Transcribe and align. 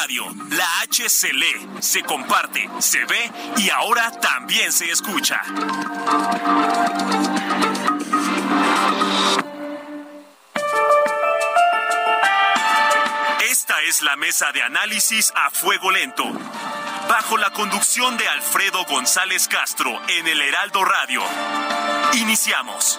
Radio, 0.00 0.24
la 0.50 0.80
H 0.80 1.08
se 1.08 1.32
lee, 1.32 1.68
se 1.78 2.02
comparte, 2.02 2.68
se 2.80 3.04
ve 3.04 3.30
y 3.58 3.70
ahora 3.70 4.10
también 4.10 4.72
se 4.72 4.90
escucha. 4.90 5.40
Esta 13.48 13.80
es 13.82 14.02
la 14.02 14.16
mesa 14.16 14.50
de 14.50 14.62
análisis 14.62 15.32
a 15.36 15.50
fuego 15.50 15.92
lento. 15.92 16.24
Bajo 17.08 17.36
la 17.36 17.50
conducción 17.50 18.16
de 18.16 18.26
Alfredo 18.26 18.84
González 18.86 19.46
Castro 19.46 20.02
en 20.08 20.26
el 20.26 20.40
Heraldo 20.40 20.84
Radio. 20.84 21.22
Iniciamos. 22.14 22.98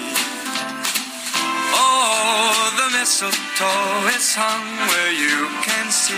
Oh, 1.73 2.73
the 2.77 2.97
mistletoe 2.97 4.07
is 4.15 4.35
hung 4.35 4.65
where 4.89 5.11
you 5.13 5.47
can 5.63 5.91
see. 5.91 6.15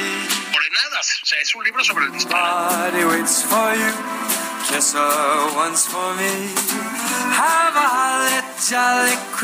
Morenadas, 0.52 1.20
o 1.22 1.26
sea, 1.26 1.40
es 1.42 1.56
un 1.56 1.64
libro 1.64 1.84
sobre 1.84 2.06
el 2.06 2.12
disparo. 2.12 2.70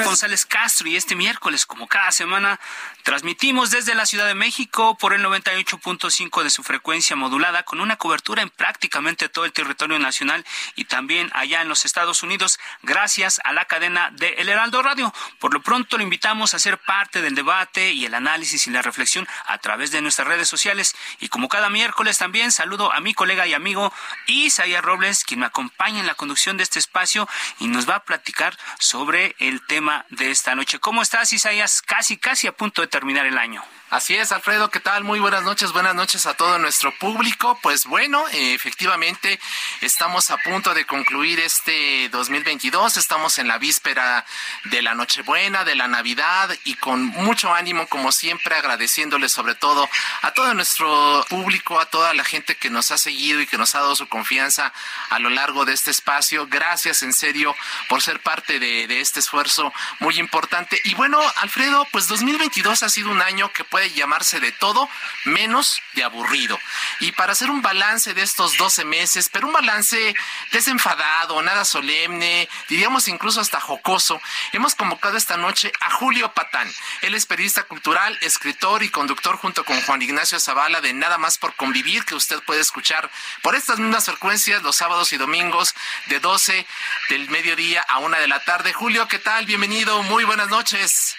González 0.06 0.46
Castro 0.46 0.88
y 0.88 0.96
este 0.96 1.16
miércoles, 1.16 1.66
como 1.66 1.88
cada 1.88 2.12
semana, 2.12 2.60
transmitimos 3.04 3.72
desde 3.72 3.96
la 3.96 4.06
Ciudad 4.06 4.28
de 4.28 4.36
México 4.36 4.98
por 4.98 5.14
el 5.14 5.24
98.5 5.24 6.44
de 6.44 6.50
su 6.50 6.64
frecuencia 6.64 7.16
modulada 7.16 7.64
con 7.64 7.82
una 7.82 7.98
cobertura 7.98 8.44
en 8.44 8.50
prácticamente 8.50 9.30
todo 9.30 9.46
el 9.46 9.52
territorio 9.52 9.98
nacional 10.00 10.46
y 10.76 10.86
también 10.86 11.30
allá 11.34 11.62
en 11.62 11.70
los 11.70 11.86
Estados 11.86 12.24
Unidos 12.24 12.60
gracias 12.84 13.42
a 13.44 13.52
la 13.52 13.66
cadena 13.66 14.12
de 14.12 14.30
El 14.38 14.48
Heraldo 14.48 14.82
Radio. 14.84 15.14
Por 15.40 15.54
lo 15.54 15.62
pronto 15.62 15.98
lo 15.98 16.04
invitamos 16.04 16.54
a 16.54 16.60
ser 16.60 16.78
parte 16.78 17.22
del 17.22 17.36
debate 17.36 17.92
y 17.92 18.06
el 18.06 18.14
análisis 18.14 18.68
y 18.68 18.72
la 18.72 18.82
reflexión 18.82 19.28
a 19.48 19.58
través 19.58 19.92
de 19.92 20.02
nuestras 20.02 20.28
redes 20.28 20.48
sociales. 20.48 20.96
Y 21.20 21.30
como 21.30 21.50
cada 21.50 21.70
miércoles 21.70 22.18
también 22.18 22.52
saludo 22.52 22.94
a 22.94 23.00
mi 23.00 23.14
colega 23.14 23.48
y 23.48 23.54
amigo 23.54 23.92
Isaías 24.28 24.84
Robles, 24.84 25.09
quien 25.24 25.42
me 25.42 25.46
acompaña 25.46 26.00
en 26.00 26.08
la 26.08 26.16
conducción 26.16 26.58
de 26.58 26.64
este 26.64 26.80
espacio 26.80 27.28
y 27.60 27.68
nos 27.68 27.90
va 27.90 27.96
a 27.96 28.04
platicar 28.04 28.58
sobre 28.80 29.36
el 29.40 29.66
tema 29.66 30.06
de 30.10 30.32
esta 30.32 30.56
noche. 30.56 30.80
¿Cómo 30.80 31.02
estás, 31.02 31.34
Isaías? 31.34 31.82
Casi, 31.82 32.18
casi 32.18 32.48
a 32.48 32.56
punto 32.56 32.82
de 32.82 32.88
terminar 32.88 33.26
el 33.26 33.38
año. 33.38 33.64
Así 33.90 34.16
es, 34.16 34.32
Alfredo, 34.32 34.70
¿qué 34.70 34.80
tal? 34.80 35.04
Muy 35.04 35.20
buenas 35.20 35.42
noches, 35.42 35.72
buenas 35.72 35.96
noches 35.96 36.28
a 36.28 36.36
todo 36.36 36.60
nuestro 36.60 36.96
público. 37.00 37.58
Pues 37.64 37.88
bueno, 37.88 38.24
eh, 38.34 38.54
efectivamente 38.54 39.40
estamos 39.82 40.30
a 40.30 40.38
punto 40.38 40.76
de 40.76 40.86
concluir 40.86 41.40
este 41.40 42.08
2022, 42.10 42.98
estamos 42.98 43.40
en 43.40 43.48
la 43.48 43.58
víspera 43.58 44.28
de 44.66 44.84
la 44.84 44.94
Nochebuena, 44.94 45.64
de 45.64 45.74
la 45.74 45.88
Navidad 45.88 46.56
y 46.66 46.76
con 46.76 47.04
mucho 47.04 47.52
ánimo, 47.52 47.88
como 47.88 48.12
siempre, 48.12 48.54
agradeciéndole 48.54 49.28
sobre 49.28 49.56
todo 49.56 49.90
a 50.22 50.32
todo 50.36 50.54
nuestro 50.54 51.26
público, 51.28 51.80
a 51.80 51.88
toda 51.88 52.14
la 52.14 52.24
gente 52.24 52.56
que 52.56 52.70
nos 52.70 52.92
ha 52.92 52.98
seguido 53.00 53.42
y 53.42 53.48
que 53.48 53.58
nos 53.58 53.74
ha 53.74 53.80
dado 53.80 53.96
su 53.96 54.08
confianza 54.08 54.72
a 55.10 55.18
lo 55.18 55.32
largo 55.32 55.66
de 55.66 55.74
este 55.74 55.90
espacio. 55.90 56.46
Gracias 56.46 57.02
en 57.02 57.12
serio 57.12 57.56
por 57.88 58.04
ser 58.04 58.20
parte 58.20 58.60
de, 58.60 59.00
este 59.00 59.20
esfuerzo 59.20 59.74
muy 59.98 60.20
importante. 60.20 60.80
Y 60.84 60.94
bueno, 60.94 61.20
Alfredo, 61.38 61.88
pues 61.92 62.08
2022 62.08 62.84
ha 62.84 62.90
sido 62.90 63.10
un 63.10 63.24
año 63.24 63.52
que 63.52 63.64
puede 63.64 63.79
llamarse 63.88 64.40
de 64.40 64.52
todo 64.52 64.90
menos 65.26 65.82
de 65.94 66.04
aburrido. 66.04 66.60
Y 67.00 67.12
para 67.14 67.32
hacer 67.32 67.50
un 67.50 67.62
balance 67.62 68.14
de 68.14 68.22
estos 68.22 68.58
12 68.58 68.86
meses, 68.86 69.30
pero 69.30 69.48
un 69.48 69.54
balance 69.54 70.16
desenfadado, 70.52 71.42
nada 71.42 71.66
solemne, 71.66 72.50
diríamos 72.68 73.08
incluso 73.08 73.40
hasta 73.40 73.60
jocoso, 73.60 74.22
hemos 74.54 74.76
convocado 74.76 75.18
esta 75.18 75.38
noche 75.38 75.72
a 75.80 75.92
Julio 75.92 76.34
Patán. 76.34 76.70
Él 77.02 77.16
es 77.16 77.26
periodista 77.26 77.64
cultural, 77.64 78.18
escritor 78.22 78.84
y 78.84 78.90
conductor 78.90 79.38
junto 79.38 79.64
con 79.64 79.82
Juan 79.84 80.02
Ignacio 80.02 80.40
Zavala 80.40 80.82
de 80.82 80.94
Nada 80.94 81.18
más 81.18 81.38
por 81.38 81.56
convivir, 81.56 82.04
que 82.06 82.16
usted 82.16 82.42
puede 82.44 82.62
escuchar 82.62 83.10
por 83.42 83.56
estas 83.56 83.80
mismas 83.80 84.06
frecuencias 84.06 84.64
los 84.64 84.76
sábados 84.76 85.14
y 85.14 85.18
domingos 85.18 85.74
de 86.08 86.20
12 86.20 86.66
del 87.10 87.30
mediodía 87.30 87.82
a 87.88 88.00
1 88.00 88.20
de 88.20 88.28
la 88.28 88.44
tarde. 88.44 88.74
Julio, 88.74 89.08
¿qué 89.08 89.20
tal? 89.20 89.46
Bienvenido, 89.46 90.04
muy 90.04 90.24
buenas 90.24 90.50
noches. 90.50 91.16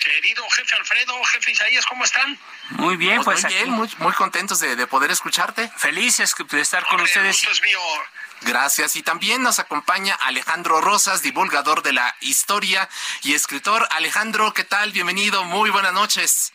Querido 0.00 0.42
jefe 0.48 0.76
Alfredo, 0.76 1.22
jefe 1.24 1.50
Isaías, 1.50 1.84
¿cómo 1.86 2.04
están? 2.04 2.38
Muy 2.70 2.96
bien, 2.96 3.22
pues 3.22 3.42
muy, 3.42 3.52
bien, 3.52 3.62
aquí, 3.64 3.70
muy, 3.70 3.88
muy 3.98 4.12
contentos 4.14 4.58
de, 4.58 4.74
de, 4.74 4.86
poder 4.86 5.10
escucharte. 5.10 5.70
Felices 5.76 6.34
de 6.50 6.60
estar 6.60 6.82
con 6.84 6.92
Hombre, 6.92 7.04
ustedes. 7.04 7.36
gusto 7.36 7.50
es 7.50 7.62
mío. 7.62 7.78
Gracias. 8.42 8.96
Y 8.96 9.02
también 9.02 9.42
nos 9.42 9.58
acompaña 9.58 10.14
Alejandro 10.14 10.80
Rosas, 10.80 11.20
divulgador 11.20 11.82
de 11.82 11.92
la 11.92 12.16
historia 12.20 12.88
y 13.22 13.34
escritor. 13.34 13.86
Alejandro, 13.90 14.54
¿qué 14.54 14.64
tal? 14.64 14.92
Bienvenido. 14.92 15.44
Muy 15.44 15.68
buenas 15.68 15.92
noches. 15.92 16.52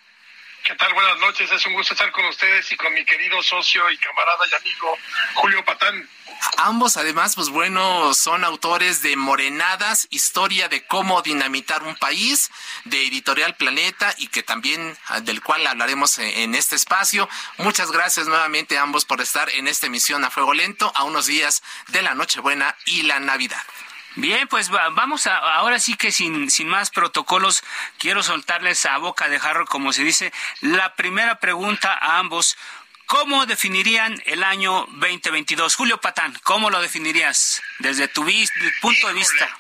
¿Qué 0.65 0.73
tal? 0.73 0.91
Buenas 0.95 1.19
noches. 1.19 1.51
Es 1.51 1.63
un 1.67 1.73
gusto 1.73 1.93
estar 1.93 2.11
con 2.11 2.25
ustedes 2.25 2.71
y 2.71 2.75
con 2.75 2.91
mi 2.91 3.05
querido 3.05 3.39
socio 3.43 3.87
y 3.91 3.97
camarada 3.97 4.45
y 4.49 4.55
amigo 4.55 4.97
Julio 5.35 5.63
Patán. 5.63 6.09
Ambos, 6.57 6.97
además, 6.97 7.35
pues 7.35 7.49
bueno, 7.49 8.15
son 8.15 8.43
autores 8.43 9.03
de 9.03 9.15
Morenadas, 9.15 10.07
Historia 10.09 10.67
de 10.67 10.83
cómo 10.87 11.21
dinamitar 11.21 11.83
un 11.83 11.95
país, 11.95 12.49
de 12.83 13.05
Editorial 13.05 13.55
Planeta 13.55 14.15
y 14.17 14.27
que 14.29 14.41
también 14.41 14.97
del 15.21 15.43
cual 15.43 15.67
hablaremos 15.67 16.17
en 16.17 16.55
este 16.55 16.75
espacio. 16.75 17.29
Muchas 17.59 17.91
gracias 17.91 18.25
nuevamente 18.25 18.79
a 18.79 18.81
ambos 18.81 19.05
por 19.05 19.21
estar 19.21 19.47
en 19.51 19.67
esta 19.67 19.85
emisión 19.85 20.25
a 20.25 20.31
fuego 20.31 20.55
lento 20.55 20.91
a 20.95 21.03
unos 21.03 21.27
días 21.27 21.61
de 21.89 22.01
la 22.01 22.15
Nochebuena 22.15 22.75
y 22.87 23.03
la 23.03 23.19
Navidad. 23.19 23.61
Bien, 24.15 24.47
pues 24.47 24.73
va, 24.73 24.89
vamos 24.89 25.27
a, 25.27 25.37
ahora 25.37 25.77
sí 25.79 25.95
que 25.95 26.11
sin, 26.11 26.49
sin 26.49 26.69
más 26.69 26.89
protocolos, 26.89 27.63
quiero 27.97 28.23
soltarles 28.23 28.85
a 28.85 28.97
boca 28.97 29.27
de 29.27 29.39
jarro, 29.39 29.65
como 29.65 29.91
se 29.91 30.03
dice, 30.03 30.31
la 30.61 30.95
primera 30.95 31.39
pregunta 31.39 31.93
a 31.93 32.19
ambos. 32.19 32.57
¿Cómo 33.07 33.45
definirían 33.45 34.19
el 34.25 34.43
año 34.43 34.87
2022? 34.93 35.75
Julio 35.75 35.99
Patán, 36.01 36.35
¿cómo 36.43 36.69
lo 36.69 36.81
definirías 36.81 37.61
desde 37.79 38.07
tu 38.07 38.23
vis 38.23 38.49
punto 38.81 38.97
Híjole. 38.99 39.13
de 39.13 39.19
vista? 39.19 39.59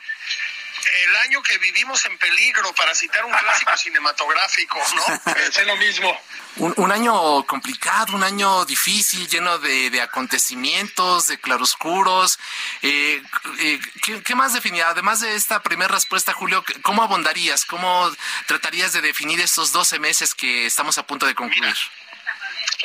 El 1.05 1.15
año 1.17 1.41
que 1.41 1.57
vivimos 1.57 2.05
en 2.05 2.17
peligro, 2.17 2.73
para 2.73 2.93
citar 2.93 3.25
un 3.25 3.31
clásico 3.31 3.75
cinematográfico, 3.77 4.79
¿no? 4.95 5.33
Pensé 5.33 5.65
lo 5.65 5.75
mismo. 5.77 6.19
Un, 6.57 6.73
un, 6.77 6.91
año 6.91 7.45
complicado, 7.45 8.15
un 8.15 8.23
año 8.23 8.63
difícil, 8.65 9.27
lleno 9.27 9.57
de, 9.57 9.89
de 9.89 10.01
acontecimientos, 10.01 11.27
de 11.27 11.37
claroscuros. 11.39 12.39
Eh, 12.81 13.21
eh, 13.59 13.79
¿qué, 14.01 14.23
¿qué, 14.23 14.35
más 14.35 14.53
definiría? 14.53 14.89
Además 14.89 15.19
de 15.19 15.35
esta 15.35 15.61
primera 15.61 15.93
respuesta, 15.93 16.33
Julio, 16.33 16.63
¿cómo 16.81 17.03
abondarías? 17.03 17.65
¿Cómo 17.65 18.09
tratarías 18.45 18.93
de 18.93 19.01
definir 19.01 19.41
estos 19.41 19.71
12 19.71 19.99
meses 19.99 20.33
que 20.33 20.65
estamos 20.65 20.97
a 20.97 21.05
punto 21.05 21.25
de 21.25 21.35
concluir? 21.35 21.63
Mira 21.63 21.77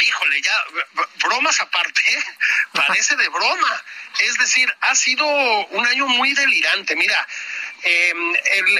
híjole, 0.02 0.42
ya, 0.42 0.54
bromas 1.24 1.60
aparte, 1.60 2.02
parece 2.72 3.16
de 3.16 3.28
broma. 3.28 3.84
Es 4.18 4.34
decir, 4.38 4.72
ha 4.80 4.94
sido 4.94 5.26
un 5.26 5.86
año 5.86 6.06
muy 6.06 6.32
delirante. 6.32 6.96
Mira, 6.96 7.26
em, 7.82 8.34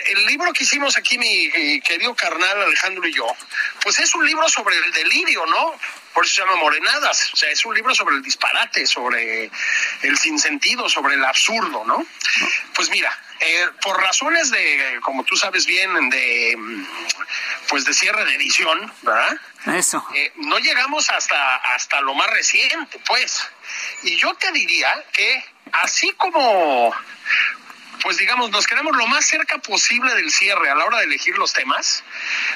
el, 0.08 0.26
libro 0.26 0.52
que 0.52 0.64
hicimos 0.64 0.96
aquí 0.96 1.18
mi, 1.18 1.80
querido 1.80 2.14
carnal 2.14 2.62
Alejandro 2.62 3.06
y 3.06 3.12
yo, 3.12 3.26
pues 3.82 3.98
es 3.98 4.14
un 4.14 4.26
libro 4.26 4.48
sobre 4.48 4.76
el 4.76 4.92
delirio, 4.92 5.44
¿no? 5.46 5.74
Por 6.12 6.24
eso 6.24 6.34
se 6.34 6.40
llama 6.42 6.56
Morenadas. 6.56 7.32
O 7.32 7.36
sea, 7.36 7.50
es 7.50 7.64
un 7.64 7.74
libro 7.74 7.94
sobre 7.94 8.16
el 8.16 8.22
disparate, 8.22 8.86
sobre 8.86 9.50
el 10.02 10.18
sinsentido, 10.18 10.88
sobre 10.88 11.14
el 11.14 11.24
absurdo, 11.24 11.84
¿no? 11.84 12.04
Pues 12.74 12.90
mira, 12.90 13.16
eh, 13.40 13.68
por 13.82 14.00
razones 14.00 14.50
de, 14.50 14.98
como 15.02 15.24
tú 15.24 15.36
sabes 15.36 15.66
bien, 15.66 16.10
de 16.10 16.56
pues 17.68 17.84
de 17.84 17.94
cierre 17.94 18.24
de 18.24 18.34
edición, 18.34 18.92
¿verdad? 19.02 19.40
Eso. 19.66 20.04
Eh, 20.14 20.32
no 20.36 20.58
llegamos 20.58 21.08
hasta, 21.10 21.56
hasta 21.56 22.00
lo 22.00 22.14
más 22.14 22.28
reciente, 22.30 23.00
pues. 23.06 23.48
Y 24.02 24.16
yo 24.16 24.34
te 24.34 24.50
diría 24.52 25.04
que 25.12 25.44
así 25.72 26.12
como 26.18 26.94
pues 28.02 28.16
digamos, 28.16 28.50
nos 28.50 28.66
quedamos 28.66 28.96
lo 28.96 29.06
más 29.06 29.26
cerca 29.26 29.58
posible 29.58 30.14
del 30.14 30.30
cierre 30.30 30.70
a 30.70 30.74
la 30.74 30.84
hora 30.84 30.98
de 30.98 31.04
elegir 31.04 31.36
los 31.38 31.52
temas, 31.52 32.02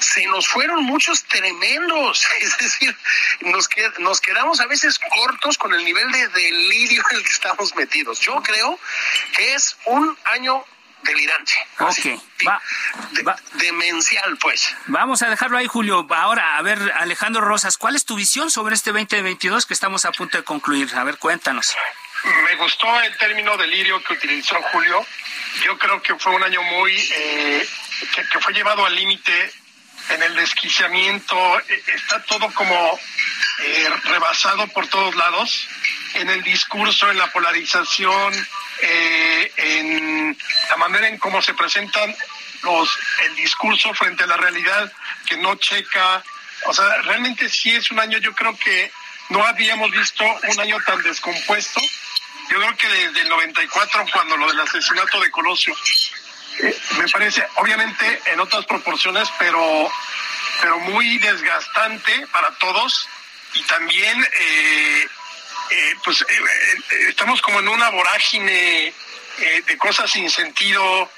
se 0.00 0.26
nos 0.26 0.48
fueron 0.48 0.84
muchos 0.84 1.24
tremendos, 1.24 2.26
es 2.40 2.58
decir, 2.58 2.96
nos, 3.40 3.68
nos 3.98 4.20
quedamos 4.20 4.60
a 4.60 4.66
veces 4.66 4.98
cortos 4.98 5.58
con 5.58 5.72
el 5.74 5.84
nivel 5.84 6.10
de 6.12 6.28
delirio 6.28 7.02
en 7.10 7.16
el 7.18 7.22
que 7.22 7.30
estamos 7.30 7.74
metidos. 7.74 8.20
Yo 8.20 8.42
creo 8.42 8.78
que 9.36 9.54
es 9.54 9.76
un 9.86 10.16
año 10.32 10.64
delirante. 11.02 11.52
Ok, 11.78 12.20
va, 12.46 13.36
demencial, 13.54 14.36
pues. 14.38 14.74
Vamos 14.86 15.22
a 15.22 15.28
dejarlo 15.28 15.58
ahí, 15.58 15.66
Julio. 15.66 16.06
Ahora, 16.10 16.56
a 16.56 16.62
ver, 16.62 16.92
Alejandro 16.96 17.42
Rosas, 17.42 17.76
¿cuál 17.76 17.96
es 17.96 18.04
tu 18.04 18.16
visión 18.16 18.50
sobre 18.50 18.74
este 18.74 18.90
2022 18.92 19.66
que 19.66 19.74
estamos 19.74 20.04
a 20.04 20.12
punto 20.12 20.38
de 20.38 20.44
concluir? 20.44 20.94
A 20.94 21.04
ver, 21.04 21.18
cuéntanos. 21.18 21.76
Me 22.24 22.54
gustó 22.56 23.00
el 23.02 23.16
término 23.18 23.56
delirio 23.56 24.02
que 24.02 24.14
utilizó 24.14 24.56
Julio. 24.72 25.06
Yo 25.62 25.78
creo 25.78 26.02
que 26.02 26.14
fue 26.16 26.34
un 26.34 26.42
año 26.42 26.62
muy 26.62 26.96
eh, 26.96 27.68
que, 28.30 28.40
fue 28.40 28.54
llevado 28.54 28.86
al 28.86 28.94
límite 28.94 29.52
en 30.08 30.22
el 30.22 30.34
desquiciamiento. 30.34 31.36
E, 31.68 31.82
está 31.94 32.22
todo 32.24 32.50
como 32.54 32.98
eh, 33.60 33.90
rebasado 34.04 34.66
por 34.68 34.86
todos 34.88 35.14
lados 35.16 35.68
en 36.14 36.30
el 36.30 36.42
discurso, 36.42 37.10
en 37.10 37.18
la 37.18 37.30
polarización, 37.30 38.32
eh, 38.80 39.52
en 39.56 40.38
la 40.70 40.76
manera 40.76 41.08
en 41.08 41.18
cómo 41.18 41.42
se 41.42 41.52
presentan 41.52 42.14
los 42.62 42.88
el 43.26 43.36
discurso 43.36 43.92
frente 43.92 44.24
a 44.24 44.28
la 44.28 44.38
realidad 44.38 44.90
que 45.26 45.36
no 45.36 45.56
checa. 45.56 46.22
O 46.66 46.72
sea, 46.72 47.02
realmente 47.02 47.50
sí 47.50 47.70
es 47.70 47.90
un 47.90 48.00
año. 48.00 48.16
Yo 48.16 48.34
creo 48.34 48.56
que 48.56 48.90
no 49.30 49.44
habíamos 49.44 49.90
visto 49.90 50.24
un 50.24 50.60
año 50.60 50.76
tan 50.86 51.02
descompuesto 51.02 51.80
yo 52.50 52.58
creo 52.58 52.76
que 52.76 52.88
desde 52.88 53.22
el 53.22 53.28
94, 53.28 54.04
cuando 54.12 54.36
lo 54.36 54.46
del 54.48 54.60
asesinato 54.60 55.20
de 55.20 55.30
Colosio, 55.30 55.74
eh, 56.62 56.78
me 56.98 57.08
parece, 57.08 57.44
obviamente 57.56 58.22
en 58.26 58.40
otras 58.40 58.66
proporciones, 58.66 59.28
pero, 59.38 59.90
pero 60.60 60.78
muy 60.80 61.18
desgastante 61.18 62.26
para 62.28 62.50
todos 62.58 63.08
y 63.54 63.62
también, 63.62 64.22
eh, 64.22 65.08
eh, 65.70 65.94
pues, 66.04 66.24
estamos 67.08 67.40
como 67.40 67.60
en 67.60 67.68
una 67.68 67.90
vorágine 67.90 68.92
de 69.66 69.78
cosas 69.78 70.10
sin 70.10 70.30
sentido. 70.30 71.10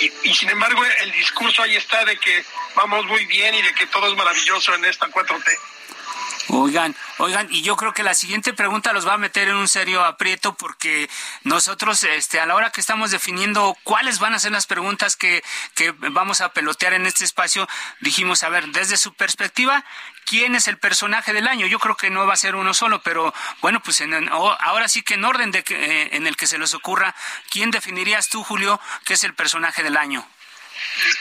Y, 0.00 0.30
y, 0.30 0.34
sin 0.34 0.48
embargo, 0.50 0.82
el 0.84 1.12
discurso 1.12 1.62
ahí 1.62 1.76
está 1.76 2.04
de 2.04 2.18
que 2.18 2.44
vamos 2.74 3.04
muy 3.06 3.24
bien 3.26 3.54
y 3.54 3.62
de 3.62 3.74
que 3.74 3.86
todo 3.86 4.06
es 4.08 4.16
maravilloso 4.16 4.74
en 4.74 4.84
esta 4.84 5.06
4T. 5.08 5.58
Oigan, 6.48 6.94
oigan, 7.18 7.48
y 7.50 7.62
yo 7.62 7.76
creo 7.76 7.92
que 7.92 8.04
la 8.04 8.14
siguiente 8.14 8.52
pregunta 8.52 8.92
los 8.92 9.06
va 9.06 9.14
a 9.14 9.18
meter 9.18 9.48
en 9.48 9.56
un 9.56 9.66
serio 9.66 10.04
aprieto 10.04 10.54
porque 10.54 11.10
nosotros, 11.42 12.04
este, 12.04 12.38
a 12.38 12.46
la 12.46 12.54
hora 12.54 12.70
que 12.70 12.80
estamos 12.80 13.10
definiendo 13.10 13.76
cuáles 13.82 14.20
van 14.20 14.32
a 14.32 14.38
ser 14.38 14.52
las 14.52 14.66
preguntas 14.66 15.16
que, 15.16 15.42
que 15.74 15.90
vamos 15.90 16.40
a 16.40 16.52
pelotear 16.52 16.92
en 16.92 17.06
este 17.06 17.24
espacio, 17.24 17.68
dijimos, 18.00 18.44
a 18.44 18.48
ver, 18.48 18.68
desde 18.68 18.96
su 18.96 19.12
perspectiva, 19.14 19.84
¿quién 20.24 20.54
es 20.54 20.68
el 20.68 20.78
personaje 20.78 21.32
del 21.32 21.48
año? 21.48 21.66
Yo 21.66 21.80
creo 21.80 21.96
que 21.96 22.10
no 22.10 22.26
va 22.26 22.34
a 22.34 22.36
ser 22.36 22.54
uno 22.54 22.74
solo, 22.74 23.02
pero 23.02 23.34
bueno, 23.60 23.80
pues 23.82 24.00
en, 24.00 24.28
ahora 24.28 24.88
sí 24.88 25.02
que 25.02 25.14
en 25.14 25.24
orden 25.24 25.50
de 25.50 25.64
que, 25.64 25.74
eh, 25.74 26.08
en 26.12 26.28
el 26.28 26.36
que 26.36 26.46
se 26.46 26.58
les 26.58 26.74
ocurra, 26.74 27.16
¿quién 27.50 27.72
definirías 27.72 28.28
tú, 28.28 28.44
Julio, 28.44 28.80
que 29.04 29.14
es 29.14 29.24
el 29.24 29.34
personaje 29.34 29.82
del 29.82 29.96
año? 29.96 30.24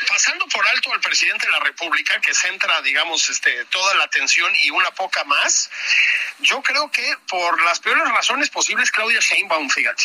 Pasando 0.07 0.45
por 0.47 0.67
alto 0.67 0.93
al 0.93 0.99
presidente 0.99 1.45
de 1.45 1.51
la 1.51 1.59
República, 1.59 2.19
que 2.21 2.33
centra, 2.33 2.81
digamos, 2.81 3.29
este, 3.29 3.65
toda 3.65 3.95
la 3.95 4.05
atención 4.05 4.51
y 4.63 4.71
una 4.71 4.91
poca 4.91 5.23
más, 5.25 5.69
yo 6.39 6.61
creo 6.61 6.89
que 6.91 7.15
por 7.27 7.61
las 7.63 7.79
peores 7.79 8.07
razones 8.09 8.49
posibles, 8.49 8.91
Claudia 8.91 9.19
Sheinbaum, 9.19 9.69
fíjate, 9.69 10.03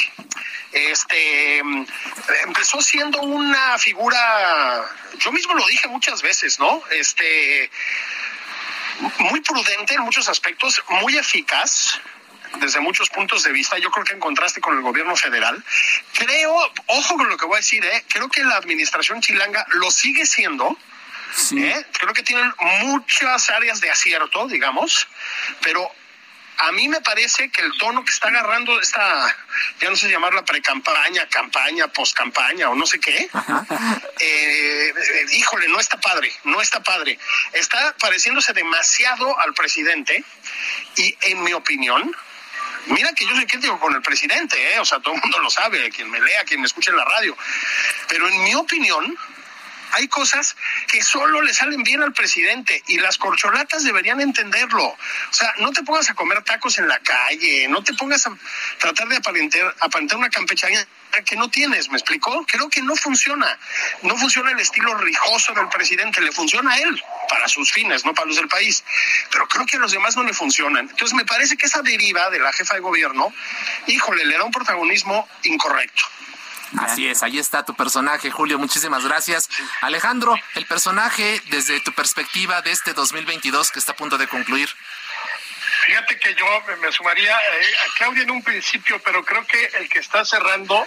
este, 0.73 1.59
empezó 2.45 2.81
siendo 2.81 3.21
una 3.21 3.79
figura, 3.79 4.85
yo 5.19 5.33
mismo 5.33 5.55
lo 5.55 5.67
dije 5.67 5.89
muchas 5.89 6.23
veces, 6.23 6.59
¿no? 6.59 6.83
Este, 6.91 7.71
muy 9.19 9.41
prudente 9.41 9.95
en 9.95 10.03
muchos 10.03 10.29
aspectos, 10.29 10.83
muy 10.89 11.17
eficaz, 11.17 12.01
desde 12.59 12.81
muchos 12.81 13.09
puntos 13.11 13.43
de 13.43 13.53
vista, 13.53 13.79
yo 13.79 13.91
creo 13.91 14.05
que 14.05 14.15
en 14.15 14.21
contraste 14.21 14.61
con 14.61 14.77
el 14.77 14.83
gobierno 14.83 15.17
federal, 15.17 15.63
creo, 16.15 16.55
ojo 16.87 17.17
con 17.17 17.29
lo 17.29 17.37
que 17.37 17.47
voy 17.47 17.57
a 17.57 17.59
decir, 17.59 17.85
¿eh? 17.85 18.05
creo 18.09 18.29
que 18.29 18.43
la 18.43 18.57
administración 18.57 19.21
chilanga 19.21 19.65
lo 19.71 19.91
sigue 19.91 20.27
siendo. 20.27 20.77
¿eh? 21.57 21.87
Creo 21.93 22.13
que 22.13 22.23
tienen 22.23 22.53
muchas 22.83 23.51
áreas 23.51 23.81
de 23.81 23.91
acierto, 23.91 24.49
digamos, 24.49 25.07
pero 25.63 25.91
a 26.61 26.73
mí 26.73 26.89
me 26.89 27.01
parece 27.01 27.49
que 27.51 27.63
el 27.63 27.73
tono 27.79 28.05
que 28.05 28.13
está 28.13 28.29
agarrando 28.29 28.79
esta, 28.81 29.35
ya 29.81 29.89
no 29.89 29.97
sé 29.97 30.11
llamarla 30.11 30.45
pre-campaña, 30.45 31.27
campaña, 31.29 31.89
post-campaña 31.89 32.69
o 32.69 32.75
no 32.75 32.85
sé 32.85 33.01
qué, 33.01 33.31
eh, 34.21 34.95
híjole, 35.33 35.69
no 35.69 35.81
está 35.81 35.99
padre, 35.99 36.31
no 36.45 36.61
está 36.61 36.83
padre. 36.83 37.19
Está 37.53 37.95
pareciéndose 37.99 38.53
demasiado 38.53 39.41
al 39.41 39.55
presidente 39.55 40.23
y 40.97 41.17
en 41.23 41.43
mi 41.43 41.55
opinión, 41.55 42.15
Mira 42.87 43.13
que 43.13 43.25
yo 43.25 43.35
soy 43.35 43.47
crítico 43.47 43.79
con 43.79 43.95
el 43.95 44.03
presidente, 44.03 44.57
¿eh? 44.75 44.79
o 44.79 44.85
sea, 44.85 45.01
todo 45.01 45.15
el 45.15 45.21
mundo 45.21 45.39
lo 45.39 45.51
sabe, 45.51 45.91
quien 45.91 46.11
me 46.11 46.21
lea, 46.21 46.45
quien 46.45 46.61
me 46.61 46.67
escuche 46.67 46.91
en 46.91 46.97
la 46.97 47.05
radio. 47.05 47.37
Pero 48.09 48.29
en 48.29 48.43
mi 48.43 48.55
opinión, 48.55 49.17
hay 49.93 50.09
cosas 50.09 50.57
que 50.87 51.03
solo 51.03 51.43
le 51.43 51.53
salen 51.53 51.83
bien 51.83 52.03
al 52.03 52.13
presidente 52.13 52.83
y 52.89 52.99
las 52.99 53.19
corcholatas 53.19 53.85
deberían 53.85 54.21
entenderlo. 54.21 54.85
O 54.85 54.99
sea, 55.33 55.53
no 55.59 55.73
te 55.73 55.83
pongas 55.83 56.11
a 56.11 56.15
comer 56.15 56.43
tacos 56.43 56.79
en 56.79 56.89
la 56.89 56.99
calle, 57.01 57.69
no 57.69 57.83
te 57.83 57.95
pongas 57.95 58.27
a 58.27 58.37
tratar 58.79 59.09
de 59.09 59.17
aparentar, 59.17 59.75
aparentar 59.81 60.19
una 60.19 60.31
campechaña 60.31 60.87
que 61.25 61.37
no 61.37 61.49
tienes, 61.49 61.89
¿me 61.91 61.97
explicó? 61.97 62.45
Creo 62.47 62.69
que 62.69 62.83
no 62.83 62.95
funciona. 62.97 63.59
No 64.03 64.17
funciona 64.17 64.51
el 64.51 64.61
estilo 64.61 64.95
rijoso 64.97 65.53
del 65.55 65.69
presidente, 65.69 66.21
le 66.21 66.33
funciona 66.33 66.73
a 66.73 66.79
él 66.79 67.03
para 67.29 67.49
sus 67.49 67.73
fines, 67.73 68.05
no 68.05 68.15
para 68.15 68.27
los 68.27 68.37
del 68.37 68.49
país. 68.49 68.85
Pero 69.31 69.47
creo 69.49 69.67
que 69.67 69.77
a 69.77 69.81
los 69.81 69.93
demás 69.93 70.17
no 70.17 70.23
le 70.23 70.33
funcionan. 70.33 70.89
Entonces 70.89 71.15
me 71.15 71.25
parece 71.25 71.57
que 71.57 71.67
esa 71.67 71.83
deriva 71.83 72.31
de 72.31 72.39
la 72.39 72.53
jefa 72.53 72.75
de 72.75 72.81
gobierno, 72.81 73.33
híjole, 73.87 74.25
le 74.25 74.37
da 74.37 74.45
un 74.45 74.53
protagonismo 74.53 75.29
incorrecto. 75.45 76.05
Así 76.79 77.09
es, 77.09 77.23
ahí 77.23 77.39
está 77.39 77.65
tu 77.65 77.75
personaje, 77.75 78.31
Julio. 78.31 78.59
Muchísimas 78.59 79.05
gracias. 79.05 79.49
Alejandro, 79.81 80.37
el 80.55 80.67
personaje 80.67 81.43
desde 81.51 81.81
tu 81.81 81.93
perspectiva 81.93 82.63
de 82.63 82.71
este 82.71 82.93
2022 82.93 83.73
que 83.73 83.81
está 83.81 83.93
a 83.93 83.97
punto 83.97 84.19
de 84.19 84.29
concluir. 84.29 84.69
Fíjate 85.87 86.19
que 86.19 86.35
yo 86.35 86.47
me 86.81 86.93
sumaría 86.93 87.37
eh, 87.37 87.75
a 87.87 87.99
Claudia 87.99 88.23
en 88.23 88.31
un 88.31 88.43
principio, 88.43 89.01
pero 89.03 89.25
creo 89.25 89.45
que 89.47 89.65
el 89.81 89.89
que 89.89 89.99
está 89.99 90.25
cerrando 90.25 90.87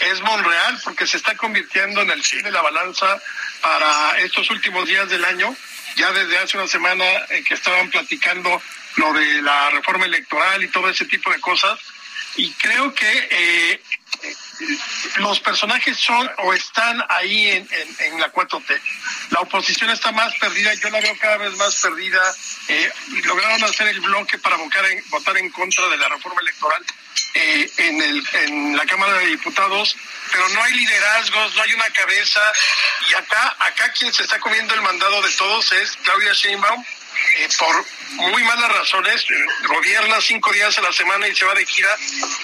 es 0.00 0.20
Monreal, 0.20 0.80
porque 0.84 1.06
se 1.06 1.16
está 1.16 1.36
convirtiendo 1.36 2.02
en 2.02 2.10
el 2.10 2.22
cine 2.22 2.44
de 2.44 2.52
la 2.52 2.62
balanza 2.62 3.20
para 3.60 4.18
estos 4.18 4.50
últimos 4.50 4.86
días 4.86 5.08
del 5.08 5.24
año. 5.24 5.54
Ya 5.96 6.12
desde 6.12 6.38
hace 6.38 6.56
una 6.56 6.66
semana 6.66 7.04
eh, 7.30 7.44
que 7.46 7.54
estaban 7.54 7.90
platicando 7.90 8.60
lo 8.96 9.12
de 9.12 9.42
la 9.42 9.70
reforma 9.70 10.06
electoral 10.06 10.62
y 10.62 10.68
todo 10.68 10.88
ese 10.88 11.04
tipo 11.04 11.30
de 11.30 11.40
cosas. 11.40 11.78
Y 12.36 12.52
creo 12.52 12.92
que 12.94 13.28
eh, 13.30 13.80
los 15.16 15.40
personajes 15.40 15.98
son 15.98 16.30
o 16.38 16.52
están 16.52 17.04
ahí 17.08 17.48
en, 17.50 18.20
la 18.20 18.32
4T. 18.32 18.80
La 19.30 19.40
oposición 19.40 19.90
está 19.90 20.12
más 20.12 20.34
perdida, 20.36 20.72
yo 20.74 20.90
la 20.90 21.00
veo 21.00 21.16
cada 21.18 21.36
vez 21.38 21.56
más 21.56 21.80
perdida. 21.80 22.22
Eh, 22.68 22.92
lograron 23.24 23.64
hacer 23.64 23.88
el 23.88 24.00
bloque 24.00 24.38
para 24.38 24.56
votar 24.56 25.36
en, 25.36 25.50
contra 25.50 25.88
de 25.88 25.96
la 25.96 26.08
reforma 26.08 26.40
electoral 26.40 26.84
eh, 27.34 27.70
en, 27.78 28.24
en 28.34 28.76
la 28.76 28.86
Cámara 28.86 29.18
de 29.18 29.26
Diputados, 29.26 29.96
pero 30.30 30.48
no 30.50 30.62
hay 30.62 30.72
liderazgos, 30.74 31.54
no 31.54 31.62
hay 31.62 31.72
una 31.74 31.90
cabeza. 31.90 32.40
Y 33.10 33.14
acá, 33.14 33.56
acá 33.58 33.92
quien 33.92 34.12
se 34.12 34.22
está 34.22 34.38
comiendo 34.38 34.74
el 34.74 34.82
mandado 34.82 35.20
de 35.22 35.30
todos 35.32 35.72
es 35.72 35.96
Claudia 36.02 36.32
Sheinbaum. 36.32 36.84
Eh, 37.36 37.48
por 37.58 37.84
muy 38.30 38.42
malas 38.44 38.72
razones, 38.72 39.24
gobierna 39.66 40.20
cinco 40.20 40.52
días 40.52 40.76
a 40.78 40.82
la 40.82 40.92
semana 40.92 41.26
y 41.28 41.34
se 41.34 41.44
va 41.44 41.54
de 41.54 41.66
gira 41.66 41.96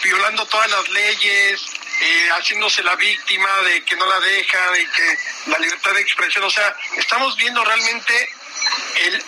violando 0.03 0.47
todas 0.47 0.71
las 0.71 0.89
leyes, 0.89 1.61
eh, 2.01 2.29
haciéndose 2.31 2.83
la 2.83 2.97
víctima 2.97 3.49
de 3.63 3.85
que 3.85 3.97
no 3.97 4.07
la 4.07 4.21
deja, 4.21 4.71
de 4.73 4.87
que 4.91 5.19
la 5.47 5.59
libertad 5.59 5.93
de 5.93 6.01
expresión, 6.01 6.45
o 6.45 6.51
sea, 6.51 6.75
estamos 6.97 7.37
viendo 7.37 7.65
realmente 7.65 8.31
el, 9.07 9.25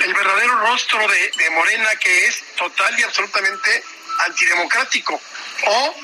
el, 0.00 0.14
verdadero 0.14 0.58
rostro 0.58 1.06
de, 1.06 1.30
de, 1.36 1.50
Morena 1.50 1.94
que 1.96 2.26
es 2.26 2.42
total 2.56 2.98
y 2.98 3.02
absolutamente 3.02 3.84
antidemocrático, 4.26 5.20
o 5.66 5.96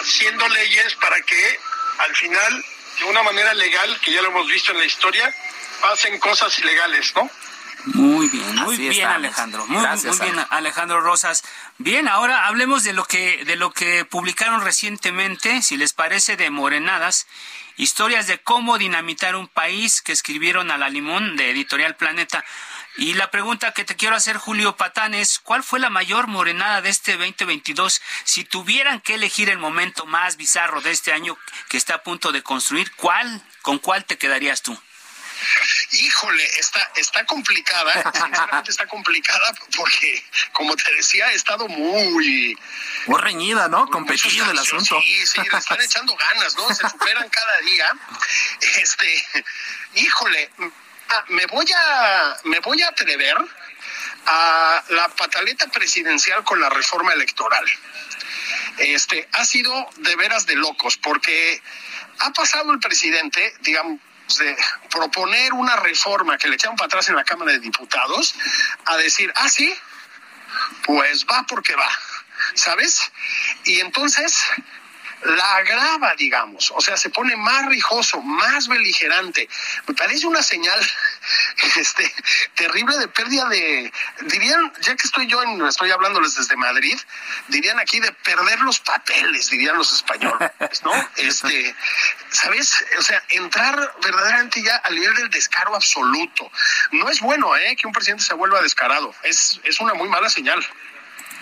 haciendo 0.00 0.48
leyes 0.48 0.94
para 0.96 1.20
que 1.22 1.60
al 1.98 2.16
final, 2.16 2.64
de 2.98 3.04
una 3.04 3.22
manera 3.22 3.54
legal, 3.54 4.00
que 4.00 4.12
ya 4.12 4.22
lo 4.22 4.28
hemos 4.28 4.48
visto 4.48 4.72
en 4.72 4.78
la 4.78 4.84
historia, 4.84 5.34
pasen 5.80 6.18
cosas 6.18 6.58
ilegales, 6.58 7.12
¿no? 7.14 7.30
Muy 7.86 8.28
bien, 8.28 8.56
muy 8.56 8.76
bien 8.76 9.06
Alejandro, 9.06 9.66
muy, 9.66 9.84
bien 10.20 10.46
Alejandro 10.50 11.00
Rosas. 11.00 11.42
Bien, 11.78 12.08
ahora 12.08 12.46
hablemos 12.46 12.84
de 12.84 12.92
lo 12.92 13.04
que 13.04 13.44
de 13.44 13.56
lo 13.56 13.72
que 13.72 14.04
publicaron 14.04 14.62
recientemente, 14.62 15.62
si 15.62 15.76
les 15.76 15.92
parece 15.92 16.36
de 16.36 16.50
Morenadas, 16.50 17.26
historias 17.76 18.26
de 18.26 18.38
cómo 18.38 18.78
dinamitar 18.78 19.36
un 19.36 19.48
país 19.48 20.02
que 20.02 20.12
escribieron 20.12 20.70
a 20.70 20.78
la 20.78 20.90
limón 20.90 21.36
de 21.36 21.50
Editorial 21.50 21.96
Planeta. 21.96 22.44
Y 22.96 23.14
la 23.14 23.30
pregunta 23.30 23.72
que 23.72 23.84
te 23.84 23.96
quiero 23.96 24.16
hacer, 24.16 24.36
Julio 24.36 24.76
Patán, 24.76 25.14
es 25.14 25.38
¿cuál 25.38 25.62
fue 25.62 25.78
la 25.80 25.90
mayor 25.90 26.26
morenada 26.26 26.82
de 26.82 26.90
este 26.90 27.16
2022? 27.16 28.02
Si 28.24 28.44
tuvieran 28.44 29.00
que 29.00 29.14
elegir 29.14 29.48
el 29.48 29.58
momento 29.58 30.04
más 30.06 30.36
bizarro 30.36 30.80
de 30.80 30.90
este 30.90 31.12
año 31.12 31.38
que 31.68 31.76
está 31.76 31.94
a 31.94 32.02
punto 32.02 32.32
de 32.32 32.42
construir, 32.42 32.92
¿cuál, 32.96 33.42
con 33.62 33.78
cuál 33.78 34.04
te 34.04 34.18
quedarías 34.18 34.62
tú? 34.62 34.78
Híjole, 35.92 36.44
está, 36.58 36.90
está 36.96 37.24
complicada, 37.26 37.92
sinceramente 38.12 38.70
está 38.70 38.86
complicada 38.86 39.54
porque, 39.76 40.24
como 40.52 40.76
te 40.76 40.92
decía, 40.94 41.30
he 41.32 41.34
estado 41.34 41.68
muy... 41.68 42.56
Muy 43.06 43.20
reñida, 43.20 43.68
¿no? 43.68 43.86
Competido 43.88 44.50
el 44.50 44.58
asunto. 44.58 45.00
Sí, 45.00 45.26
sí, 45.26 45.40
le 45.40 45.58
están 45.58 45.80
echando 45.84 46.14
ganas, 46.16 46.54
¿no? 46.56 46.68
Se 46.74 46.88
superan 46.88 47.28
cada 47.28 47.58
día. 47.60 47.92
Este, 48.76 49.24
híjole, 49.94 50.50
ah, 51.08 51.24
me 51.28 51.46
voy 51.46 51.66
a, 51.72 52.36
me 52.44 52.60
voy 52.60 52.82
a 52.82 52.88
atrever 52.88 53.36
a 54.26 54.84
la 54.90 55.08
pataleta 55.08 55.66
presidencial 55.68 56.44
con 56.44 56.60
la 56.60 56.68
reforma 56.68 57.12
electoral. 57.12 57.64
Este, 58.78 59.28
ha 59.32 59.44
sido 59.44 59.88
de 59.96 60.16
veras 60.16 60.46
de 60.46 60.54
locos, 60.56 60.96
porque 60.96 61.60
ha 62.18 62.30
pasado 62.32 62.72
el 62.72 62.78
presidente, 62.78 63.54
digamos, 63.60 64.00
de 64.38 64.56
proponer 64.90 65.52
una 65.52 65.76
reforma 65.76 66.38
que 66.38 66.48
le 66.48 66.54
echaron 66.54 66.76
para 66.76 66.86
atrás 66.86 67.08
en 67.08 67.16
la 67.16 67.24
Cámara 67.24 67.52
de 67.52 67.60
Diputados 67.60 68.34
a 68.86 68.96
decir, 68.96 69.32
ah, 69.36 69.48
sí, 69.48 69.74
pues 70.84 71.26
va 71.26 71.44
porque 71.48 71.74
va, 71.74 71.88
¿sabes? 72.54 73.10
Y 73.64 73.80
entonces 73.80 74.42
la 75.22 75.56
agrava, 75.56 76.14
digamos, 76.16 76.72
o 76.74 76.80
sea, 76.80 76.96
se 76.96 77.10
pone 77.10 77.36
más 77.36 77.66
rijoso, 77.66 78.20
más 78.22 78.68
beligerante. 78.68 79.48
Me 79.86 79.94
parece 79.94 80.26
una 80.26 80.42
señal 80.42 80.80
este, 81.76 82.12
terrible 82.54 82.96
de 82.96 83.08
pérdida 83.08 83.48
de, 83.48 83.92
dirían, 84.22 84.72
ya 84.80 84.96
que 84.96 85.06
estoy 85.06 85.26
yo, 85.26 85.42
en, 85.42 85.60
estoy 85.66 85.90
hablándoles 85.90 86.34
desde 86.36 86.56
Madrid, 86.56 86.98
dirían 87.48 87.78
aquí 87.78 88.00
de 88.00 88.12
perder 88.12 88.60
los 88.60 88.80
papeles, 88.80 89.50
dirían 89.50 89.76
los 89.76 89.92
españoles, 89.92 90.50
¿no? 90.84 90.92
Este, 91.16 91.74
¿sabes? 92.30 92.84
O 92.98 93.02
sea, 93.02 93.22
entrar 93.28 93.94
verdaderamente 94.02 94.62
ya 94.62 94.76
al 94.76 94.94
nivel 94.94 95.14
del 95.14 95.30
descaro 95.30 95.74
absoluto. 95.74 96.50
No 96.92 97.08
es 97.08 97.20
bueno, 97.20 97.54
¿eh? 97.56 97.76
Que 97.76 97.86
un 97.86 97.92
presidente 97.92 98.24
se 98.24 98.34
vuelva 98.34 98.62
descarado. 98.62 99.14
Es, 99.22 99.60
es 99.64 99.80
una 99.80 99.94
muy 99.94 100.08
mala 100.08 100.30
señal. 100.30 100.64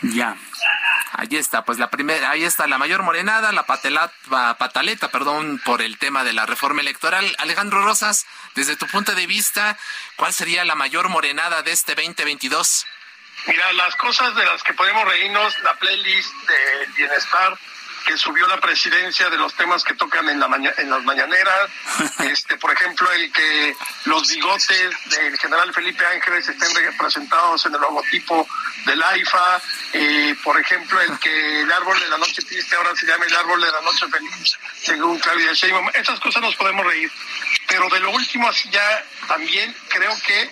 Ya. 0.02 0.36
Ahí 1.12 1.36
está, 1.36 1.64
pues 1.64 1.78
la 1.78 1.90
primera, 1.90 2.30
ahí 2.30 2.44
está 2.44 2.66
la 2.66 2.78
mayor 2.78 3.02
morenada, 3.02 3.50
la 3.50 3.64
pataleta, 3.64 5.08
perdón, 5.10 5.60
por 5.64 5.82
el 5.82 5.98
tema 5.98 6.22
de 6.22 6.32
la 6.32 6.46
reforma 6.46 6.80
electoral. 6.80 7.34
Alejandro 7.38 7.82
Rosas, 7.82 8.26
desde 8.54 8.76
tu 8.76 8.86
punto 8.86 9.14
de 9.14 9.26
vista, 9.26 9.76
¿cuál 10.16 10.32
sería 10.32 10.64
la 10.64 10.74
mayor 10.74 11.08
morenada 11.08 11.62
de 11.62 11.72
este 11.72 11.94
2022? 11.94 12.86
Mira, 13.46 13.72
las 13.72 13.96
cosas 13.96 14.34
de 14.36 14.44
las 14.44 14.62
que 14.62 14.74
podemos 14.74 15.04
reírnos, 15.06 15.58
la 15.60 15.74
playlist 15.74 16.32
de 16.46 16.86
bienestar, 16.96 17.58
que 18.06 18.16
subió 18.16 18.46
la 18.46 18.60
presidencia 18.60 19.28
de 19.30 19.36
los 19.36 19.54
temas 19.54 19.84
que 19.84 19.94
tocan 19.94 20.28
en, 20.28 20.40
la 20.40 20.48
en 20.78 20.90
las 20.90 21.04
mañaneras, 21.04 21.70
este, 22.20 22.56
por 22.56 22.72
ejemplo, 22.72 23.10
el 23.12 23.32
que 23.32 23.74
los 24.04 24.28
bigotes 24.28 24.90
del 25.06 25.38
general 25.38 25.72
Felipe 25.72 26.04
Ángeles 26.06 26.48
estén 26.48 26.74
representados 26.74 27.64
en 27.66 27.74
el 27.74 27.80
logotipo 27.80 28.46
del 28.86 29.02
AIFA, 29.02 29.62
eh, 29.92 30.34
por 30.42 30.58
ejemplo, 30.60 31.00
el 31.00 31.18
que 31.18 31.60
el 31.62 31.72
árbol 31.72 31.98
de 32.00 32.08
la 32.08 32.18
noche 32.18 32.42
triste 32.42 32.76
ahora 32.76 32.94
se 32.96 33.06
llama 33.06 33.24
el 33.24 33.36
árbol 33.36 33.60
de 33.60 33.70
la 33.70 33.80
noche 33.80 34.06
feliz, 34.08 34.58
según 34.82 35.18
Claudia 35.18 35.52
Sheinbaum. 35.52 35.90
Esas 35.94 36.20
cosas 36.20 36.42
nos 36.42 36.56
podemos 36.56 36.86
reír, 36.86 37.10
pero 37.66 37.88
de 37.88 38.00
lo 38.00 38.10
último 38.10 38.48
así 38.48 38.68
ya 38.70 39.04
también 39.26 39.74
creo 39.88 40.14
que 40.26 40.50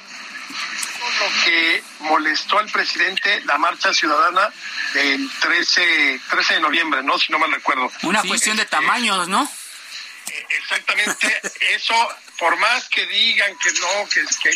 lo 0.48 1.44
que 1.44 1.82
molestó 2.00 2.58
al 2.58 2.70
presidente 2.70 3.40
la 3.44 3.58
marcha 3.58 3.92
ciudadana 3.92 4.52
del 4.94 5.30
13, 5.40 6.20
13 6.30 6.54
de 6.54 6.60
noviembre, 6.60 7.02
¿no? 7.02 7.18
Si 7.18 7.32
no 7.32 7.38
mal 7.38 7.52
recuerdo. 7.52 7.90
Una 8.02 8.22
cuestión 8.22 8.56
de 8.56 8.64
este, 8.64 8.76
tamaños, 8.76 9.28
¿no? 9.28 9.48
Eh, 10.28 10.46
exactamente, 10.50 11.40
eso, 11.74 11.94
por 12.38 12.56
más 12.56 12.88
que 12.88 13.06
digan 13.06 13.56
que 13.58 13.72
no, 13.72 14.08
que, 14.08 14.24
que, 14.42 14.50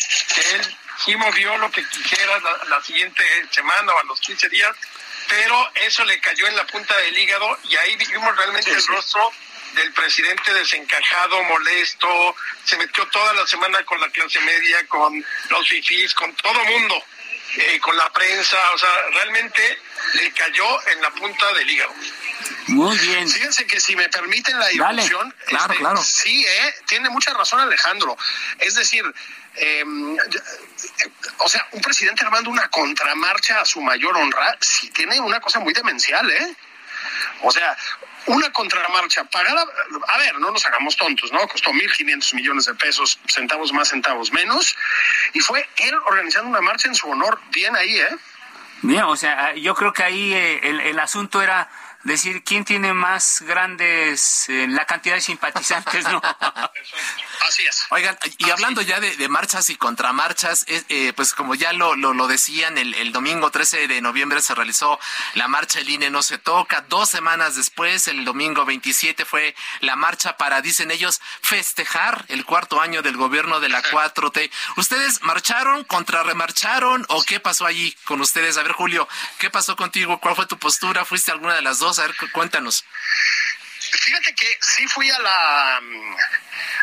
él 0.54 0.76
sí 1.04 1.16
movió 1.16 1.56
lo 1.58 1.70
que 1.70 1.86
quisiera 1.88 2.40
la, 2.68 2.82
siguiente 2.82 3.22
semana 3.50 3.92
o 3.92 3.98
a 4.00 4.04
los 4.04 4.20
15 4.20 4.48
días, 4.48 4.76
pero 5.28 5.70
eso 5.76 6.04
le 6.04 6.20
cayó 6.20 6.46
en 6.48 6.56
la 6.56 6.66
punta 6.66 6.96
del 6.96 7.16
hígado 7.16 7.58
y 7.64 7.76
ahí 7.76 7.96
vimos 7.96 8.36
realmente 8.36 8.70
el 8.70 8.86
rostro 8.86 9.32
del 9.74 9.92
presidente 9.92 10.52
desencajado, 10.52 11.42
molesto, 11.44 12.36
se 12.64 12.76
metió 12.76 13.06
toda 13.08 13.32
la 13.34 13.46
semana 13.46 13.84
con 13.84 14.00
la 14.00 14.08
clase 14.10 14.40
media, 14.40 14.86
con 14.88 15.24
los 15.50 15.68
fifís, 15.68 16.14
con 16.14 16.34
todo 16.34 16.64
mundo, 16.64 17.04
eh, 17.56 17.78
con 17.80 17.96
la 17.96 18.10
prensa, 18.12 18.56
o 18.74 18.78
sea, 18.78 18.90
realmente 19.12 19.78
le 20.14 20.32
cayó 20.32 20.88
en 20.88 21.02
la 21.02 21.10
punta 21.10 21.52
del 21.54 21.70
hígado. 21.70 21.94
Muy 22.68 22.96
bien. 22.98 23.28
Fíjense 23.28 23.66
que 23.66 23.80
si 23.80 23.96
me 23.96 24.08
permiten 24.08 24.58
la 24.58 24.72
ilusión, 24.72 25.34
claro, 25.46 25.72
este, 25.72 25.76
claro. 25.76 26.02
sí, 26.02 26.44
eh, 26.46 26.74
tiene 26.86 27.10
mucha 27.10 27.32
razón 27.34 27.60
Alejandro. 27.60 28.16
Es 28.58 28.74
decir, 28.74 29.04
em, 29.56 30.16
o 31.38 31.48
sea, 31.48 31.66
un 31.72 31.80
presidente 31.80 32.24
armando 32.24 32.50
una 32.50 32.68
contramarcha 32.68 33.60
a 33.60 33.64
su 33.64 33.80
mayor 33.80 34.16
honra, 34.16 34.56
sí 34.60 34.90
tiene 34.90 35.20
una 35.20 35.40
cosa 35.40 35.58
muy 35.60 35.72
demencial, 35.72 36.30
¿eh? 36.30 36.56
O 37.42 37.50
sea, 37.50 37.76
una 38.26 38.50
contramarcha 38.52 39.24
pagada, 39.24 39.64
a 40.08 40.18
ver, 40.18 40.38
no 40.38 40.50
nos 40.50 40.64
hagamos 40.66 40.96
tontos, 40.96 41.32
¿no? 41.32 41.46
Costó 41.48 41.70
1.500 41.70 42.34
millones 42.34 42.66
de 42.66 42.74
pesos, 42.74 43.18
centavos 43.26 43.72
más, 43.72 43.88
centavos 43.88 44.32
menos, 44.32 44.76
y 45.32 45.40
fue 45.40 45.68
él 45.76 45.94
organizando 46.06 46.50
una 46.50 46.60
marcha 46.60 46.88
en 46.88 46.94
su 46.94 47.08
honor, 47.08 47.40
bien 47.50 47.74
ahí, 47.76 47.96
¿eh? 47.96 48.16
Bien, 48.82 49.02
o 49.02 49.16
sea, 49.16 49.54
yo 49.54 49.74
creo 49.74 49.92
que 49.92 50.02
ahí 50.02 50.32
eh, 50.32 50.60
el, 50.62 50.80
el 50.80 50.98
asunto 50.98 51.42
era 51.42 51.68
decir 52.02 52.42
quién 52.44 52.64
tiene 52.64 52.94
más 52.94 53.42
grandes, 53.42 54.48
eh, 54.48 54.66
la 54.68 54.86
cantidad 54.86 55.14
de 55.14 55.20
simpatizantes, 55.20 56.04
¿no? 56.04 56.20
Así 57.46 57.66
es. 57.66 57.84
Oigan, 57.90 58.18
y 58.38 58.50
hablando 58.50 58.80
ya 58.80 59.00
de, 59.00 59.28
marchas 59.28 59.70
y 59.70 59.76
contramarchas, 59.76 60.64
eh, 60.68 61.12
pues 61.14 61.34
como 61.34 61.54
ya 61.54 61.72
lo, 61.72 61.94
lo, 61.96 62.26
decían, 62.26 62.78
el, 62.78 62.94
el, 62.94 63.12
domingo 63.12 63.50
13 63.50 63.88
de 63.88 64.00
noviembre 64.00 64.40
se 64.40 64.54
realizó 64.54 64.98
la 65.34 65.48
marcha 65.48 65.80
El 65.80 65.88
INE 65.88 66.10
no 66.10 66.22
se 66.22 66.38
toca, 66.38 66.82
dos 66.88 67.08
semanas 67.08 67.56
después, 67.56 68.08
el 68.08 68.24
domingo 68.24 68.64
27 68.64 69.24
fue 69.24 69.54
la 69.80 69.96
marcha 69.96 70.36
para, 70.36 70.60
dicen 70.60 70.90
ellos, 70.90 71.20
festejar 71.42 72.24
el 72.28 72.44
cuarto 72.44 72.80
año 72.80 73.02
del 73.02 73.16
gobierno 73.16 73.60
de 73.60 73.68
la 73.68 73.82
4T. 73.82 74.50
¿Ustedes 74.76 75.22
marcharon, 75.22 75.84
contrarremarcharon 75.84 77.04
o 77.08 77.22
qué 77.22 77.40
pasó 77.40 77.66
allí 77.66 77.96
con 78.04 78.20
ustedes? 78.20 78.56
A 78.58 78.62
ver, 78.62 78.72
Julio, 78.72 79.08
¿qué 79.38 79.50
pasó 79.50 79.76
contigo? 79.76 80.20
¿Cuál 80.20 80.36
fue 80.36 80.46
tu 80.46 80.58
postura? 80.58 81.04
¿Fuiste 81.04 81.30
alguna 81.30 81.54
de 81.54 81.62
las 81.62 81.78
dos? 81.78 81.89
A 81.98 82.06
ver, 82.06 82.14
cuéntanos. 82.32 82.84
Fíjate 83.78 84.34
que 84.34 84.58
sí 84.60 84.86
fui 84.86 85.10
a 85.10 85.18
la 85.18 85.80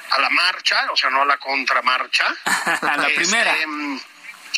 a 0.09 0.19
la 0.19 0.29
marcha, 0.29 0.91
o 0.91 0.97
sea, 0.97 1.09
no 1.09 1.21
a 1.21 1.25
la 1.25 1.37
contramarcha. 1.37 2.25
a 2.45 2.97
la 2.97 3.07
primera. 3.07 3.55
Este, 3.55 3.67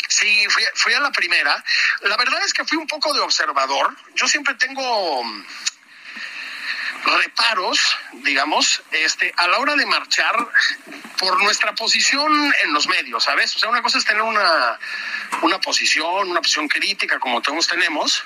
sí, 0.08 0.46
fui, 0.50 0.64
fui 0.76 0.94
a 0.94 1.00
la 1.00 1.12
primera. 1.12 1.64
La 2.02 2.18
verdad 2.18 2.44
es 2.44 2.54
que 2.54 2.66
fui 2.66 2.78
un 2.78 2.88
poco 2.88 3.14
de 3.14 3.20
observador. 3.20 3.96
Yo 4.16 4.28
siempre 4.28 4.56
tengo 4.56 5.24
reparos, 7.06 7.98
digamos, 8.14 8.82
este, 8.92 9.34
a 9.38 9.48
la 9.48 9.60
hora 9.60 9.76
de 9.76 9.86
marchar 9.86 10.36
por 11.18 11.42
nuestra 11.42 11.74
posición 11.74 12.54
en 12.64 12.74
los 12.74 12.88
medios, 12.88 13.24
¿sabes? 13.24 13.56
O 13.56 13.60
sea, 13.60 13.70
una 13.70 13.82
cosa 13.82 13.98
es 13.98 14.06
tener 14.06 14.22
una, 14.22 14.80
una 15.42 15.60
posición, 15.60 16.30
una 16.30 16.42
posición 16.42 16.68
crítica 16.68 17.20
como 17.20 17.42
todos 17.42 17.68
tenemos, 17.68 18.24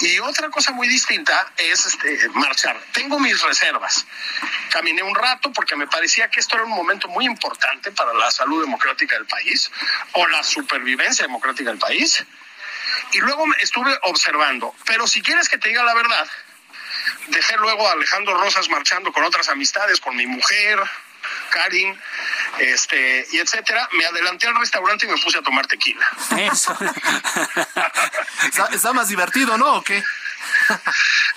y 0.00 0.18
otra 0.18 0.50
cosa 0.50 0.72
muy 0.72 0.88
distinta 0.88 1.52
es 1.56 1.86
este, 1.86 2.28
marchar. 2.34 2.78
Tengo 2.92 3.18
mis 3.18 3.40
reservas. 3.42 4.06
Caminé 4.70 5.02
un 5.02 5.14
rato 5.14 5.52
porque 5.52 5.74
me 5.76 5.86
parecía 5.86 6.28
que 6.28 6.40
esto 6.40 6.56
era 6.56 6.64
un 6.64 6.72
momento 6.72 7.08
muy 7.08 7.24
importante 7.24 7.90
para 7.92 8.12
la 8.12 8.30
salud 8.30 8.62
democrática 8.62 9.14
del 9.16 9.26
país 9.26 9.70
o 10.12 10.26
la 10.26 10.42
supervivencia 10.42 11.24
democrática 11.24 11.70
del 11.70 11.78
país. 11.78 12.24
Y 13.12 13.18
luego 13.18 13.44
estuve 13.60 13.98
observando. 14.02 14.74
Pero 14.84 15.06
si 15.06 15.22
quieres 15.22 15.48
que 15.48 15.58
te 15.58 15.68
diga 15.68 15.82
la 15.82 15.94
verdad, 15.94 16.28
dejé 17.28 17.56
luego 17.56 17.88
a 17.88 17.92
Alejandro 17.92 18.36
Rosas 18.38 18.68
marchando 18.68 19.12
con 19.12 19.24
otras 19.24 19.48
amistades, 19.48 20.00
con 20.00 20.16
mi 20.16 20.26
mujer, 20.26 20.78
Karin, 21.50 21.98
este, 22.58 23.26
y 23.32 23.38
etcétera, 23.38 23.88
me 23.92 24.04
adelanté 24.06 24.46
al 24.46 24.56
restaurante 24.56 25.06
y 25.06 25.08
me 25.08 25.18
puse 25.18 25.38
a 25.38 25.42
tomar 25.42 25.66
tequila. 25.66 26.06
Eso. 26.38 26.76
está, 28.72 28.92
más 28.92 29.08
divertido, 29.08 29.56
¿no? 29.58 29.76
¿O 29.76 29.82
qué? 29.82 30.02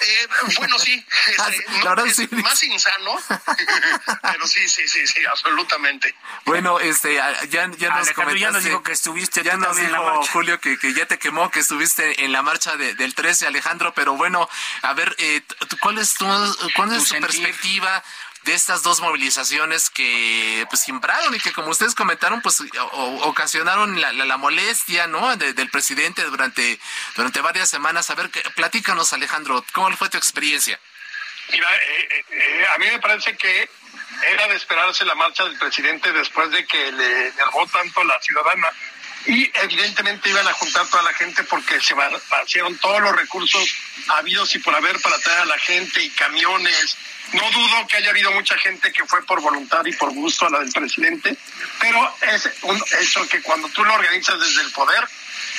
Eh, 0.02 0.28
bueno, 0.58 0.80
sí. 0.80 1.06
Este, 1.28 2.24
es 2.24 2.32
Más 2.32 2.64
insano. 2.64 3.18
pero 4.22 4.48
sí, 4.48 4.68
sí, 4.68 4.88
sí, 4.88 5.06
sí, 5.06 5.26
absolutamente. 5.26 6.16
Bueno, 6.46 6.80
este, 6.80 7.16
ya, 7.16 7.48
ya 7.50 7.68
nos 7.68 8.12
comentaste, 8.12 8.40
ya 8.40 8.52
nos 8.52 8.64
dijo 8.64 8.84
que 8.84 8.92
estuviste 8.92 9.44
ya 9.44 9.58
nos 9.58 9.76
dijo 9.76 10.24
Julio 10.32 10.60
que, 10.60 10.78
que, 10.78 10.94
ya 10.94 11.06
te 11.06 11.20
quemó, 11.20 11.52
que 11.52 11.60
estuviste 11.60 12.24
en 12.24 12.32
la 12.32 12.42
marcha 12.42 12.78
del 12.78 13.14
13, 13.14 13.48
Alejandro, 13.48 13.94
pero 13.94 14.14
bueno, 14.14 14.50
a 14.84 14.94
ver, 14.94 15.16
eh, 15.18 15.42
¿cuál 15.82 15.98
es 15.98 16.14
tu, 16.14 16.26
cuál 16.76 16.94
es 16.94 17.10
tu 17.10 17.20
perspectiva? 17.20 18.04
De 18.44 18.54
estas 18.54 18.84
dos 18.84 19.02
movilizaciones 19.02 19.90
que 19.90 20.66
pues 20.70 20.82
simbraron 20.82 21.36
y 21.36 21.40
que 21.40 21.52
como 21.52 21.70
ustedes 21.70 21.96
comentaron 21.96 22.42
pues 22.42 22.64
ocasionaron 23.24 24.00
la, 24.00 24.14
la, 24.14 24.38
molestia 24.38 25.08
no 25.08 25.36
del 25.36 25.70
presidente 25.70 26.24
durante 26.24 26.80
durante 27.16 27.42
varias 27.42 27.70
semanas. 27.70 28.10
A 28.10 28.16
ver 28.16 28.30
platícanos 28.56 29.14
Alejandro 29.14 29.64
cómo 29.74 29.96
fue 29.98 30.10
tu 30.10 30.18
experiencia 30.18 30.80
mira 31.52 31.76
eh, 31.76 32.08
eh, 32.12 32.26
eh, 32.32 32.66
a 32.76 32.78
mí 32.78 32.86
me 32.88 33.00
parece 33.00 33.36
que 33.36 33.70
era 34.28 34.48
de 34.48 34.56
esperarse 34.56 35.06
la 35.06 35.16
marcha 35.16 35.44
del 35.46 35.58
presidente 35.58 36.12
después 36.12 36.52
de 36.52 36.66
que 36.66 36.92
le 36.92 37.32
derrotó 37.32 37.68
tanto 37.72 38.04
la 38.04 38.20
ciudadana 38.22 38.70
y 39.26 39.52
evidentemente 39.54 40.30
iban 40.30 40.48
a 40.48 40.54
juntar 40.54 40.88
toda 40.88 41.04
la 41.04 41.14
gente 41.14 41.44
porque 41.44 41.80
se 41.82 41.94
vaciaron 41.94 42.78
todos 42.78 43.02
los 43.02 43.16
recursos 43.16 43.76
habidos 44.08 44.56
y 44.56 44.60
por 44.60 44.76
haber 44.76 45.00
para 45.02 45.20
traer 45.20 45.40
a 45.40 45.46
la 45.46 45.58
gente 45.60 46.02
y 46.02 46.10
camiones 46.12 46.98
no 47.34 47.52
dudo 47.52 47.88
que 47.88 47.98
haya 47.98 48.10
habido 48.10 48.32
mucha 48.32 48.58
gente 48.58 48.92
que 48.92 49.06
fue 49.06 49.24
por 49.26 49.42
voluntad 49.42 49.86
y 49.86 49.94
por 49.94 50.12
gusto 50.14 50.48
a 50.48 50.50
la 50.50 50.60
del 50.60 50.72
presidente, 50.72 51.36
pero 51.80 52.16
es 52.22 52.50
un 52.64 52.82
hecho 53.02 53.28
que 53.28 53.42
cuando 53.42 53.70
tú 53.70 53.84
lo 53.84 53.94
organizas 53.94 54.40
desde 54.40 54.62
el 54.62 54.72
poder, 54.72 55.08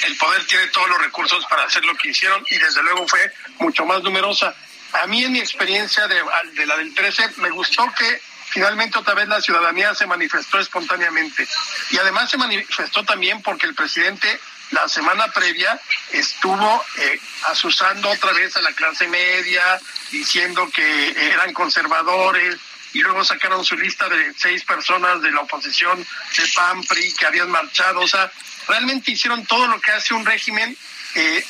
el 0.07 0.17
poder 0.17 0.45
tiene 0.47 0.67
todos 0.69 0.89
los 0.89 1.01
recursos 1.01 1.45
para 1.47 1.65
hacer 1.65 1.85
lo 1.85 1.95
que 1.95 2.09
hicieron 2.09 2.43
y 2.51 2.59
desde 2.59 2.83
luego 2.83 3.07
fue 3.07 3.33
mucho 3.59 3.85
más 3.85 4.03
numerosa. 4.03 4.55
A 4.93 5.07
mí 5.07 5.25
en 5.25 5.33
mi 5.33 5.39
experiencia 5.39 6.09
de, 6.09 6.21
de 6.55 6.67
la 6.67 6.77
del 6.77 6.93
13 6.93 7.35
me 7.37 7.51
gustó 7.51 7.93
que 7.97 8.21
finalmente 8.51 8.99
otra 8.99 9.15
vez 9.15 9.29
la 9.29 9.41
ciudadanía 9.41 9.95
se 9.95 10.07
manifestó 10.07 10.59
espontáneamente 10.59 11.47
y 11.91 11.99
además 11.99 12.31
se 12.31 12.37
manifestó 12.37 13.05
también 13.05 13.43
porque 13.43 13.67
el 13.67 13.75
presidente 13.75 14.41
la 14.71 14.89
semana 14.89 15.27
previa 15.29 15.81
estuvo 16.13 16.85
eh, 16.99 17.21
asusando 17.47 18.09
otra 18.09 18.33
vez 18.33 18.57
a 18.57 18.63
la 18.63 18.73
clase 18.73 19.09
media, 19.09 19.81
diciendo 20.13 20.71
que 20.73 21.33
eran 21.33 21.53
conservadores, 21.53 22.57
y 22.93 23.01
luego 23.01 23.25
sacaron 23.25 23.65
su 23.65 23.77
lista 23.77 24.09
de 24.09 24.33
seis 24.37 24.65
personas 24.65 25.23
de 25.23 25.31
la 25.31 25.41
oposición 25.41 25.99
de 25.99 26.49
PAN, 26.55 26.83
PRI, 26.85 27.13
que 27.15 27.27
habían 27.27 27.51
marchado. 27.51 28.01
O 28.01 28.09
sea, 28.09 28.31
realmente 28.67 29.13
hicieron 29.13 29.45
todo 29.47 29.67
lo 29.69 29.81
que 29.81 29.93
hace 29.93 30.15
un 30.15 30.25
régimen 30.25 30.77
eh, 31.15 31.45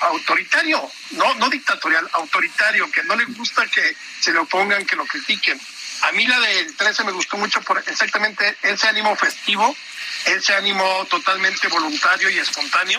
autoritario, 0.00 0.90
no, 1.12 1.34
no 1.34 1.48
dictatorial, 1.48 2.08
autoritario, 2.12 2.90
que 2.90 3.02
no 3.04 3.16
le 3.16 3.24
gusta 3.26 3.66
que 3.66 3.96
se 4.20 4.32
le 4.32 4.38
opongan, 4.38 4.84
que 4.86 4.96
lo 4.96 5.06
critiquen. 5.06 5.60
A 6.02 6.12
mí 6.12 6.26
la 6.26 6.38
del 6.40 6.76
13 6.76 7.04
me 7.04 7.12
gustó 7.12 7.36
mucho 7.36 7.60
por 7.62 7.78
exactamente 7.86 8.56
ese 8.62 8.88
ánimo 8.88 9.14
festivo 9.16 9.76
ese 10.24 10.54
ánimo 10.54 11.06
totalmente 11.06 11.68
voluntario 11.68 12.30
y 12.30 12.38
espontáneo. 12.38 12.98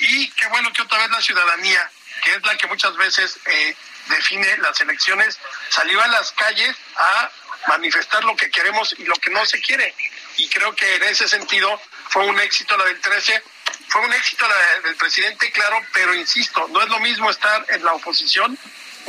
Y 0.00 0.30
qué 0.30 0.46
bueno 0.48 0.72
que 0.72 0.82
otra 0.82 0.98
vez 0.98 1.10
la 1.10 1.22
ciudadanía, 1.22 1.90
que 2.22 2.34
es 2.34 2.44
la 2.44 2.56
que 2.56 2.66
muchas 2.66 2.96
veces 2.96 3.38
eh, 3.46 3.76
define 4.08 4.56
las 4.58 4.80
elecciones, 4.80 5.38
salió 5.68 6.00
a 6.02 6.08
las 6.08 6.32
calles 6.32 6.76
a 6.96 7.30
manifestar 7.68 8.24
lo 8.24 8.36
que 8.36 8.50
queremos 8.50 8.94
y 8.98 9.04
lo 9.04 9.14
que 9.16 9.30
no 9.30 9.44
se 9.46 9.60
quiere. 9.60 9.94
Y 10.36 10.48
creo 10.48 10.74
que 10.74 10.96
en 10.96 11.02
ese 11.04 11.28
sentido 11.28 11.80
fue 12.10 12.24
un 12.26 12.38
éxito 12.40 12.76
la 12.76 12.84
del 12.84 13.00
13, 13.00 13.42
fue 13.88 14.02
un 14.02 14.12
éxito 14.12 14.46
la 14.46 14.88
del 14.88 14.96
presidente, 14.96 15.50
claro, 15.50 15.80
pero 15.92 16.14
insisto, 16.14 16.68
no 16.68 16.82
es 16.82 16.88
lo 16.88 17.00
mismo 17.00 17.30
estar 17.30 17.66
en 17.70 17.84
la 17.84 17.94
oposición 17.94 18.58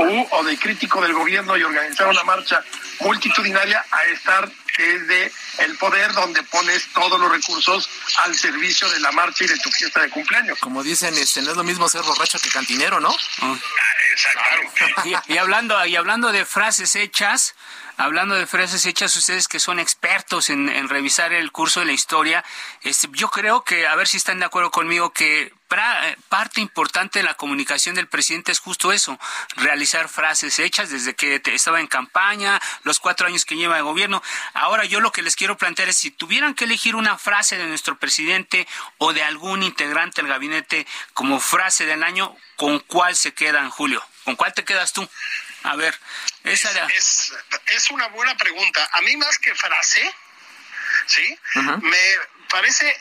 o 0.03 0.43
de 0.43 0.57
crítico 0.57 1.01
del 1.01 1.13
gobierno 1.13 1.57
y 1.57 1.63
organizar 1.63 2.07
una 2.07 2.23
marcha 2.23 2.63
multitudinaria 3.01 3.83
a 3.91 4.03
estar 4.05 4.49
desde 4.77 5.31
el 5.59 5.77
poder 5.77 6.13
donde 6.13 6.41
pones 6.43 6.87
todos 6.93 7.19
los 7.19 7.29
recursos 7.29 7.89
al 8.23 8.33
servicio 8.35 8.89
de 8.89 8.99
la 9.01 9.11
marcha 9.11 9.43
y 9.43 9.47
de 9.47 9.57
tu 9.57 9.69
fiesta 9.71 10.01
de 10.01 10.09
cumpleaños. 10.09 10.57
Como 10.59 10.83
dicen, 10.83 11.17
este, 11.17 11.41
no 11.41 11.51
es 11.51 11.57
lo 11.57 11.65
mismo 11.65 11.89
ser 11.89 12.01
borracho 12.03 12.39
que 12.39 12.49
cantinero, 12.49 12.99
¿no? 13.01 13.13
Ah, 13.41 13.57
exacto. 14.11 15.21
y, 15.27 15.37
hablando, 15.37 15.85
y 15.85 15.95
hablando 15.97 16.31
de 16.31 16.45
frases 16.45 16.95
hechas, 16.95 17.55
hablando 17.99 18.35
de 18.35 18.47
frases 18.47 18.85
hechas, 18.85 19.15
ustedes 19.17 19.49
que 19.49 19.59
son 19.59 19.77
expertos 19.77 20.49
en, 20.49 20.87
revisar 20.87 21.33
el 21.33 21.51
curso 21.51 21.81
de 21.81 21.85
la 21.85 21.91
historia, 21.91 22.45
este, 22.81 23.09
yo 23.11 23.29
creo 23.29 23.63
que, 23.63 23.87
a 23.87 23.95
ver 23.95 24.07
si 24.07 24.15
están 24.15 24.39
de 24.39 24.45
acuerdo 24.45 24.71
conmigo, 24.71 25.11
que 25.11 25.53
parte 26.29 26.61
importante 26.61 27.19
de 27.19 27.23
la 27.23 27.35
comunicación 27.35 27.95
del 27.95 28.07
presidente 28.07 28.53
es 28.53 28.59
justo 28.59 28.91
eso, 28.93 29.19
realizar 29.57 30.07
frases 30.07 30.57
hechas 30.59 30.89
desde 30.89 31.13
que 31.13 31.41
estaba 31.45 31.79
en 31.81 31.87
campaña, 31.87 32.59
los 32.83 32.99
cuatro 32.99 33.27
años 33.27 33.45
que 33.45 33.55
lleva 33.55 33.75
de 33.75 33.81
gobierno. 33.81 34.23
Ahora 34.53 34.85
yo 34.85 35.01
lo 35.01 35.11
que 35.11 35.21
les 35.21 35.35
quiero 35.35 35.57
plantear 35.57 35.89
es 35.89 35.97
si 35.97 36.09
tuvieran 36.09 36.55
que 36.55 36.63
elegir 36.63 36.95
una 36.95 37.17
frase 37.17 37.57
de 37.57 37.67
nuestro 37.67 37.99
presidente 37.99 38.65
o 38.97 39.11
de 39.11 39.23
algún 39.23 39.61
integrante 39.61 40.21
del 40.21 40.31
gabinete 40.31 40.87
como 41.13 41.39
frase 41.39 41.85
del 41.85 42.03
año, 42.03 42.35
¿con 42.55 42.79
cuál 42.79 43.15
se 43.15 43.33
quedan, 43.33 43.69
Julio? 43.69 44.01
¿Con 44.23 44.37
cuál 44.37 44.53
te 44.53 44.63
quedas 44.63 44.93
tú? 44.93 45.07
A 45.63 45.75
ver, 45.75 45.99
esa 46.49 46.87
es, 46.87 47.33
es, 47.67 47.89
una 47.91 48.07
buena 48.07 48.35
pregunta. 48.35 48.89
A 48.93 49.01
mí 49.01 49.15
más 49.17 49.37
que 49.39 49.53
frase, 49.55 50.13
¿sí? 51.05 51.39
Me 51.81 52.17
parece 52.49 52.95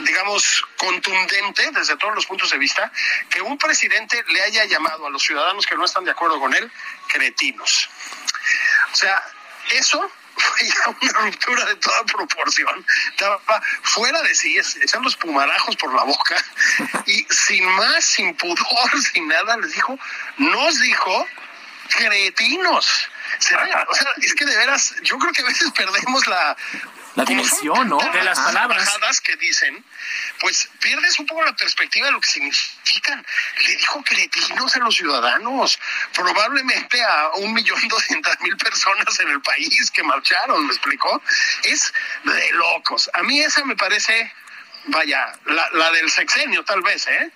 digamos, 0.00 0.64
contundente 0.76 1.70
desde 1.72 1.96
todos 1.96 2.14
los 2.14 2.26
puntos 2.26 2.50
de 2.50 2.58
vista 2.58 2.90
que 3.30 3.40
un 3.40 3.56
presidente 3.56 4.24
le 4.28 4.42
haya 4.42 4.64
llamado 4.64 5.06
a 5.06 5.10
los 5.10 5.22
ciudadanos 5.22 5.66
que 5.66 5.76
no 5.76 5.84
están 5.84 6.04
de 6.04 6.10
acuerdo 6.10 6.40
con 6.40 6.54
él 6.54 6.70
cretinos. 7.08 7.88
O 8.92 8.96
sea, 8.96 9.22
eso 9.70 10.10
fue 10.36 10.68
ya 10.68 10.88
una 11.00 11.12
ruptura 11.30 11.64
de 11.64 11.76
toda 11.76 12.04
proporción. 12.04 12.86
Estaba 13.10 13.40
fuera 13.82 14.22
de 14.22 14.34
sí, 14.34 14.58
echan 14.58 15.02
los 15.02 15.16
pumarajos 15.16 15.76
por 15.76 15.94
la 15.94 16.04
boca 16.04 16.44
y 17.06 17.26
sin 17.30 17.64
más, 17.64 18.04
sin 18.04 18.34
pudor, 18.36 19.02
sin 19.12 19.28
nada, 19.28 19.56
les 19.58 19.72
dijo, 19.72 19.98
nos 20.38 20.80
dijo 20.80 21.26
cretinos. 21.88 23.08
O 23.38 23.42
sea, 23.42 23.86
es 24.18 24.34
que 24.34 24.44
de 24.44 24.56
veras, 24.56 24.94
yo 25.02 25.18
creo 25.18 25.32
que 25.32 25.42
a 25.42 25.46
veces 25.46 25.70
perdemos 25.72 26.26
la 26.26 26.56
la 27.16 27.24
dimensión, 27.24 27.88
¿no? 27.88 27.96
De 27.96 28.22
las 28.22 28.38
palabras 28.38 29.20
que 29.22 29.36
dicen, 29.36 29.82
pues 30.38 30.68
pierdes 30.80 31.18
un 31.18 31.26
poco 31.26 31.42
la 31.42 31.56
perspectiva 31.56 32.06
de 32.06 32.12
lo 32.12 32.20
que 32.20 32.28
significan. 32.28 33.26
Le 33.66 33.76
dijo 33.76 34.02
cretinos 34.04 34.76
a 34.76 34.78
los 34.80 34.94
ciudadanos, 34.94 35.78
probablemente 36.12 37.02
a 37.02 37.30
un 37.36 37.54
millón 37.54 37.88
doscientas 37.88 38.38
mil 38.42 38.54
personas 38.58 39.18
en 39.20 39.30
el 39.30 39.40
país 39.40 39.90
que 39.90 40.02
marcharon, 40.02 40.66
¿me 40.66 40.72
explicó? 40.74 41.22
Es 41.62 41.92
de 42.24 42.52
locos. 42.52 43.10
A 43.14 43.22
mí 43.22 43.40
esa 43.40 43.64
me 43.64 43.76
parece, 43.76 44.30
vaya, 44.84 45.32
la, 45.46 45.70
la 45.72 45.90
del 45.92 46.10
sexenio 46.10 46.64
tal 46.64 46.82
vez, 46.82 47.06
¿eh? 47.06 47.32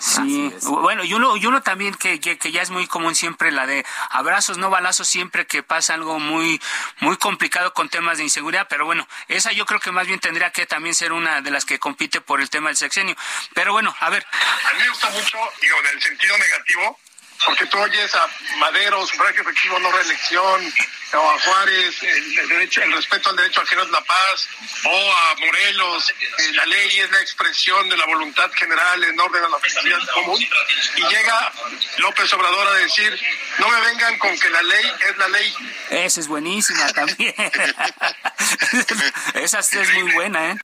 Sí, 0.00 0.50
bueno, 0.62 1.04
y 1.04 1.12
uno, 1.12 1.36
y 1.36 1.44
uno 1.44 1.62
también 1.62 1.94
que, 1.94 2.20
que, 2.20 2.52
ya 2.52 2.62
es 2.62 2.70
muy 2.70 2.86
común 2.86 3.14
siempre, 3.14 3.52
la 3.52 3.66
de 3.66 3.84
abrazos, 4.08 4.56
no 4.56 4.70
balazos, 4.70 5.06
siempre 5.06 5.46
que 5.46 5.62
pasa 5.62 5.92
algo 5.92 6.18
muy, 6.18 6.60
muy 7.00 7.18
complicado 7.18 7.74
con 7.74 7.90
temas 7.90 8.16
de 8.16 8.24
inseguridad, 8.24 8.66
pero 8.68 8.86
bueno, 8.86 9.06
esa 9.28 9.52
yo 9.52 9.66
creo 9.66 9.78
que 9.78 9.92
más 9.92 10.06
bien 10.06 10.18
tendría 10.18 10.52
que 10.52 10.64
también 10.64 10.94
ser 10.94 11.12
una 11.12 11.42
de 11.42 11.50
las 11.50 11.66
que 11.66 11.78
compite 11.78 12.22
por 12.22 12.40
el 12.40 12.48
tema 12.48 12.68
del 12.68 12.78
sexenio. 12.78 13.14
Pero 13.52 13.72
bueno, 13.72 13.94
a 14.00 14.08
ver. 14.08 14.26
A 14.64 14.72
mí 14.72 14.80
me 14.80 14.88
gusta 14.88 15.10
mucho, 15.10 15.38
digo, 15.60 15.76
en 15.80 15.86
el 15.96 16.02
sentido 16.02 16.38
negativo, 16.38 16.98
porque 17.44 17.66
tú 17.66 17.78
oyes 17.78 18.14
a 18.14 18.28
Madero, 18.58 19.06
sufragio 19.06 19.42
efectivo, 19.42 19.78
no 19.78 19.90
reelección, 19.90 20.72
o 21.12 21.30
a 21.30 21.40
Juárez, 21.40 22.02
el, 22.02 22.48
derecho, 22.48 22.82
el 22.82 22.92
respeto 22.92 23.30
al 23.30 23.36
derecho 23.36 23.62
ajeno 23.62 23.82
es 23.82 23.90
la 23.90 24.00
paz, 24.02 24.48
o 24.84 25.12
a 25.12 25.34
Morelos, 25.36 26.10
eh, 26.10 26.52
la 26.52 26.66
ley 26.66 27.00
es 27.00 27.10
la 27.10 27.20
expresión 27.20 27.88
de 27.88 27.96
la 27.96 28.06
voluntad 28.06 28.50
general 28.52 29.02
en 29.04 29.18
orden 29.18 29.42
a 29.42 29.48
la 29.48 29.58
felicidad 29.58 29.98
común, 30.14 30.40
y 30.40 31.02
llega 31.02 31.52
López 31.98 32.32
Obrador 32.34 32.68
a 32.68 32.74
decir, 32.74 33.20
no 33.58 33.68
me 33.68 33.80
vengan 33.80 34.18
con 34.18 34.38
que 34.38 34.50
la 34.50 34.62
ley 34.62 34.92
es 35.08 35.16
la 35.16 35.28
ley. 35.28 35.54
Esa 35.90 36.20
es 36.20 36.28
buenísima 36.28 36.86
también. 36.92 37.34
Esa 39.34 39.58
es 39.60 39.94
muy 39.94 40.12
buena, 40.12 40.50
¿eh? 40.50 40.58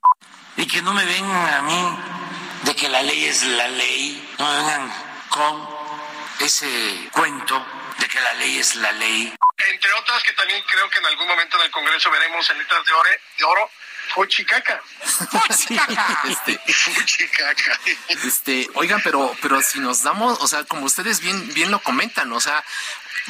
Y 0.57 0.67
que 0.67 0.81
no 0.81 0.93
me 0.93 1.05
vengan 1.05 1.53
a 1.53 1.61
mí 1.61 1.97
de 2.63 2.75
que 2.75 2.89
la 2.89 3.01
ley 3.01 3.25
es 3.25 3.43
la 3.43 3.67
ley, 3.67 4.35
no 4.39 4.47
me 4.47 4.57
vengan 4.57 4.93
con 5.29 5.76
ese 6.39 7.09
cuento 7.11 7.65
de 7.99 8.07
que 8.07 8.19
la 8.19 8.33
ley 8.35 8.57
es 8.57 8.75
la 8.75 8.91
ley. 8.93 9.33
Entre 9.71 9.93
otras 9.93 10.23
que 10.23 10.33
también 10.33 10.63
creo 10.67 10.89
que 10.89 10.99
en 10.99 11.05
algún 11.05 11.27
momento 11.27 11.57
en 11.57 11.63
el 11.65 11.71
Congreso 11.71 12.11
veremos 12.11 12.49
en 12.49 12.57
letras 12.59 12.85
de 12.85 12.93
oro, 12.93 13.09
de 13.37 13.43
oro 13.45 13.71
Fuchicaca. 14.15 14.81
este, 16.29 16.59
Fuchicaca. 16.73 17.79
Este, 18.23 18.69
oigan, 18.75 19.01
pero, 19.03 19.35
pero 19.41 19.61
si 19.61 19.79
nos 19.79 20.03
damos, 20.03 20.39
o 20.41 20.47
sea, 20.47 20.63
como 20.63 20.85
ustedes 20.85 21.19
bien, 21.19 21.53
bien 21.53 21.71
lo 21.71 21.79
comentan, 21.81 22.31
o 22.31 22.39
sea, 22.39 22.63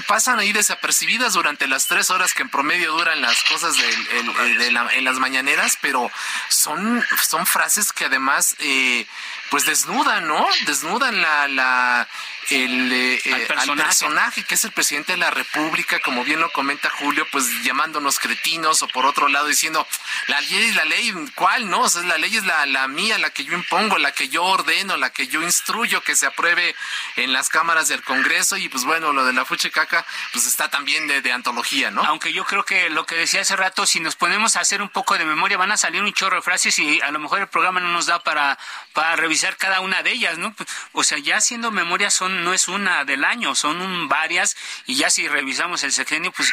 pasan 0.06 0.40
ahí 0.40 0.54
desapercibidas 0.54 1.34
durante 1.34 1.68
las 1.68 1.88
tres 1.88 2.12
horas 2.12 2.34
que 2.34 2.44
en 2.44 2.50
promedio 2.50 2.92
duran 2.92 3.22
las 3.22 3.44
cosas 3.44 3.76
de, 3.78 4.70
en 4.94 5.04
las 5.04 5.18
mañaneras, 5.18 5.78
pero 5.82 6.12
son, 6.50 7.04
son 7.28 7.46
frases 7.48 7.92
que 7.92 8.06
además 8.06 8.56
eh, 8.60 9.08
pues 9.50 9.66
desnudan, 9.66 10.28
¿no? 10.28 10.48
Desnudan 10.66 11.22
la, 11.22 11.48
la 11.48 12.08
el, 12.50 12.92
eh, 12.92 13.22
eh, 13.24 13.48
al, 13.58 13.76
personaje. 13.76 14.44
que 14.44 14.56
es 14.56 14.64
el 14.64 14.72
presidente 14.72 15.14
de 15.14 15.18
la 15.18 15.32
República, 15.32 16.00
como 16.00 16.24
bien 16.24 16.40
lo 16.40 16.52
comenta 16.52 16.90
Julio, 16.90 17.28
pues 17.32 17.46
llamándonos 17.64 18.20
cretinos 18.20 18.82
o 18.82 18.88
por 18.88 19.06
otro 19.06 19.28
lado 19.28 19.48
diciendo, 19.48 19.86
la 20.28 20.40
ley 20.42 20.64
es 20.64 20.76
la 20.76 20.86
ley, 20.86 21.14
¿cuál? 21.36 21.70
No, 21.70 21.82
o 21.82 21.90
sea, 21.90 22.04
la 22.04 22.18
ley 22.18 22.36
es 22.36 22.46
la, 22.46 22.66
la 22.66 22.88
mía, 22.88 23.18
la 23.18 23.30
que 23.30 23.44
yo 23.44 23.54
impongo, 23.54 23.98
la 23.98 24.12
que 24.12 24.30
yo 24.30 24.44
ordeno, 24.44 24.98
la 24.98 25.10
que 25.10 25.28
yo 25.28 25.42
instruyo 25.42 26.02
que 26.02 26.16
se 26.16 26.26
apruebe 26.26 26.76
en 27.16 27.34
las 27.34 27.50
cámaras 27.50 27.88
del 27.88 28.04
Congreso 28.04 28.58
y 28.58 28.70
pues 28.70 28.86
bueno, 28.86 29.14
lo 29.14 29.26
de 29.26 29.34
la 29.34 29.46
fuchicaca 29.46 30.06
pues 30.32 30.46
está 30.46 30.70
también 30.70 31.08
de, 31.08 31.22
de 31.22 31.32
antología, 31.32 31.92
¿no? 31.92 32.04
Aunque 32.04 32.32
yo 32.34 32.46
creo 32.46 32.64
que 32.64 32.90
lo 32.90 33.06
que 33.06 33.16
decía 33.16 33.42
hace 33.42 33.56
rato, 33.56 33.86
si 33.86 34.00
nos 34.00 34.16
ponemos 34.16 34.56
a 34.56 34.62
hacer 34.62 34.82
un 34.82 34.90
poco 34.90 35.18
de 35.18 35.26
memoria, 35.26 35.58
van 35.58 35.72
a 35.72 35.78
salir 35.78 36.02
un 36.02 36.14
chorro 36.14 36.38
de 36.38 36.42
frases 36.42 36.78
y 36.80 37.02
a 37.02 37.12
lo 37.12 37.20
mejor 37.20 37.40
el 37.40 37.48
programa 37.48 37.80
no 37.80 37.90
nos 37.90 38.06
da 38.06 38.24
para, 38.24 38.58
para 38.94 39.16
revisar 39.16 39.58
cada 39.58 39.82
una 39.82 40.02
de 40.04 40.12
ellas, 40.12 40.38
¿no? 40.38 40.56
O 40.94 41.04
sea, 41.04 41.18
ya 41.18 41.38
haciendo 41.38 41.72
memoria 41.72 42.10
son 42.10 42.37
no 42.44 42.54
es 42.54 42.68
una 42.68 43.06
del 43.06 43.24
año, 43.24 43.56
son 43.56 44.08
varias 44.08 44.56
y 44.86 44.96
ya 44.96 45.10
si 45.10 45.28
revisamos 45.28 45.84
el 45.84 45.92
sexenio, 45.92 46.32
pues 46.32 46.52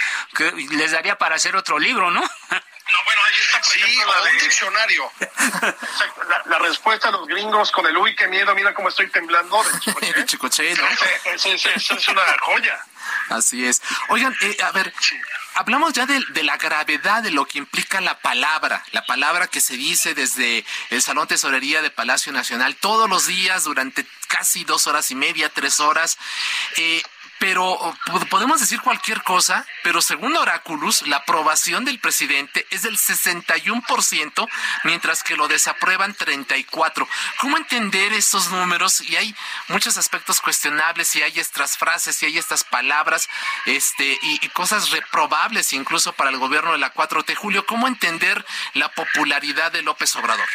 les 0.70 0.92
daría 0.92 1.16
para 1.16 1.36
hacer 1.36 1.56
otro 1.56 1.78
libro, 1.78 2.10
¿no? 2.10 2.20
No, 2.20 2.98
bueno, 3.06 3.22
ahí 3.24 3.40
está, 3.40 3.58
por 3.60 3.72
sí, 3.72 3.80
un 4.32 4.38
diccionario. 4.38 5.10
la, 6.44 6.58
respuesta 6.58 7.08
a 7.08 7.12
los 7.12 7.26
gringos 7.26 7.72
con 7.72 7.86
el 7.86 7.96
uy, 7.96 8.14
qué 8.14 8.28
miedo, 8.28 8.54
mira 8.54 8.74
cómo 8.74 8.90
estoy 8.90 9.08
temblando 9.08 9.64
de 10.00 10.24
Chicoche. 10.26 10.74
¿no? 10.74 10.86
es 11.34 12.08
una 12.08 12.22
joya. 12.42 12.84
Así 13.28 13.64
es. 13.64 13.82
Oigan, 14.08 14.34
eh, 14.42 14.56
a 14.62 14.72
ver, 14.72 14.92
hablamos 15.54 15.92
ya 15.92 16.06
de, 16.06 16.42
la 16.42 16.56
gravedad 16.56 17.22
de 17.22 17.30
lo 17.30 17.46
que 17.46 17.58
implica 17.58 18.00
la 18.00 18.18
palabra, 18.18 18.84
la 18.92 19.04
palabra 19.06 19.46
que 19.46 19.60
se 19.60 19.76
dice 19.76 20.14
desde 20.14 20.64
el 20.90 21.02
Salón 21.02 21.26
Tesorería 21.26 21.82
de 21.82 21.90
Palacio 21.90 22.32
Nacional 22.32 22.76
todos 22.76 23.08
los 23.08 23.26
días 23.26 23.64
durante 23.64 24.06
casi 24.28 24.64
dos 24.64 24.86
horas 24.86 25.10
y 25.10 25.14
media, 25.14 25.48
tres 25.48 25.80
horas. 25.80 26.18
Eh, 26.76 27.02
pero 27.38 27.78
podemos 28.30 28.60
decir 28.60 28.80
cualquier 28.80 29.22
cosa, 29.22 29.66
pero 29.82 30.00
según 30.00 30.36
Oráculos, 30.36 31.02
la 31.02 31.18
aprobación 31.18 31.84
del 31.84 31.98
presidente 31.98 32.66
es 32.70 32.82
del 32.82 32.96
61%, 32.96 34.48
mientras 34.84 35.22
que 35.22 35.36
lo 35.36 35.48
desaprueban 35.48 36.16
34%. 36.16 37.08
¿Cómo 37.38 37.56
entender 37.56 38.12
esos 38.12 38.50
números? 38.50 39.00
Y 39.00 39.16
hay 39.16 39.34
muchos 39.68 39.96
aspectos 39.96 40.40
cuestionables, 40.40 41.14
y 41.16 41.22
hay 41.22 41.38
estas 41.38 41.76
frases, 41.76 42.22
y 42.22 42.26
hay 42.26 42.38
estas 42.38 42.64
palabras, 42.64 43.28
este, 43.66 44.18
y, 44.22 44.48
cosas 44.50 44.90
reprobables 44.90 45.72
incluso 45.72 46.12
para 46.12 46.30
el 46.30 46.38
gobierno 46.38 46.72
de 46.72 46.78
la 46.78 46.92
4T. 46.92 47.34
Julio, 47.34 47.66
¿cómo 47.66 47.88
entender 47.88 48.44
la 48.74 48.88
popularidad 48.90 49.72
de 49.72 49.82
López 49.82 50.14
Obrador? 50.16 50.48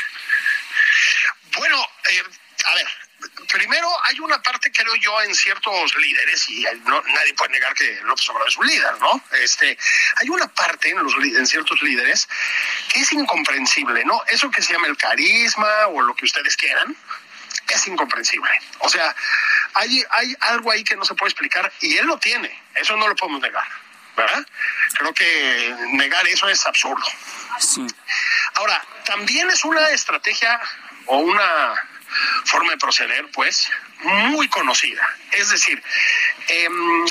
Bueno, 1.58 1.78
eh, 2.12 2.24
a 2.66 2.76
ver, 2.76 3.09
primero 3.52 3.88
hay 4.06 4.20
una 4.20 4.42
parte, 4.42 4.72
creo 4.72 4.96
yo, 4.96 5.22
en 5.22 5.34
ciertos 5.34 5.96
líderes, 5.96 6.50
y 6.50 6.66
no, 6.86 7.02
nadie 7.02 7.34
puede 7.34 7.52
negar 7.52 7.74
que 7.74 8.00
López 8.04 8.30
Obrador 8.30 8.50
es 8.50 8.58
un 8.58 8.68
líder, 8.68 9.00
¿no? 9.00 9.24
Este, 9.32 9.78
hay 10.18 10.30
una 10.30 10.48
parte 10.48 10.90
en, 10.90 11.04
los, 11.04 11.14
en 11.16 11.48
ciertos 11.48 11.82
líderes 11.82 12.28
que 12.94 13.02
es 13.02 13.12
incomprensible, 13.14 14.06
¿no? 14.06 14.22
Eso 14.28 14.50
que 14.52 14.62
se 14.62 14.74
llama 14.74 14.88
el 14.88 14.98
carisma 14.98 15.88
o 15.88 16.02
lo 16.02 16.16
que 16.16 16.26
ustedes 16.26 16.56
quieran, 16.56 16.96
es 17.68 17.88
incomprensible. 17.88 18.50
O 18.80 18.90
sea, 18.90 19.16
hay, 19.74 20.04
hay 20.10 20.36
algo 20.42 20.72
ahí 20.72 20.84
que 20.84 20.96
no 20.96 21.06
se 21.06 21.14
puede 21.16 21.30
explicar 21.30 21.72
y 21.82 21.98
él 21.98 22.08
lo 22.08 22.18
tiene, 22.18 22.64
eso 22.76 22.96
no 22.98 23.08
lo 23.08 23.16
podemos 23.16 23.42
negar. 23.42 23.68
¿verdad? 24.16 24.46
Creo 24.96 25.14
que 25.14 25.76
negar 25.94 26.28
eso 26.28 26.50
es 26.50 26.66
absurdo. 26.66 27.06
Sí. 27.58 27.88
Ahora, 28.56 28.84
también 29.06 29.50
es 29.50 29.64
una 29.64 29.90
estrategia 29.92 30.60
o 31.06 31.20
una 31.20 31.89
forma 32.46 32.72
de 32.72 32.78
proceder, 32.78 33.26
pues, 33.32 33.70
muy 34.04 34.48
conocida. 34.48 35.08
Es 35.32 35.50
decir, 35.50 35.82
em, 36.48 37.06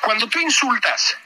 cuando 0.00 0.28
tú 0.28 0.38
insultas 0.40 1.16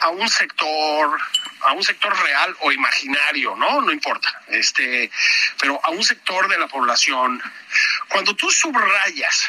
a 0.00 0.08
un 0.08 0.28
sector, 0.28 1.18
a 1.62 1.72
un 1.72 1.82
sector 1.82 2.16
real 2.22 2.56
o 2.60 2.72
imaginario, 2.72 3.56
¿no? 3.56 3.80
No 3.80 3.92
importa, 3.92 4.42
este, 4.48 5.10
pero 5.60 5.80
a 5.82 5.90
un 5.90 6.04
sector 6.04 6.48
de 6.48 6.58
la 6.58 6.68
población, 6.68 7.42
cuando 8.08 8.34
tú 8.34 8.50
subrayas 8.50 9.48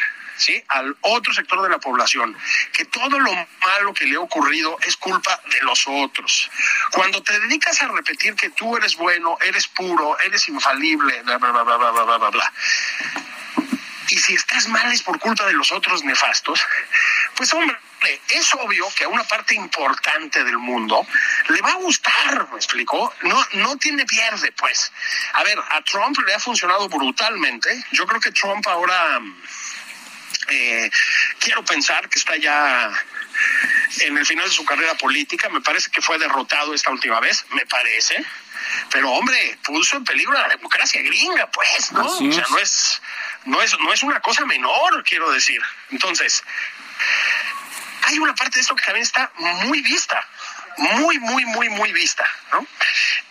al 0.68 0.96
otro 1.02 1.34
sector 1.34 1.62
de 1.62 1.70
la 1.70 1.80
población, 1.80 2.36
que 2.74 2.86
todo 2.86 3.20
lo 3.20 3.32
malo 3.34 3.94
que 3.94 4.06
le 4.06 4.16
ha 4.16 4.20
ocurrido 4.20 4.78
es 4.86 4.96
culpa 4.98 5.40
de 5.52 5.62
los 5.62 5.86
otros. 5.88 6.50
Cuando 6.92 7.22
te 7.22 7.40
dedicas 7.40 7.82
a 7.82 7.88
repetir 7.88 8.36
que 8.36 8.50
tú 8.52 8.78
eres 8.78 8.96
bueno, 8.96 9.38
eres 9.46 9.68
puro, 9.68 10.18
eres 10.20 10.48
infalible, 10.50 11.22
bla, 11.24 11.38
bla, 11.38 11.52
bla, 11.52 11.64
bla, 11.64 11.78
bla, 11.78 11.92
bla, 11.92 12.18
bla, 12.18 12.30
bla. 12.30 12.54
Y 14.10 14.18
si 14.18 14.34
estás 14.34 14.68
mal 14.68 14.92
es 14.92 15.04
por 15.04 15.20
culpa 15.20 15.46
de 15.46 15.54
los 15.54 15.72
otros 15.72 16.04
nefastos, 16.04 16.60
pues 17.36 17.54
hombre, 17.54 17.78
es 18.30 18.54
obvio 18.56 18.88
que 18.96 19.04
a 19.04 19.08
una 19.08 19.24
parte 19.24 19.54
importante 19.54 20.44
del 20.44 20.58
mundo 20.58 21.06
le 21.50 21.62
va 21.62 21.72
a 21.72 21.76
gustar, 21.76 22.48
¿me 22.52 22.58
explicó? 22.58 23.14
No, 23.22 23.46
no 23.54 23.78
tiene 23.78 24.06
pierde, 24.06 24.52
pues. 24.54 24.92
A 25.34 25.44
ver, 25.44 25.60
a 25.60 25.82
Trump 25.82 26.18
le 26.26 26.34
ha 26.34 26.40
funcionado 26.40 26.88
brutalmente. 26.90 27.84
Yo 27.92 28.06
creo 28.08 28.20
que 28.20 28.32
Trump 28.32 28.66
ahora 28.68 29.20
eh, 30.52 30.92
quiero 31.40 31.64
pensar 31.64 32.10
que 32.10 32.20
está 32.20 32.36
ya 32.38 32.92
en 34.00 34.18
el 34.18 34.26
final 34.26 34.46
de 34.46 34.54
su 34.54 34.66
carrera 34.66 34.96
política. 34.96 35.50
Me 35.50 35.62
parece 35.62 35.90
que 35.92 36.02
fue 36.02 36.18
derrotado 36.18 36.74
esta 36.74 36.92
última 36.92 37.20
vez, 37.20 37.46
me 37.52 37.66
parece. 37.66 38.24
Pero 38.92 39.12
hombre, 39.12 39.58
puso 39.64 39.98
en 39.98 40.04
peligro 40.04 40.34
la 40.34 40.50
democracia 40.50 41.02
gringa, 41.02 41.50
pues, 41.52 41.92
¿no? 41.92 42.06
O 42.06 42.32
sea, 42.32 42.46
no 42.50 42.58
es, 42.58 43.02
no 43.46 43.62
es, 43.62 43.80
no 43.80 43.94
es 43.94 44.04
una 44.04 44.20
cosa 44.20 44.46
menor, 44.46 45.04
quiero 45.04 45.32
decir. 45.32 45.62
Entonces, 45.92 46.44
hay 48.04 48.20
una 48.20 48.36
parte 48.36 48.58
de 48.58 48.62
esto 48.62 48.76
que 48.76 48.86
también 48.86 49.04
está 49.04 49.32
muy 49.38 49.82
vista, 49.82 50.26
muy, 50.78 51.18
muy, 51.20 51.46
muy, 51.46 51.70
muy 51.70 51.92
vista, 51.94 52.28
¿no? 52.52 52.66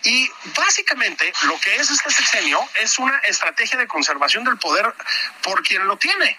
Y 0.03 0.29
básicamente 0.55 1.31
lo 1.43 1.59
que 1.59 1.75
es 1.75 1.89
este 1.89 2.11
sexenio 2.11 2.59
es 2.81 2.97
una 2.99 3.17
estrategia 3.19 3.77
de 3.77 3.87
conservación 3.87 4.43
del 4.43 4.57
poder 4.57 4.93
por 5.41 5.61
quien 5.63 5.85
lo 5.87 5.97
tiene 5.97 6.37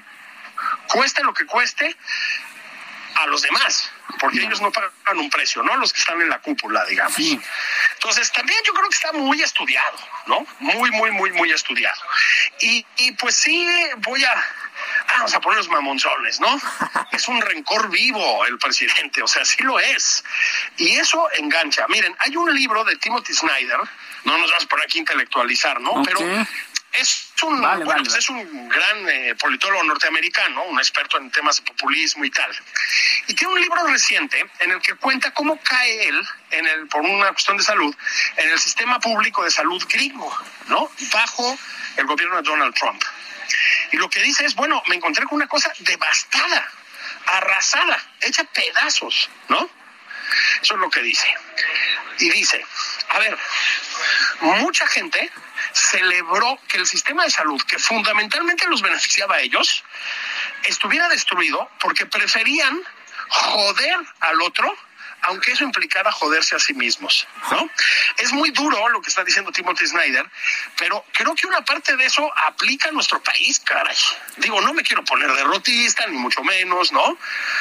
cueste 0.89 1.23
lo 1.23 1.35
que 1.35 1.47
cueste 1.47 1.97
a 3.17 3.27
los 3.27 3.43
demás, 3.43 3.91
porque 4.19 4.43
ellos 4.43 4.61
no 4.61 4.71
pagan 4.71 5.19
un 5.19 5.31
precio, 5.31 5.63
¿no? 5.63 5.77
Los 5.77 5.93
que 5.93 6.01
están 6.01 6.21
en 6.21 6.29
la 6.29 6.39
cúpula, 6.41 6.85
digamos. 6.87 7.19
Entonces, 7.19 8.33
también 8.33 8.59
yo 8.65 8.73
creo 8.73 8.89
que 8.89 8.95
está 8.95 9.13
muy 9.13 9.43
estudiado, 9.43 9.99
¿no? 10.27 10.47
Muy, 10.61 10.91
muy, 10.91 11.11
muy, 11.11 11.33
muy 11.33 11.51
estudiado. 11.51 12.01
Y, 12.61 12.85
y 12.99 13.13
pues 13.13 13.37
sí, 13.37 13.69
voy 13.99 14.25
a, 14.25 14.45
vamos 15.09 15.35
a 15.35 15.41
poner 15.41 15.59
los 15.59 15.69
mamonzones, 15.69 16.41
¿no? 16.41 16.61
Es 17.13 17.29
un 17.29 17.41
rencor 17.41 17.91
vivo 17.91 18.47
el 18.47 18.59
presidente, 18.59 19.23
o 19.23 19.27
sea, 19.27 19.45
sí 19.45 19.63
lo 19.63 19.79
es. 19.79 20.25
Y 20.77 20.97
eso 20.97 21.29
engancha. 21.37 21.87
Miren, 21.89 22.15
hay 22.21 22.37
un 22.37 22.55
libro 22.55 22.85
de 22.85 22.97
Timothy 22.97 23.35
Snyder, 23.35 23.81
no 24.25 24.39
nos 24.39 24.51
vamos 24.51 24.67
por 24.67 24.81
aquí 24.81 24.99
a 24.99 25.01
intelectualizar, 25.01 25.81
¿no? 25.81 26.03
Pero 26.05 26.21
es 26.93 27.33
un, 27.43 27.63
pues 28.05 28.15
es 28.17 28.29
un 28.29 28.69
gran 28.69 29.09
eh, 29.09 29.35
politólogo 29.37 29.83
norteamericano, 29.85 30.65
un 30.65 30.79
experto 30.79 31.19
en 31.19 31.31
temas 31.31 31.57
de 31.57 31.63
populismo 31.63 32.25
y 32.25 32.31
tal. 32.31 32.51
Y 33.29 33.35
tiene 33.35 33.55
un 33.55 33.61
libro 33.61 33.87
reciente 33.87 34.45
en 34.59 34.73
el 34.73 34.81
que 34.81 34.95
cuenta 34.95 35.33
cómo 35.33 35.59
cae 35.61 36.09
él, 36.09 36.29
en 36.51 36.67
el, 36.67 36.89
por 36.89 37.03
una 37.03 37.29
cuestión 37.29 37.57
de 37.57 37.63
salud, 37.63 37.95
en 38.37 38.51
el 38.51 38.59
sistema 38.59 38.99
público 38.99 39.45
de 39.45 39.51
salud 39.51 39.83
gringo, 39.89 40.37
¿no? 40.67 40.91
Bajo 41.13 41.59
el 41.97 42.07
gobierno 42.07 42.37
de 42.37 42.43
Donald 42.43 42.75
Trump. 42.75 43.03
Y 43.93 43.97
lo 43.97 44.09
que 44.09 44.23
dice 44.23 44.45
es, 44.45 44.55
bueno, 44.55 44.83
me 44.89 44.97
encontré 44.97 45.25
con 45.27 45.37
una 45.37 45.49
cosa 45.49 45.73
devastada, 45.79 46.71
arrasada, 47.27 48.05
hecha 48.21 48.45
pedazos, 48.45 49.31
¿no? 49.49 49.71
Eso 50.63 50.75
es 50.75 50.81
lo 50.81 50.91
que 50.91 51.03
dice. 51.03 51.27
Y 52.19 52.31
dice, 52.31 52.65
a 53.09 53.19
ver, 53.19 53.39
mucha 54.41 54.87
gente 54.87 55.31
celebró 55.73 56.59
que 56.69 56.79
el 56.79 56.87
sistema 56.87 57.25
de 57.25 57.31
salud, 57.31 57.61
que 57.63 57.79
fundamentalmente 57.79 58.67
los 58.69 58.83
beneficiaba 58.83 59.37
a 59.37 59.41
ellos, 59.41 59.85
estuviera 60.65 61.09
destruido 61.09 61.71
porque 61.81 62.07
preferían 62.07 62.83
joder 63.29 63.97
al 64.21 64.41
otro 64.43 64.77
aunque 65.23 65.53
eso 65.53 65.65
implicara 65.65 66.11
joderse 66.13 66.57
a 66.57 66.59
sí 66.59 66.75
mismos, 66.75 67.27
¿no? 67.51 67.69
Es 68.19 68.33
muy 68.33 68.51
duro 68.51 68.89
lo 68.89 69.01
que 69.01 69.09
está 69.09 69.25
diciendo 69.25 69.53
Timothy 69.53 69.87
Snyder, 69.87 70.29
pero 70.77 71.05
creo 71.13 71.35
que 71.35 71.47
una 71.47 71.63
parte 71.65 71.97
de 71.97 72.05
eso 72.05 72.31
aplica 72.47 72.89
a 72.89 72.93
nuestro 72.93 73.23
país, 73.23 73.61
caray. 73.61 73.97
Digo, 74.37 74.61
no 74.61 74.73
me 74.73 74.83
quiero 74.83 75.05
poner 75.05 75.33
derrotista, 75.33 76.07
ni 76.07 76.17
mucho 76.17 76.43
menos, 76.43 76.93
¿no? 76.93 77.19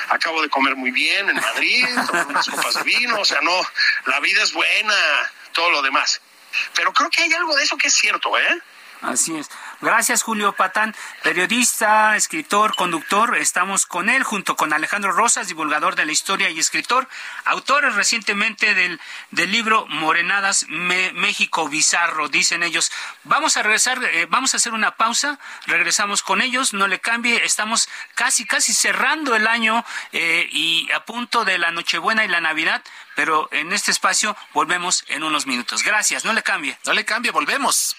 Acabo 0.09 0.41
de 0.41 0.49
comer 0.49 0.75
muy 0.75 0.91
bien 0.91 1.29
en 1.29 1.35
Madrid, 1.35 1.85
tomé 2.07 2.23
unas 2.25 2.47
copas 2.47 2.75
de 2.75 2.83
vino, 2.83 3.19
o 3.19 3.25
sea, 3.25 3.41
no, 3.41 3.61
la 4.05 4.19
vida 4.19 4.43
es 4.43 4.53
buena, 4.53 4.95
todo 5.51 5.71
lo 5.71 5.81
demás. 5.81 6.21
Pero 6.75 6.93
creo 6.93 7.09
que 7.09 7.21
hay 7.21 7.33
algo 7.33 7.55
de 7.55 7.63
eso 7.63 7.77
que 7.77 7.87
es 7.87 7.93
cierto, 7.93 8.37
¿eh? 8.37 8.61
Así 9.01 9.37
es. 9.37 9.49
Gracias, 9.79 10.23
Julio 10.23 10.51
Patán, 10.51 10.93
periodista, 11.23 12.17
escritor, 12.17 12.75
conductor. 12.75 13.37
Estamos 13.37 13.85
con 13.85 14.09
él 14.09 14.23
junto 14.23 14.57
con 14.57 14.73
Alejandro 14.73 15.13
Rosas, 15.13 15.47
divulgador 15.47 15.95
de 15.95 16.05
la 16.05 16.11
historia 16.11 16.49
y 16.49 16.59
escritor, 16.59 17.07
autores 17.45 17.95
recientemente 17.95 18.75
del, 18.75 18.99
del 19.31 19.51
libro 19.53 19.87
Morenadas 19.87 20.65
México 20.67 21.69
Bizarro, 21.69 22.27
dicen 22.27 22.61
ellos. 22.61 22.91
Vamos 23.23 23.55
a 23.55 23.63
regresar, 23.63 24.03
eh, 24.03 24.27
vamos 24.29 24.53
a 24.53 24.57
hacer 24.57 24.73
una 24.73 24.95
pausa, 24.95 25.39
regresamos 25.65 26.21
con 26.21 26.41
ellos, 26.41 26.73
no 26.73 26.87
le 26.87 26.99
cambie, 26.99 27.45
estamos 27.45 27.87
casi, 28.15 28.45
casi 28.45 28.73
cerrando 28.73 29.33
el 29.33 29.47
año 29.47 29.85
eh, 30.11 30.49
y 30.51 30.91
a 30.91 31.05
punto 31.05 31.45
de 31.45 31.57
la 31.57 31.71
Nochebuena 31.71 32.25
y 32.25 32.27
la 32.27 32.41
Navidad, 32.41 32.83
pero 33.15 33.47
en 33.51 33.71
este 33.71 33.91
espacio 33.91 34.35
volvemos 34.53 35.05
en 35.07 35.23
unos 35.23 35.47
minutos. 35.47 35.83
Gracias, 35.83 36.25
no 36.25 36.33
le 36.33 36.43
cambie. 36.43 36.77
No 36.85 36.91
le 36.91 37.05
cambie, 37.05 37.31
volvemos. 37.31 37.98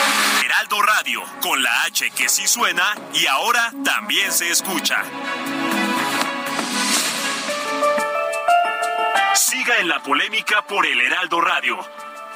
Radio, 0.79 1.21
con 1.41 1.61
la 1.61 1.83
H 1.83 2.11
que 2.11 2.29
sí 2.29 2.47
suena 2.47 2.95
y 3.13 3.25
ahora 3.25 3.73
también 3.83 4.31
se 4.31 4.49
escucha. 4.49 5.03
Siga 9.33 9.79
en 9.79 9.89
la 9.89 10.01
polémica 10.01 10.61
por 10.61 10.85
el 10.85 11.01
Heraldo 11.01 11.41
Radio, 11.41 11.77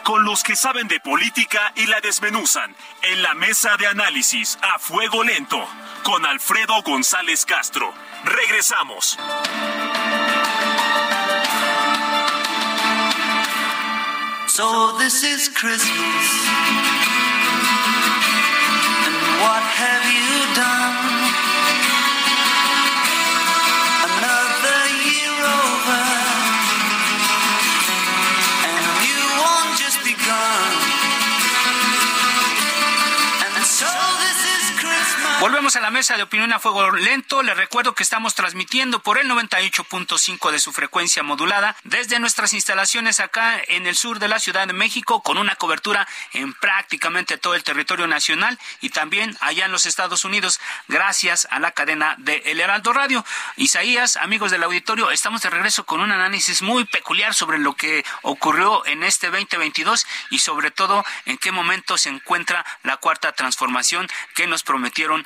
con 0.04 0.26
los 0.26 0.44
que 0.44 0.58
saben 0.58 0.90
de 0.90 1.00
política 1.00 1.72
y 1.76 1.86
la 1.86 2.02
desmenuzan, 2.02 2.76
en 3.04 3.24
la 3.24 3.34
mesa 3.36 3.78
de 3.78 3.88
análisis 3.88 4.58
a 4.62 4.80
fuego 4.80 5.24
lento, 5.24 5.66
con 6.04 6.26
Alfredo 6.26 6.82
González 6.82 7.46
Castro. 7.46 7.94
Regresamos. 8.26 9.18
So 14.48 14.98
this 14.98 15.24
is 15.24 15.50
Christmas. 15.50 16.85
What 19.42 19.64
have 19.64 20.05
Volvemos 35.42 35.76
a 35.76 35.82
la 35.82 35.92
mesa 35.92 36.16
de 36.16 36.24
opinión 36.24 36.54
a 36.54 36.60
fuego 36.60 36.92
lento. 36.92 37.44
Les 37.44 37.58
recuerdo 37.58 37.94
que 37.94 38.04
estamos 38.04 38.36
transmitiendo 38.36 39.04
por 39.04 39.18
el 39.18 39.30
98.5 39.30 40.50
de 40.50 40.60
su 40.60 40.72
frecuencia 40.72 41.24
modulada 41.24 41.76
desde 41.84 42.20
nuestras 42.20 42.54
instalaciones 42.54 43.20
acá 43.20 43.62
en 43.68 43.86
el 43.86 43.98
sur 43.98 44.20
de 44.20 44.30
la 44.30 44.40
Ciudad 44.40 44.66
de 44.66 44.74
México 44.74 45.22
con 45.22 45.38
una 45.38 45.56
cobertura 45.56 46.08
en 46.34 46.54
prácticamente 46.54 47.38
todo 47.38 47.54
el 47.54 47.64
territorio 47.64 48.08
nacional 48.08 48.58
y 48.80 48.90
también 48.90 49.38
allá 49.42 49.66
en 49.66 49.74
los 49.74 49.86
Estados 49.86 50.24
Unidos 50.24 50.62
gracias 50.88 51.48
a 51.52 51.60
la 51.60 51.72
cadena 51.72 52.16
de 52.18 52.42
El 52.46 52.62
Heraldo 52.62 52.94
Radio. 52.94 53.26
Isaías, 53.58 54.16
amigos 54.16 54.52
del 54.52 54.64
auditorio, 54.64 55.12
estamos 55.12 55.42
de 55.42 55.50
regreso 55.50 55.86
con 55.86 56.00
un 56.00 56.12
análisis 56.12 56.62
muy 56.62 56.86
peculiar 56.86 57.34
sobre 57.34 57.60
lo 57.60 57.76
que 57.76 58.06
ocurrió 58.22 58.86
en 58.86 59.04
este 59.04 59.30
2022 59.30 60.08
y 60.30 60.40
sobre 60.40 60.72
todo 60.72 61.04
en 61.26 61.38
qué 61.38 61.52
momento 61.52 61.98
se 61.98 62.10
encuentra 62.10 62.66
la 62.84 62.98
cuarta 62.98 63.34
transformación 63.34 64.08
que 64.34 64.48
nos 64.48 64.64
prometieron 64.64 65.26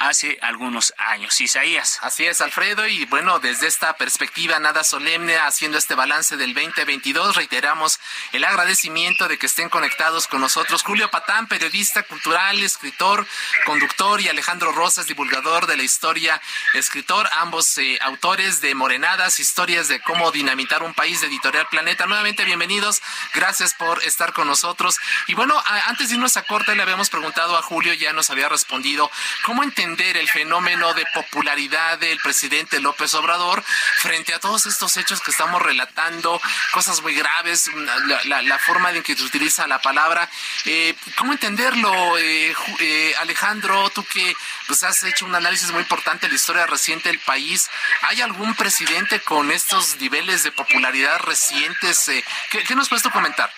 hace 0.00 0.38
algunos 0.40 0.94
años. 0.96 1.40
Isaías. 1.40 1.98
Así 2.00 2.24
es, 2.24 2.40
Alfredo, 2.40 2.86
y 2.88 3.04
bueno, 3.04 3.38
desde 3.38 3.66
esta 3.66 3.92
perspectiva 3.96 4.58
nada 4.58 4.82
solemne, 4.82 5.36
haciendo 5.36 5.76
este 5.76 5.94
balance 5.94 6.38
del 6.38 6.54
2022, 6.54 7.36
reiteramos 7.36 8.00
el 8.32 8.44
agradecimiento 8.44 9.28
de 9.28 9.38
que 9.38 9.44
estén 9.44 9.68
conectados 9.68 10.26
con 10.26 10.40
nosotros 10.40 10.82
Julio 10.82 11.10
Patán, 11.10 11.46
periodista 11.48 12.02
cultural, 12.02 12.58
escritor, 12.62 13.26
conductor, 13.66 14.22
y 14.22 14.28
Alejandro 14.28 14.72
Rosas, 14.72 15.06
divulgador 15.06 15.66
de 15.66 15.76
la 15.76 15.82
historia, 15.82 16.40
escritor, 16.72 17.28
ambos 17.38 17.76
eh, 17.76 17.98
autores 18.00 18.62
de 18.62 18.74
Morenadas, 18.74 19.38
historias 19.38 19.88
de 19.88 20.00
cómo 20.00 20.32
dinamitar 20.32 20.82
un 20.82 20.94
país 20.94 21.20
de 21.20 21.26
Editorial 21.26 21.66
Planeta. 21.70 22.06
Nuevamente, 22.06 22.46
bienvenidos, 22.46 23.02
gracias 23.34 23.74
por 23.74 24.02
estar 24.02 24.32
con 24.32 24.46
nosotros. 24.46 24.96
Y 25.26 25.34
bueno, 25.34 25.58
a- 25.58 25.88
antes 25.90 26.08
de 26.08 26.14
irnos 26.14 26.38
a 26.38 26.42
corte, 26.42 26.74
le 26.74 26.82
habíamos 26.82 27.10
preguntado 27.10 27.58
a 27.58 27.62
Julio, 27.62 27.92
ya 27.92 28.14
nos 28.14 28.30
había 28.30 28.48
respondido, 28.48 29.10
¿cómo 29.44 29.62
entender 29.62 29.89
el 29.98 30.28
fenómeno 30.28 30.94
de 30.94 31.04
popularidad 31.06 31.98
del 31.98 32.18
presidente 32.20 32.80
López 32.80 33.12
Obrador 33.14 33.62
frente 33.96 34.32
a 34.32 34.38
todos 34.38 34.66
estos 34.66 34.96
hechos 34.96 35.20
que 35.20 35.30
estamos 35.30 35.60
relatando, 35.60 36.40
cosas 36.72 37.00
muy 37.02 37.14
graves, 37.14 37.70
la, 38.24 38.58
forma 38.58 38.90
en 38.90 39.02
que 39.02 39.16
se 39.16 39.22
utiliza 39.22 39.66
la 39.66 39.80
palabra? 39.80 40.28
Eh, 40.64 40.94
¿Cómo 41.16 41.32
entenderlo, 41.32 42.18
eh, 42.18 42.54
eh, 42.78 43.14
Alejandro? 43.18 43.90
Tú 43.90 44.04
que 44.04 44.34
pues, 44.66 44.82
has 44.84 45.02
hecho 45.02 45.26
un 45.26 45.34
análisis 45.34 45.70
muy 45.72 45.82
importante 45.82 46.26
de 46.26 46.30
la 46.30 46.36
historia 46.36 46.66
reciente 46.66 47.08
del 47.08 47.18
país, 47.18 47.68
¿hay 48.02 48.20
algún 48.20 48.54
presidente 48.54 49.20
con 49.20 49.50
estos 49.50 49.96
niveles 49.96 50.44
de 50.44 50.52
popularidad 50.52 51.18
recientes? 51.20 52.10
¿qué, 52.50 52.62
¿Qué 52.62 52.74
nos 52.74 52.88
puedes 52.88 53.02
tú 53.02 53.10
comentar? 53.10 53.52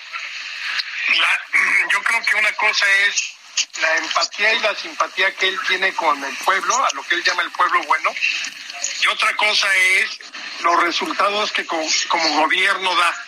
Yo 1.92 2.02
creo 2.02 2.22
que 2.22 2.36
una 2.36 2.52
cosa 2.52 2.86
es 3.06 3.34
la 3.80 3.96
empatía 3.96 4.54
y 4.54 4.60
la 4.60 4.74
simpatía 4.74 5.34
que 5.34 5.48
él 5.48 5.58
tiene 5.68 5.92
con 5.94 6.22
el 6.22 6.36
pueblo, 6.38 6.76
a 6.84 6.90
lo 6.94 7.02
que 7.04 7.14
él 7.16 7.24
llama 7.24 7.42
el 7.42 7.50
pueblo 7.52 7.82
bueno, 7.84 8.10
y 9.02 9.06
otra 9.08 9.34
cosa 9.36 9.74
es 9.76 10.18
los 10.62 10.82
resultados 10.82 11.52
que 11.52 11.64
co- 11.66 11.86
como 12.08 12.40
gobierno 12.42 12.94
da. 12.94 13.24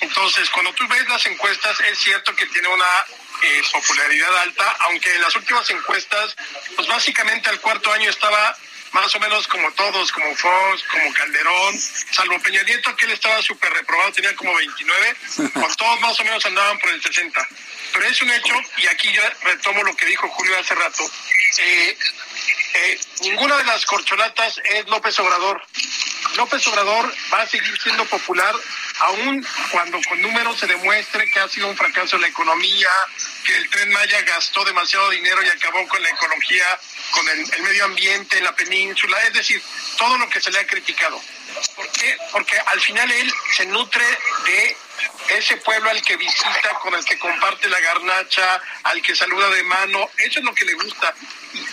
Entonces, 0.00 0.48
cuando 0.50 0.72
tú 0.74 0.86
ves 0.88 1.06
las 1.08 1.24
encuestas, 1.26 1.78
es 1.80 1.98
cierto 1.98 2.34
que 2.34 2.46
tiene 2.46 2.68
una 2.68 3.04
eh, 3.42 3.62
popularidad 3.72 4.36
alta, 4.38 4.76
aunque 4.80 5.14
en 5.14 5.20
las 5.22 5.34
últimas 5.36 5.68
encuestas, 5.70 6.34
pues 6.76 6.88
básicamente 6.88 7.50
al 7.50 7.60
cuarto 7.60 7.92
año 7.92 8.08
estaba 8.10 8.56
más 8.92 9.14
o 9.14 9.20
menos 9.20 9.46
como 9.48 9.70
todos, 9.72 10.12
como 10.12 10.34
Fox, 10.36 10.82
como 10.90 11.12
Calderón, 11.12 11.80
salvo 12.10 12.40
Peña 12.40 12.62
Nieto, 12.62 12.94
que 12.96 13.06
él 13.06 13.12
estaba 13.12 13.40
súper 13.42 13.72
reprobado, 13.72 14.12
tenía 14.12 14.34
como 14.34 14.54
29, 14.54 15.16
con 15.54 15.74
todos 15.76 16.00
más 16.00 16.20
o 16.20 16.24
menos 16.24 16.44
andaban 16.44 16.78
por 16.78 16.90
el 16.90 17.02
60. 17.02 17.48
Pero 17.92 18.06
es 18.06 18.22
un 18.22 18.30
hecho, 18.30 18.54
y 18.78 18.86
aquí 18.86 19.12
ya 19.12 19.28
retomo 19.42 19.82
lo 19.82 19.96
que 19.96 20.06
dijo 20.06 20.28
Julio 20.28 20.58
hace 20.58 20.74
rato, 20.74 21.10
eh, 21.58 21.98
eh, 22.74 23.00
ninguna 23.22 23.56
de 23.56 23.64
las 23.64 23.84
corcholatas 23.84 24.60
es 24.64 24.86
López 24.88 25.18
Obrador. 25.18 25.60
López 26.36 26.66
Obrador 26.68 27.12
va 27.32 27.42
a 27.42 27.46
seguir 27.46 27.76
siendo 27.82 28.04
popular 28.06 28.54
aún 29.00 29.44
cuando 29.72 29.98
con 30.08 30.20
números 30.20 30.58
se 30.58 30.66
demuestre 30.66 31.30
que 31.30 31.40
ha 31.40 31.48
sido 31.48 31.68
un 31.68 31.76
fracaso 31.76 32.16
en 32.16 32.22
la 32.22 32.28
economía, 32.28 32.88
que 33.44 33.56
el 33.56 33.68
tren 33.70 33.90
Maya 33.92 34.22
gastó 34.22 34.64
demasiado 34.64 35.10
dinero 35.10 35.42
y 35.42 35.48
acabó 35.48 35.86
con 35.88 36.02
la 36.02 36.10
ecología, 36.10 36.80
con 37.12 37.28
el, 37.28 37.62
medio 37.62 37.84
ambiente 37.84 38.38
en 38.38 38.44
la 38.44 38.54
península, 38.54 39.18
es 39.22 39.32
decir, 39.32 39.62
todo 39.98 40.18
lo 40.18 40.28
que 40.28 40.40
se 40.40 40.50
le 40.50 40.58
ha 40.58 40.66
criticado. 40.66 41.20
¿Por 41.74 41.90
qué? 41.92 42.16
Porque 42.30 42.56
al 42.58 42.80
final 42.80 43.10
él 43.10 43.32
se 43.56 43.66
nutre 43.66 44.04
de 44.44 44.76
ese 45.30 45.56
pueblo 45.58 45.90
al 45.90 46.00
que 46.02 46.16
visita, 46.16 46.70
con 46.80 46.94
el 46.94 47.04
que 47.04 47.18
comparte 47.18 47.68
la 47.68 47.80
garnacha, 47.80 48.60
al 48.84 49.02
que 49.02 49.16
saluda 49.16 49.48
de 49.50 49.62
mano, 49.64 50.10
eso 50.18 50.38
es 50.38 50.44
lo 50.44 50.54
que 50.54 50.64
le 50.64 50.74
gusta. 50.74 51.14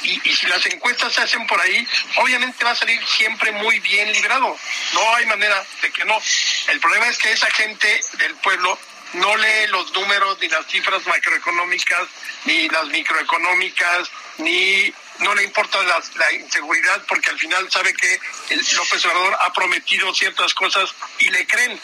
Y, 0.01 0.29
y, 0.29 0.35
si 0.35 0.47
las 0.47 0.65
encuestas 0.65 1.13
se 1.13 1.21
hacen 1.21 1.45
por 1.45 1.59
ahí, 1.61 1.87
obviamente 2.17 2.63
va 2.63 2.71
a 2.71 2.75
salir 2.75 2.99
siempre 3.07 3.51
muy 3.51 3.79
bien 3.79 4.11
librado. 4.11 4.57
No 4.93 5.15
hay 5.15 5.25
manera 5.27 5.63
de 5.81 5.91
que 5.91 6.03
no. 6.05 6.19
El 6.67 6.79
problema 6.79 7.07
es 7.07 7.17
que 7.17 7.31
esa 7.31 7.49
gente 7.51 8.01
del 8.13 8.33
pueblo 8.35 8.79
no 9.13 9.35
lee 9.37 9.67
los 9.69 9.91
números 9.93 10.37
ni 10.39 10.47
las 10.49 10.65
cifras 10.67 11.05
macroeconómicas, 11.05 12.07
ni 12.45 12.67
las 12.69 12.85
microeconómicas, 12.87 14.09
ni 14.37 14.93
no 15.19 15.33
le 15.35 15.43
importa 15.43 15.81
la, 15.83 16.01
la, 16.15 16.31
inseguridad 16.33 17.03
porque 17.07 17.29
al 17.29 17.39
final 17.39 17.71
sabe 17.71 17.93
que 17.93 18.19
el 18.49 18.65
López 18.75 19.05
Obrador 19.05 19.37
ha 19.41 19.53
prometido 19.53 20.13
ciertas 20.13 20.53
cosas 20.53 20.93
y 21.19 21.29
le 21.29 21.47
creen. 21.47 21.79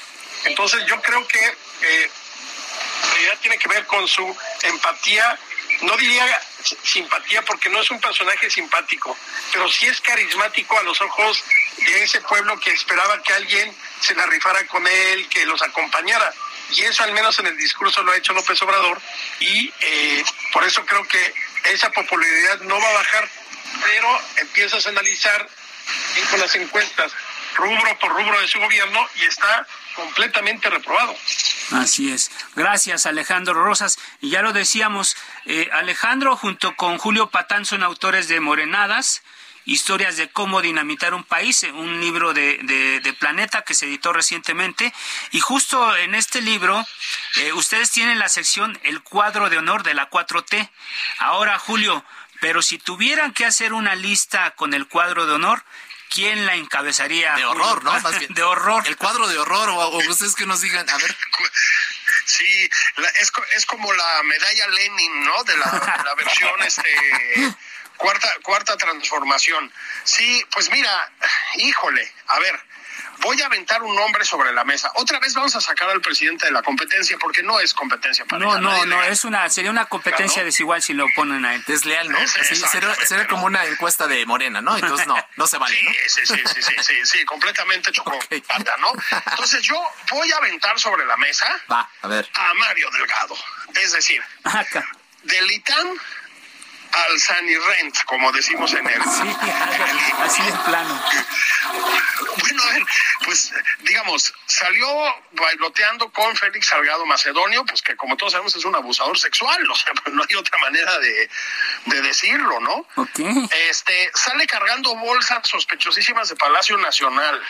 Entonces 0.46 0.86
yo 0.86 1.02
creo 1.02 1.28
que 1.28 1.40
eh, 1.82 2.12
realidad 3.14 3.40
tiene 3.42 3.58
que 3.58 3.70
ver 3.70 3.86
con 3.86 4.08
su 4.08 4.38
empatía, 4.64 5.38
no 5.82 5.98
diría 5.98 6.42
simpatía 6.84 7.42
porque 7.44 7.70
no 7.70 7.80
es 7.82 7.92
un 7.92 8.00
personaje 8.00 8.50
simpático, 8.50 9.18
pero 9.52 9.68
sí 9.70 9.86
es 9.86 10.00
carismático 10.02 10.78
a 10.78 10.84
los 10.84 11.02
ojos 11.02 11.44
de 11.78 12.04
ese 12.04 12.22
pueblo 12.22 12.58
que 12.60 12.72
esperaba 12.72 13.22
que 13.22 13.34
alguien 13.34 13.76
se 14.00 14.16
la 14.16 14.26
rifara 14.28 14.66
con 14.68 14.86
él, 14.88 15.28
que 15.30 15.46
los 15.46 15.62
acompañara. 15.62 16.34
Y 16.76 16.82
eso 16.82 17.04
al 17.04 17.14
menos 17.14 17.38
en 17.40 17.48
el 17.48 17.58
discurso 17.58 18.04
lo 18.04 18.12
ha 18.12 18.18
hecho 18.18 18.34
López 18.34 18.62
Obrador 18.62 19.02
y 19.40 19.72
eh, 19.80 20.24
por 20.52 20.64
eso 20.64 20.86
creo 20.86 21.08
que 21.08 21.34
esa 21.72 21.92
popularidad 21.92 22.62
no 22.62 22.80
va 22.80 22.90
a 22.90 22.94
bajar, 22.94 23.30
pero 23.84 24.20
empiezas 24.38 24.86
a 24.86 24.90
analizar 24.90 25.48
con 26.32 26.40
las 26.40 26.56
encuestas 26.56 27.12
rubro 27.56 28.00
por 28.00 28.12
rubro 28.12 28.40
de 28.42 28.48
su 28.48 28.60
gobierno 28.60 29.08
y 29.16 29.26
está 29.26 29.68
completamente 29.96 30.70
reprobado. 30.70 31.16
Así 31.72 32.12
es. 32.12 32.32
Gracias, 32.56 33.06
Alejandro 33.06 33.54
Rosas. 33.54 33.98
Y 34.22 34.32
ya 34.32 34.42
lo 34.42 34.54
decíamos, 34.54 35.16
eh, 35.46 35.70
Alejandro 35.72 36.36
junto 36.36 36.76
con 36.76 36.98
Julio 36.98 37.30
Patán 37.30 37.66
son 37.66 37.84
autores 37.84 38.28
de 38.28 38.40
Morenadas, 38.40 39.22
Historias 39.66 40.18
de 40.18 40.30
cómo 40.30 40.62
dinamitar 40.62 41.14
un 41.14 41.24
país, 41.24 41.64
un 41.64 42.02
libro 42.02 42.34
de, 42.34 42.60
de, 42.64 43.00
de 43.00 43.14
Planeta 43.14 43.62
que 43.62 43.74
se 43.74 43.86
editó 43.86 44.14
recientemente. 44.14 44.94
Y 45.32 45.40
justo 45.40 45.96
en 45.98 46.16
este 46.16 46.42
libro, 46.42 46.86
eh, 47.38 47.54
ustedes 47.54 47.92
tienen 47.92 48.20
la 48.20 48.30
sección 48.30 48.80
El 48.84 49.02
cuadro 49.02 49.50
de 49.50 49.58
honor 49.58 49.84
de 49.84 49.94
la 49.94 50.10
4T. 50.10 50.70
Ahora, 51.20 51.58
Julio, 51.60 52.04
pero 52.42 52.62
si 52.62 52.78
tuvieran 52.78 53.34
que 53.34 53.46
hacer 53.46 53.74
una 53.74 53.96
lista 53.96 54.52
con 54.52 54.74
el 54.74 54.88
cuadro 54.88 55.26
de 55.26 55.34
honor, 55.34 55.64
¿quién 56.10 56.46
la 56.46 56.56
encabezaría? 56.56 57.34
De 57.36 57.46
horror, 57.46 57.84
¿no? 57.84 58.00
Más 58.02 58.20
bien. 58.20 58.34
de 58.36 58.44
horror. 58.44 58.84
El 58.86 58.98
cuadro 58.98 59.28
de 59.28 59.38
horror, 59.38 59.70
o, 59.70 59.78
o, 59.78 59.98
ustedes 60.10 60.36
que 60.36 60.46
nos 60.46 60.62
digan, 60.62 60.90
a 60.90 60.98
ver. 60.98 61.18
Sí, 62.26 62.70
la, 62.98 63.08
es, 63.10 63.32
es 63.56 63.66
como 63.66 63.92
la 63.94 64.24
medalla 64.24 64.68
Lenin, 64.68 65.24
¿no? 65.24 65.44
De 65.44 65.58
la, 65.58 65.72
de 65.72 66.04
la 66.04 66.16
versión, 66.16 66.62
este, 66.64 67.56
cuarta, 67.98 68.30
cuarta 68.44 68.78
transformación. 68.78 69.72
Sí, 70.04 70.46
pues 70.52 70.70
mira, 70.72 71.12
híjole, 71.56 72.12
a 72.28 72.40
ver, 72.40 72.60
voy 73.24 73.42
a 73.42 73.46
aventar 73.46 73.82
un 73.82 73.96
nombre 73.96 74.26
sobre 74.26 74.52
la 74.54 74.64
mesa. 74.64 74.92
Otra 74.96 75.20
vez 75.20 75.34
vamos 75.34 75.56
a 75.56 75.62
sacar 75.62 75.90
al 75.90 76.02
presidente 76.02 76.46
de 76.46 76.52
la 76.52 76.62
competencia 76.62 77.18
porque 77.20 77.42
no 77.44 77.60
es 77.60 77.74
competencia 77.74 78.26
para 78.26 78.44
No, 78.44 78.60
no, 78.60 78.86
no, 78.86 79.04
es 79.04 79.24
una 79.26 79.50
sería 79.50 79.72
una 79.72 79.86
competencia 79.86 80.36
claro. 80.36 80.46
desigual 80.46 80.82
si 80.82 80.94
lo 80.94 81.06
ponen 81.16 81.46
a 81.46 81.56
él. 81.56 81.64
Desleal, 81.66 82.10
¿no? 82.10 82.18
Así, 82.18 82.56
sería, 82.56 82.94
sería, 82.96 83.28
como 83.28 83.46
una 83.46 83.66
encuesta 83.66 84.08
de 84.08 84.26
Morena, 84.26 84.62
¿no? 84.62 84.76
Entonces 84.76 85.08
no, 85.08 85.16
no 85.38 85.48
se 85.48 85.58
vale, 85.58 85.82
¿no? 85.84 85.92
Sí, 86.08 86.22
sí, 86.26 86.36
sí, 86.36 86.62
sí, 86.62 86.72
sí, 86.82 87.06
sí, 87.06 87.26
completamente 87.26 87.92
okay. 88.06 88.44
¿no? 88.80 88.94
Entonces 89.32 89.62
yo 89.62 89.82
voy 90.10 90.32
a 90.32 90.38
aventar 90.38 90.80
sobre 90.80 91.06
la 91.06 91.18
mesa 91.18 91.48
Va, 91.72 91.90
a 92.02 92.08
ver. 92.08 92.30
a 92.34 92.54
Mario 92.56 92.90
Delgado. 92.92 93.36
Es 93.76 93.92
decir, 93.94 94.22
Acá. 94.44 94.86
del 95.24 95.52
ITAM 95.52 95.98
al 96.94 97.20
Sunny 97.20 97.56
Rent, 97.56 98.04
como 98.06 98.32
decimos 98.32 98.74
en 98.74 98.88
el... 98.88 99.02
Sí, 99.04 99.38
así 100.20 100.44
de 100.44 100.52
plano. 100.66 101.04
Bueno, 102.40 102.64
pues 103.26 103.54
digamos, 103.80 104.34
salió 104.46 104.88
bailoteando 105.32 106.12
con 106.12 106.36
Félix 106.36 106.68
Salgado 106.68 107.06
Macedonio, 107.06 107.66
pues 107.66 107.82
que 107.82 107.96
como 107.96 108.16
todos 108.18 108.34
sabemos 108.34 108.56
es 108.56 108.66
un 108.66 108.76
abusador 108.76 109.18
sexual, 109.18 109.70
o 109.70 109.76
sea, 109.76 109.94
pues 109.94 110.14
no 110.14 110.24
hay 110.28 110.36
otra 110.36 110.58
manera 110.60 110.98
de, 111.00 111.30
de 111.86 112.02
decirlo, 112.02 112.60
¿no? 112.60 112.86
Okay. 112.96 113.50
Este, 113.70 114.12
sale 114.14 114.46
cargando 114.48 114.96
bolsas 114.96 115.48
sospechosísimas 115.48 116.30
de 116.30 116.36
Palacio 116.36 116.78
Nacional 116.78 117.42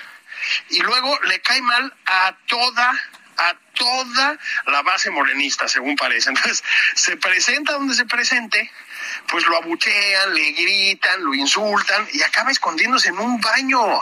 y 0.69 0.79
luego 0.79 1.19
le 1.23 1.41
cae 1.41 1.61
mal 1.61 1.93
a 2.05 2.35
toda 2.47 2.93
a 3.37 3.55
toda 3.73 4.37
la 4.67 4.81
base 4.83 5.09
morenista, 5.09 5.67
según 5.67 5.95
parece. 5.95 6.29
Entonces, 6.29 6.63
se 6.95 7.17
presenta 7.17 7.73
donde 7.73 7.95
se 7.95 8.05
presente, 8.05 8.71
pues 9.27 9.45
lo 9.45 9.57
abuchean, 9.57 10.33
le 10.33 10.51
gritan, 10.51 11.23
lo 11.23 11.33
insultan 11.33 12.07
y 12.11 12.21
acaba 12.21 12.51
escondiéndose 12.51 13.09
en 13.09 13.19
un 13.19 13.39
baño. 13.41 13.99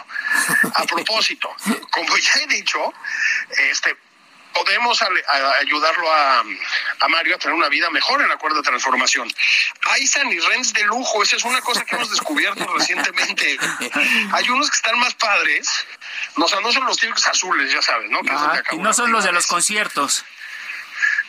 A 0.76 0.84
propósito, 0.86 1.56
como 1.92 2.18
ya 2.18 2.34
he 2.44 2.48
dicho, 2.48 2.94
este 3.72 3.96
podemos 4.54 5.02
ayudarlo 5.60 6.12
a, 6.12 6.44
a, 7.00 7.08
Mario 7.08 7.36
a 7.36 7.40
tener 7.40 7.56
una 7.56 7.70
vida 7.70 7.90
mejor 7.90 8.22
en 8.22 8.32
acuerdo 8.32 8.58
de 8.58 8.64
transformación. 8.64 9.32
Hay 9.90 10.08
Sanirrens 10.08 10.74
de 10.74 10.84
lujo, 10.84 11.24
esa 11.24 11.36
es 11.36 11.44
una 11.44 11.62
cosa 11.62 11.84
que 11.86 11.96
hemos 11.96 12.10
descubierto 12.10 12.66
recientemente. 12.78 13.58
Hay 14.34 14.50
unos 14.50 14.70
que 14.70 14.76
están 14.76 15.00
más 15.00 15.14
padres, 15.16 15.70
no, 16.38 16.46
o 16.46 16.48
sea, 16.48 16.60
no 16.62 16.72
son 16.72 16.86
los 16.86 16.98
típicos 16.98 17.28
azules, 17.28 17.72
ya 17.72 17.82
sabes, 17.82 18.10
¿no? 18.10 18.22
Que 18.22 18.76
y 18.76 18.80
no 18.80 18.94
son 18.94 19.12
los 19.12 19.24
de 19.24 19.32
los 19.32 19.48
conciertos. 19.48 20.26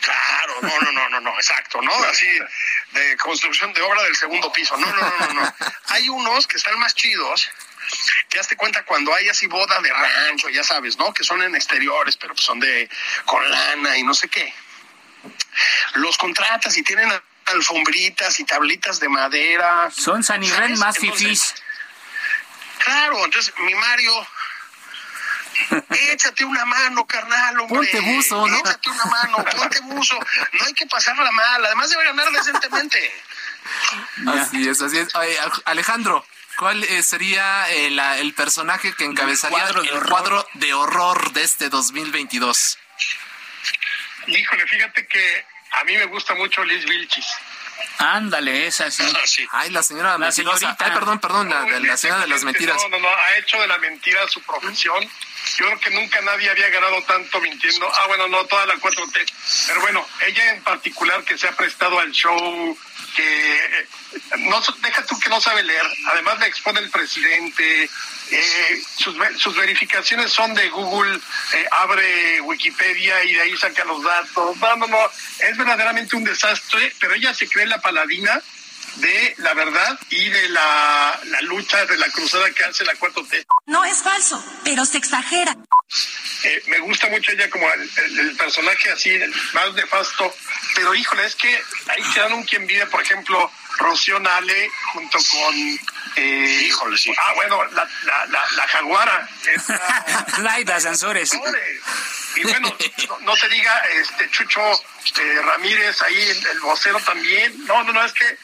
Claro, 0.01 0.55
no, 0.61 0.81
no, 0.81 0.91
no, 0.91 1.09
no, 1.09 1.19
no, 1.21 1.33
exacto, 1.35 1.81
¿no? 1.81 1.93
Así 2.05 2.27
de 2.91 3.17
construcción 3.17 3.71
de 3.73 3.81
obra 3.81 4.03
del 4.03 4.15
segundo 4.15 4.51
piso. 4.51 4.75
No, 4.77 4.87
no, 4.87 5.01
no, 5.01 5.27
no, 5.27 5.33
no. 5.41 5.55
Hay 5.87 6.09
unos 6.09 6.45
que 6.45 6.57
están 6.57 6.77
más 6.79 6.93
chidos, 6.93 7.49
que 8.29 8.39
hazte 8.39 8.55
cuenta 8.55 8.83
cuando 8.83 9.13
hay 9.13 9.29
así 9.29 9.47
boda 9.47 9.79
de 9.81 9.91
rancho, 9.91 10.49
ya 10.49 10.63
sabes, 10.63 10.97
¿no? 10.97 11.13
Que 11.13 11.23
son 11.23 11.41
en 11.41 11.55
exteriores, 11.55 12.17
pero 12.17 12.35
son 12.37 12.59
de 12.59 12.89
con 13.25 13.49
lana 13.49 13.97
y 13.97 14.03
no 14.03 14.13
sé 14.13 14.27
qué. 14.27 14.53
Los 15.95 16.17
contratas 16.17 16.77
y 16.77 16.83
tienen 16.83 17.11
alfombritas 17.45 18.39
y 18.39 18.43
tablitas 18.45 18.99
de 18.99 19.09
madera. 19.09 19.91
Son 19.91 20.23
Sanirren 20.23 20.77
más 20.79 20.97
fifís. 20.97 21.55
Claro, 22.79 23.23
entonces 23.23 23.53
mi 23.59 23.73
Mario 23.75 24.27
Échate 26.11 26.45
una 26.45 26.65
mano, 26.65 27.05
carnal, 27.05 27.59
hombre. 27.59 27.77
Ponte 27.77 27.99
buzo, 27.99 28.47
¿no? 28.47 28.57
Échate 28.57 28.89
una 28.89 29.05
mano, 29.05 29.37
ponte 29.57 29.79
buzo. 29.81 30.19
No 30.53 30.65
hay 30.65 30.73
que 30.73 30.85
pasarla 30.87 31.31
mal, 31.31 31.65
además 31.65 31.89
debe 31.89 32.03
ganar 32.05 32.31
decentemente. 32.31 33.11
Así 34.27 34.67
es, 34.67 34.81
así 34.81 34.97
es. 34.97 35.15
Oye, 35.15 35.37
Alejandro, 35.65 36.25
¿cuál 36.57 36.83
eh, 36.83 37.03
sería 37.03 37.69
el, 37.69 37.99
el, 37.99 38.33
personaje 38.33 38.93
que 38.93 39.05
encabezaría 39.05 39.57
el, 39.57 39.73
cuadro 39.73 39.81
de, 39.81 39.89
el 39.89 40.03
cuadro 40.03 40.47
de 40.53 40.73
horror 40.73 41.31
de 41.33 41.43
este 41.43 41.69
2022? 41.69 42.77
Híjole, 44.27 44.67
fíjate 44.67 45.07
que 45.07 45.45
a 45.71 45.83
mí 45.83 45.97
me 45.97 46.05
gusta 46.05 46.35
mucho 46.35 46.63
Liz 46.63 46.85
Vilchis. 46.85 47.25
Ándale, 47.97 48.67
esa 48.67 48.89
sí. 48.89 49.03
Ah, 49.05 49.21
sí. 49.25 49.47
Ay, 49.51 49.69
la 49.69 49.83
señora 49.83 50.17
la 50.17 50.31
señorita. 50.31 50.75
Ay, 50.79 50.91
perdón, 50.91 51.19
perdón, 51.19 51.49
la, 51.49 51.65
la, 51.65 51.79
la 51.79 51.97
señora 51.97 52.21
de 52.21 52.27
las 52.27 52.43
mentiras. 52.43 52.77
No, 52.83 52.89
no, 52.89 52.99
no, 52.99 53.07
ha 53.09 53.37
hecho 53.37 53.59
de 53.59 53.67
la 53.67 53.77
mentira 53.77 54.27
su 54.27 54.41
profesión. 54.41 55.09
Yo 55.57 55.65
creo 55.65 55.79
que 55.79 55.89
nunca 55.91 56.21
nadie 56.21 56.49
había 56.49 56.69
ganado 56.69 57.01
tanto 57.03 57.39
mintiendo. 57.41 57.87
Ah, 57.93 58.07
bueno, 58.07 58.27
no, 58.27 58.45
toda 58.45 58.65
la 58.65 58.75
4T. 58.75 59.33
Pero 59.67 59.81
bueno, 59.81 60.05
ella 60.25 60.53
en 60.53 60.63
particular 60.63 61.23
que 61.23 61.37
se 61.37 61.47
ha 61.47 61.51
prestado 61.51 61.99
al 61.99 62.11
show, 62.11 62.77
que 63.15 63.87
no 64.39 64.61
deja 64.81 65.05
tú 65.05 65.19
que 65.19 65.29
no 65.29 65.39
sabe 65.41 65.63
leer. 65.63 65.85
Además 66.11 66.39
le 66.39 66.47
expone 66.47 66.79
el 66.79 66.89
presidente. 66.89 67.89
Eh, 68.31 68.83
sus, 68.97 69.15
sus, 69.37 69.55
verificaciones 69.55 70.31
son 70.31 70.53
de 70.53 70.69
Google, 70.69 71.19
eh, 71.53 71.67
abre 71.71 72.41
Wikipedia 72.41 73.23
y 73.25 73.33
de 73.33 73.41
ahí 73.41 73.57
saca 73.57 73.83
los 73.85 74.01
datos. 74.01 74.57
No, 74.57 74.75
no, 74.77 74.87
no. 74.87 75.11
Es 75.39 75.57
verdaderamente 75.57 76.15
un 76.15 76.23
desastre, 76.23 76.93
pero 76.99 77.13
ella 77.13 77.33
se 77.33 77.47
cree 77.47 77.67
la 77.67 77.81
paladina 77.81 78.41
de 78.95 79.35
la 79.37 79.53
verdad 79.53 79.99
y 80.09 80.29
de 80.29 80.49
la, 80.49 81.19
la 81.25 81.41
lucha 81.41 81.85
de 81.85 81.97
la 81.97 82.07
cruzada 82.09 82.49
que 82.51 82.63
hace 82.63 82.85
la 82.85 82.93
4T. 82.93 83.45
No 83.65 83.83
es 83.85 84.01
falso, 84.01 84.43
pero 84.63 84.85
se 84.85 84.97
exagera. 84.97 85.55
Eh, 86.43 86.63
me 86.67 86.79
gusta 86.79 87.07
mucho 87.07 87.31
ella 87.31 87.49
como 87.49 87.65
el, 87.71 87.89
el, 88.19 88.35
personaje 88.35 88.91
así, 88.91 89.09
el 89.09 89.33
más 89.53 89.73
nefasto, 89.73 90.35
pero 90.75 90.93
híjole, 90.93 91.25
es 91.25 91.35
que 91.35 91.63
ahí 91.87 92.03
se 92.13 92.19
dan 92.19 92.33
un 92.33 92.43
quien 92.43 92.67
vive, 92.67 92.85
por 92.87 93.01
ejemplo, 93.01 93.49
Rocío 93.77 94.19
Nale 94.19 94.69
junto 94.93 95.17
con... 95.17 95.79
Eh, 96.15 96.61
híjole, 96.67 96.97
sí. 96.97 97.11
Ah, 97.17 97.33
bueno, 97.35 97.63
la, 97.71 97.87
la, 98.03 98.25
la, 98.27 98.45
la 98.55 98.67
jaguara. 98.67 99.29
Laida 100.39 100.79
Sansores. 100.79 101.31
Y 102.35 102.43
bueno, 102.43 102.75
no, 103.07 103.19
no, 103.19 103.33
te 103.35 103.49
diga 103.49 103.79
este 104.01 104.29
Chucho 104.29 104.61
eh, 104.61 105.41
Ramírez 105.43 106.01
ahí, 106.01 106.21
el, 106.21 106.47
el 106.47 106.59
vocero 106.59 106.99
también. 106.99 107.65
No, 107.65 107.83
no, 107.83 107.93
no, 107.93 108.03
es 108.03 108.13
que 108.13 108.37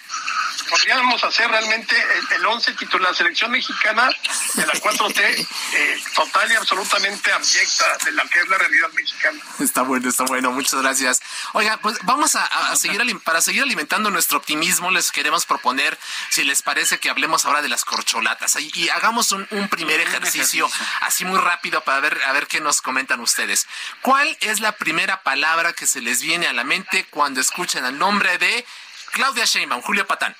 podríamos 0.69 1.23
hacer 1.23 1.49
realmente 1.49 1.95
el, 1.95 2.37
el 2.37 2.45
once 2.45 2.73
titular, 2.73 3.09
la 3.11 3.17
selección 3.17 3.51
mexicana 3.51 4.09
de 4.53 4.65
la 4.65 4.73
4T, 4.73 5.47
eh, 5.73 6.03
total 6.15 6.51
y 6.51 6.55
absolutamente 6.55 7.31
abyecta 7.31 7.97
de 8.05 8.11
la 8.11 8.23
que 8.27 8.39
es 8.39 8.47
la 8.47 8.57
realidad 8.57 8.89
mexicana. 8.93 9.39
Está 9.59 9.81
bueno, 9.81 10.09
está 10.09 10.23
bueno, 10.25 10.51
muchas 10.51 10.81
gracias. 10.81 11.21
Oiga, 11.53 11.77
pues 11.77 11.97
vamos 12.03 12.35
a, 12.35 12.45
a 12.45 12.75
seguir, 12.75 13.01
para 13.21 13.41
seguir 13.41 13.63
alimentando 13.63 14.09
nuestro 14.11 14.37
optimismo, 14.37 14.91
les 14.91 15.11
queremos 15.11 15.45
proponer, 15.45 15.97
si 16.29 16.43
les 16.43 16.61
parece, 16.61 16.99
que 16.99 17.09
hablemos 17.09 17.45
ahora 17.45 17.61
de 17.61 17.69
las 17.69 17.85
corcholatas 17.85 18.55
y, 18.59 18.71
y 18.75 18.89
hagamos 18.89 19.31
un, 19.31 19.47
un 19.51 19.69
primer 19.69 19.99
ejercicio, 19.99 20.19
ejercicio, 20.19 20.69
así 21.01 21.25
muy 21.25 21.39
rápido 21.39 21.81
para 21.81 21.99
ver, 21.99 22.19
a 22.25 22.33
ver 22.33 22.47
qué 22.47 22.59
nos 22.59 22.81
comentan 22.81 23.19
ustedes. 23.19 23.67
¿Cuál 24.01 24.37
es 24.41 24.59
la 24.59 24.73
primera 24.73 25.23
palabra 25.23 25.73
que 25.73 25.87
se 25.87 26.01
les 26.01 26.21
viene 26.21 26.47
a 26.47 26.53
la 26.53 26.63
mente 26.63 27.05
cuando 27.09 27.41
escuchan 27.41 27.85
el 27.85 27.97
nombre 27.97 28.37
de 28.37 28.65
Claudia 29.11 29.45
Sheinbaum, 29.45 29.81
Julio 29.81 30.05
Patán? 30.05 30.35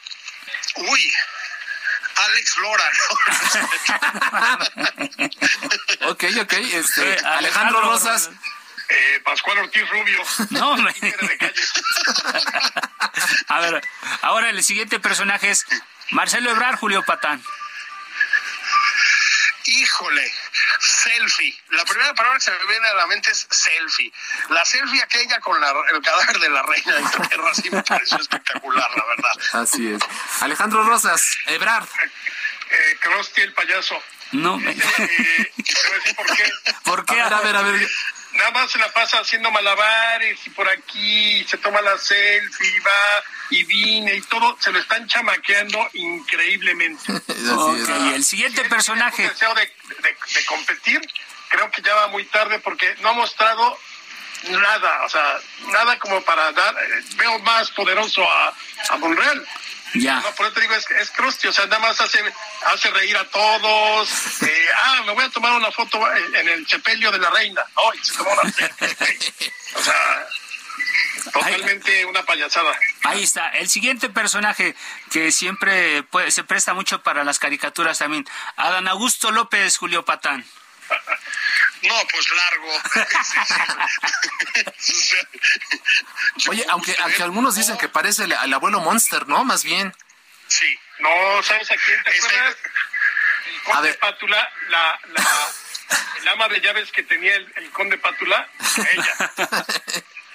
Uy, 0.76 1.14
Alex 2.16 2.58
Lora. 2.58 2.84
ok, 6.12 6.24
ok. 6.42 6.54
Este, 6.54 7.14
eh, 7.14 7.18
Alejandro 7.26 7.82
Rosas. 7.82 8.30
Eh, 8.90 9.22
Pascual 9.24 9.60
Ortiz 9.60 9.88
Rubio. 9.90 10.22
No, 10.50 10.72
hombre. 10.72 10.94
A 13.48 13.60
ver, 13.60 13.82
ahora 14.22 14.50
el 14.50 14.64
siguiente 14.64 15.00
personaje 15.00 15.52
es 15.52 15.66
Marcelo 16.12 16.52
Ebrar, 16.52 16.76
Julio 16.76 17.04
Patán. 17.04 17.42
Híjole, 19.70 20.34
selfie. 20.80 21.56
La 21.70 21.86
primera 21.86 22.12
palabra 22.16 22.40
que 22.40 22.46
se 22.46 22.52
me 22.52 22.66
viene 22.66 22.88
a 22.88 22.94
la 22.96 23.06
mente 23.06 23.30
es 23.30 23.48
selfie. 23.52 24.12
La 24.50 24.66
selfie 24.66 25.04
aquella 25.04 25.40
con 25.42 25.62
la, 25.62 25.72
el 25.94 26.02
cadáver 26.02 26.40
de 26.40 26.50
la 26.50 26.64
reina 26.64 26.96
de 26.96 27.02
Inglaterra 27.02 27.54
sí 27.54 27.70
me 27.70 27.84
pareció 27.84 28.18
espectacular, 28.18 28.90
la 28.90 29.06
verdad. 29.06 29.62
Así 29.62 29.94
es. 29.94 30.02
Alejandro 30.42 30.84
Rosas, 30.84 31.22
Ebrard. 31.46 31.88
Eh, 32.72 32.98
Krusty 33.00 33.42
el 33.42 33.54
payaso. 33.54 34.02
No. 34.32 34.60
Eh, 34.60 34.78
eh, 34.98 35.52
¿Por 36.16 36.36
qué? 36.36 36.52
¿Por 36.84 37.06
qué? 37.06 37.22
A 37.22 37.24
ver, 37.26 37.34
a 37.34 37.42
ver, 37.42 37.56
a 37.56 37.62
ver. 37.62 37.90
Nada 38.34 38.52
más 38.52 38.72
se 38.72 38.80
la 38.80 38.92
pasa 38.92 39.20
haciendo 39.20 39.52
malabares 39.52 40.40
y 40.46 40.50
por 40.50 40.68
aquí 40.68 41.46
se 41.48 41.58
toma 41.58 41.82
la 41.82 41.98
selfie, 41.98 42.80
va 42.82 43.24
y 43.50 43.64
viene 43.64 44.16
y 44.16 44.22
todo, 44.22 44.58
se 44.60 44.72
lo 44.72 44.80
están 44.80 45.08
chamaqueando 45.08 45.90
increíblemente. 45.94 47.12
okay, 47.14 48.14
el 48.16 48.24
siguiente 48.24 48.64
si 48.64 48.70
personaje. 48.70 49.28
deseo 49.28 49.54
de, 49.56 49.62
de, 49.62 50.18
de, 50.34 50.46
competir, 50.46 51.02
creo 51.50 51.72
que 51.72 51.82
ya 51.82 51.96
va 51.96 52.08
muy 52.08 52.26
tarde 52.26 52.60
porque 52.60 52.96
no 53.02 53.10
ha 53.10 53.14
mostrado 53.14 53.78
nada, 54.48 55.06
o 55.06 55.10
sea, 55.10 55.40
nada 55.68 55.98
como 56.00 56.22
para 56.22 56.52
dar, 56.52 56.74
eh, 56.76 57.04
veo 57.16 57.40
más 57.40 57.70
poderoso 57.72 58.24
a, 58.24 58.54
a 58.90 58.98
Monreal. 58.98 59.46
Ya. 59.96 60.20
No, 60.20 60.32
por 60.36 60.46
eso 60.46 60.54
te 60.54 60.62
digo, 60.62 60.76
es, 60.76 60.86
es 60.92 61.10
Krusty, 61.12 61.48
o 61.48 61.54
sea, 61.54 61.66
nada 61.66 61.80
más 61.80 62.00
hace, 62.00 62.20
hace 62.66 62.92
reír 62.92 63.18
a 63.18 63.26
todos. 63.26 64.10
Eh, 64.42 64.68
ah, 64.74 65.02
me 65.06 65.12
voy 65.14 65.26
a 65.26 65.30
tomar 65.30 65.52
una 65.52 65.70
foto 65.72 66.00
en, 66.16 66.36
en 66.36 66.48
el 66.48 66.66
chepelio 66.66 67.12
de 67.12 67.20
la 67.20 67.30
reina. 67.30 67.62
Oh, 67.76 67.94
y 67.94 68.06
se 68.06 68.14
tomó 68.14 68.32
una 68.32 68.42
O 69.76 69.84
sea, 69.84 70.28
totalmente 71.32 71.98
Ahí, 71.98 72.04
una 72.06 72.24
payasada. 72.24 72.78
Ahí 73.04 73.24
está. 73.24 73.50
El 73.50 73.70
siguiente 73.70 74.10
personaje 74.10 74.76
que 75.12 75.32
siempre 75.32 76.04
puede, 76.04 76.32
se 76.32 76.44
presta 76.44 76.74
mucho 76.74 77.04
para 77.04 77.24
las 77.24 77.40
caricaturas 77.40 78.00
también. 78.00 78.26
Adán 78.56 78.88
Augusto 78.88 79.32
López, 79.32 79.78
Julio 79.78 80.06
Patán. 80.06 80.46
No, 81.82 81.96
pues 82.12 82.30
largo. 82.32 82.78
Oye, 86.50 86.66
aunque, 86.70 86.94
aunque 87.00 87.24
algunos 87.24 87.56
dicen 87.56 87.78
que 87.78 87.88
parece 87.88 88.26
el, 88.26 88.34
el, 88.34 88.54
abuelo 88.54 88.82
Monster, 88.82 89.26
¿no? 89.28 89.46
Más 89.46 89.64
bien. 89.64 89.96
Sí. 90.48 90.78
No, 91.00 91.42
¿sabes 91.44 91.72
a 91.72 91.78
quién 91.78 92.04
te 92.04 92.18
acuerdas? 92.18 92.58
El 93.46 93.62
conde 93.64 93.78
a 93.78 93.82
ver. 93.82 93.98
Pátula, 94.00 94.52
la, 94.68 95.00
la, 95.14 95.48
el 96.20 96.28
ama 96.28 96.50
de 96.50 96.60
llaves 96.60 96.92
que 96.92 97.04
tenía 97.04 97.34
el, 97.36 97.50
el 97.56 97.72
conde 97.72 97.98
Pátula, 97.98 98.50
ella. 98.92 99.32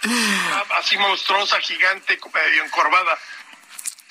Así 0.79 0.97
monstruosa, 0.99 1.61
gigante, 1.61 2.19
medio 2.33 2.65
encorvada. 2.65 3.19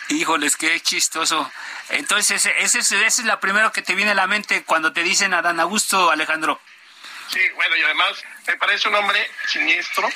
Híjoles, 0.10 0.58
qué 0.58 0.80
chistoso. 0.82 1.52
Entonces, 1.90 2.46
ese, 2.46 2.80
ese 2.80 3.06
es 3.06 3.20
la 3.26 3.40
primera 3.40 3.72
que 3.72 3.82
te 3.82 3.96
viene 3.96 4.12
a 4.12 4.16
la 4.16 4.28
mente 4.28 4.64
cuando 4.64 4.94
te 4.94 5.04
dicen 5.04 5.34
Adán 5.34 5.60
Augusto, 5.60 6.12
Alejandro. 6.12 6.60
Sí, 7.32 7.40
bueno, 7.56 7.76
y 7.76 7.82
además 7.82 8.24
me 8.48 8.58
parece 8.58 8.90
un 8.90 8.96
hombre 8.96 9.30
siniestro, 9.48 10.08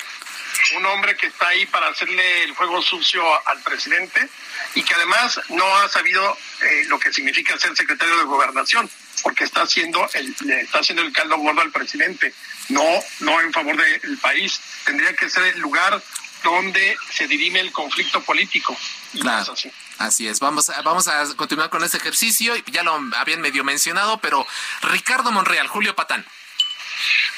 un 0.76 0.86
hombre 0.86 1.16
que 1.16 1.26
está 1.26 1.48
ahí 1.48 1.66
para 1.66 1.88
hacerle 1.88 2.44
el 2.44 2.54
juego 2.54 2.82
sucio 2.82 3.22
al 3.48 3.60
presidente 3.62 4.28
y 4.74 4.82
que 4.82 4.94
además 4.94 5.40
no 5.48 5.64
ha 5.78 5.88
sabido 5.88 6.36
eh, 6.62 6.84
lo 6.86 6.98
que 6.98 7.12
significa 7.12 7.58
ser 7.58 7.74
secretario 7.76 8.16
de 8.18 8.24
gobernación, 8.24 8.88
porque 9.22 9.44
está 9.44 9.62
haciendo 9.62 10.08
el, 10.14 10.34
le 10.44 10.60
está 10.60 10.80
haciendo 10.80 11.02
el 11.02 11.12
caldo 11.12 11.38
gordo 11.38 11.60
al 11.60 11.72
presidente, 11.72 12.32
no, 12.68 12.84
no 13.20 13.40
en 13.40 13.52
favor 13.52 13.76
del 13.76 14.18
país. 14.18 14.60
Tendría 14.84 15.14
que 15.14 15.28
ser 15.28 15.44
el 15.44 15.60
lugar 15.60 16.02
donde 16.42 16.96
se 17.12 17.26
dirime 17.26 17.60
el 17.60 17.72
conflicto 17.72 18.22
político. 18.22 18.76
Y 19.12 19.20
claro. 19.20 19.38
no 19.38 19.42
es 19.42 19.48
así. 19.50 19.72
Así 19.98 20.28
es, 20.28 20.38
vamos 20.38 20.68
a, 20.70 20.80
vamos 20.82 21.08
a 21.08 21.34
continuar 21.34 21.70
con 21.70 21.82
este 21.82 21.96
ejercicio, 21.96 22.54
ya 22.66 22.84
lo 22.84 23.00
habían 23.16 23.40
medio 23.40 23.64
mencionado, 23.64 24.18
pero 24.18 24.46
Ricardo 24.82 25.32
Monreal, 25.32 25.66
Julio 25.66 25.96
Patán. 25.96 26.24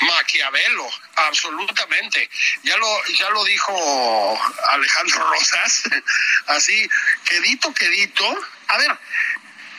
Maquiavelo, 0.01 0.87
absolutamente. 1.17 2.29
Ya 2.63 2.77
lo, 2.77 2.87
ya 3.19 3.31
lo 3.31 3.45
dijo 3.45 4.39
Alejandro 4.69 5.31
Rosas, 5.31 5.85
así, 6.49 6.89
quedito, 7.25 7.73
quedito. 7.73 8.25
A 8.69 8.77
ver, 8.79 8.99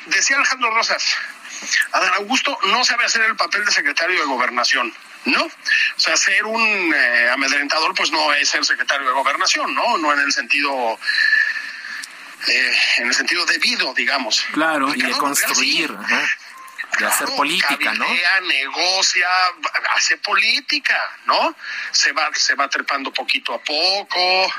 decía 0.08 0.38
Alejandro 0.38 0.72
Rosas, 0.72 1.04
Adán 1.92 2.14
Augusto 2.16 2.58
no 2.66 2.84
sabe 2.84 3.06
hacer 3.06 3.22
el 3.24 3.36
papel 3.36 3.64
de 3.66 3.72
secretario 3.72 4.20
de 4.20 4.26
gobernación. 4.26 4.92
No, 5.26 5.44
o 5.44 6.00
sea, 6.00 6.18
ser 6.18 6.46
un 6.46 6.94
eh, 6.94 7.30
amedrentador, 7.32 7.94
pues 7.94 8.12
no 8.12 8.34
es 8.34 8.50
ser 8.50 8.66
secretario 8.66 9.08
de 9.08 9.14
gobernación, 9.14 9.74
¿no? 9.76 9.98
No 10.00 10.14
en 10.14 10.20
el 10.20 10.32
sentido 10.32 10.98
eh, 12.48 12.74
en 12.98 13.08
el 13.08 13.14
sentido 13.14 13.46
debido, 13.46 13.94
digamos. 13.94 14.44
Claro, 14.52 14.94
y 14.96 15.02
de 15.02 15.12
construir, 15.12 15.90
sí. 15.90 15.96
ajá, 15.96 16.22
de 16.22 16.98
claro, 16.98 17.14
hacer 17.14 17.36
política, 17.36 17.78
cabildea, 17.78 18.42
¿no? 18.42 18.48
negocia, 18.48 19.28
hace 19.96 20.18
política, 20.18 21.00
¿no? 21.26 21.56
Se 21.92 22.12
va, 22.14 22.30
se 22.34 22.56
va 22.56 22.68
trepando 22.68 23.14
poquito 23.14 23.54
a 23.54 23.60
poco. 23.60 24.54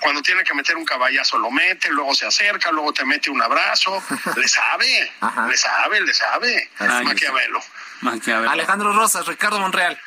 Cuando 0.00 0.22
tiene 0.22 0.42
que 0.42 0.54
meter 0.54 0.76
un 0.76 0.84
caballazo 0.84 1.38
lo 1.38 1.50
mete, 1.50 1.88
luego 1.90 2.14
se 2.14 2.26
acerca, 2.26 2.72
luego 2.72 2.92
te 2.92 3.04
mete 3.04 3.30
un 3.30 3.40
abrazo. 3.40 4.02
le 4.36 4.48
sabe, 4.48 5.12
le 5.48 5.56
sabe, 5.56 6.00
le 6.00 6.14
sabe. 6.14 6.70
Ay, 6.78 7.04
Maquiavelo. 7.04 7.62
Maquiavelo. 8.00 8.50
Alejandro 8.50 8.92
Rosas, 8.92 9.26
Ricardo 9.26 9.58
Monreal. 9.60 10.00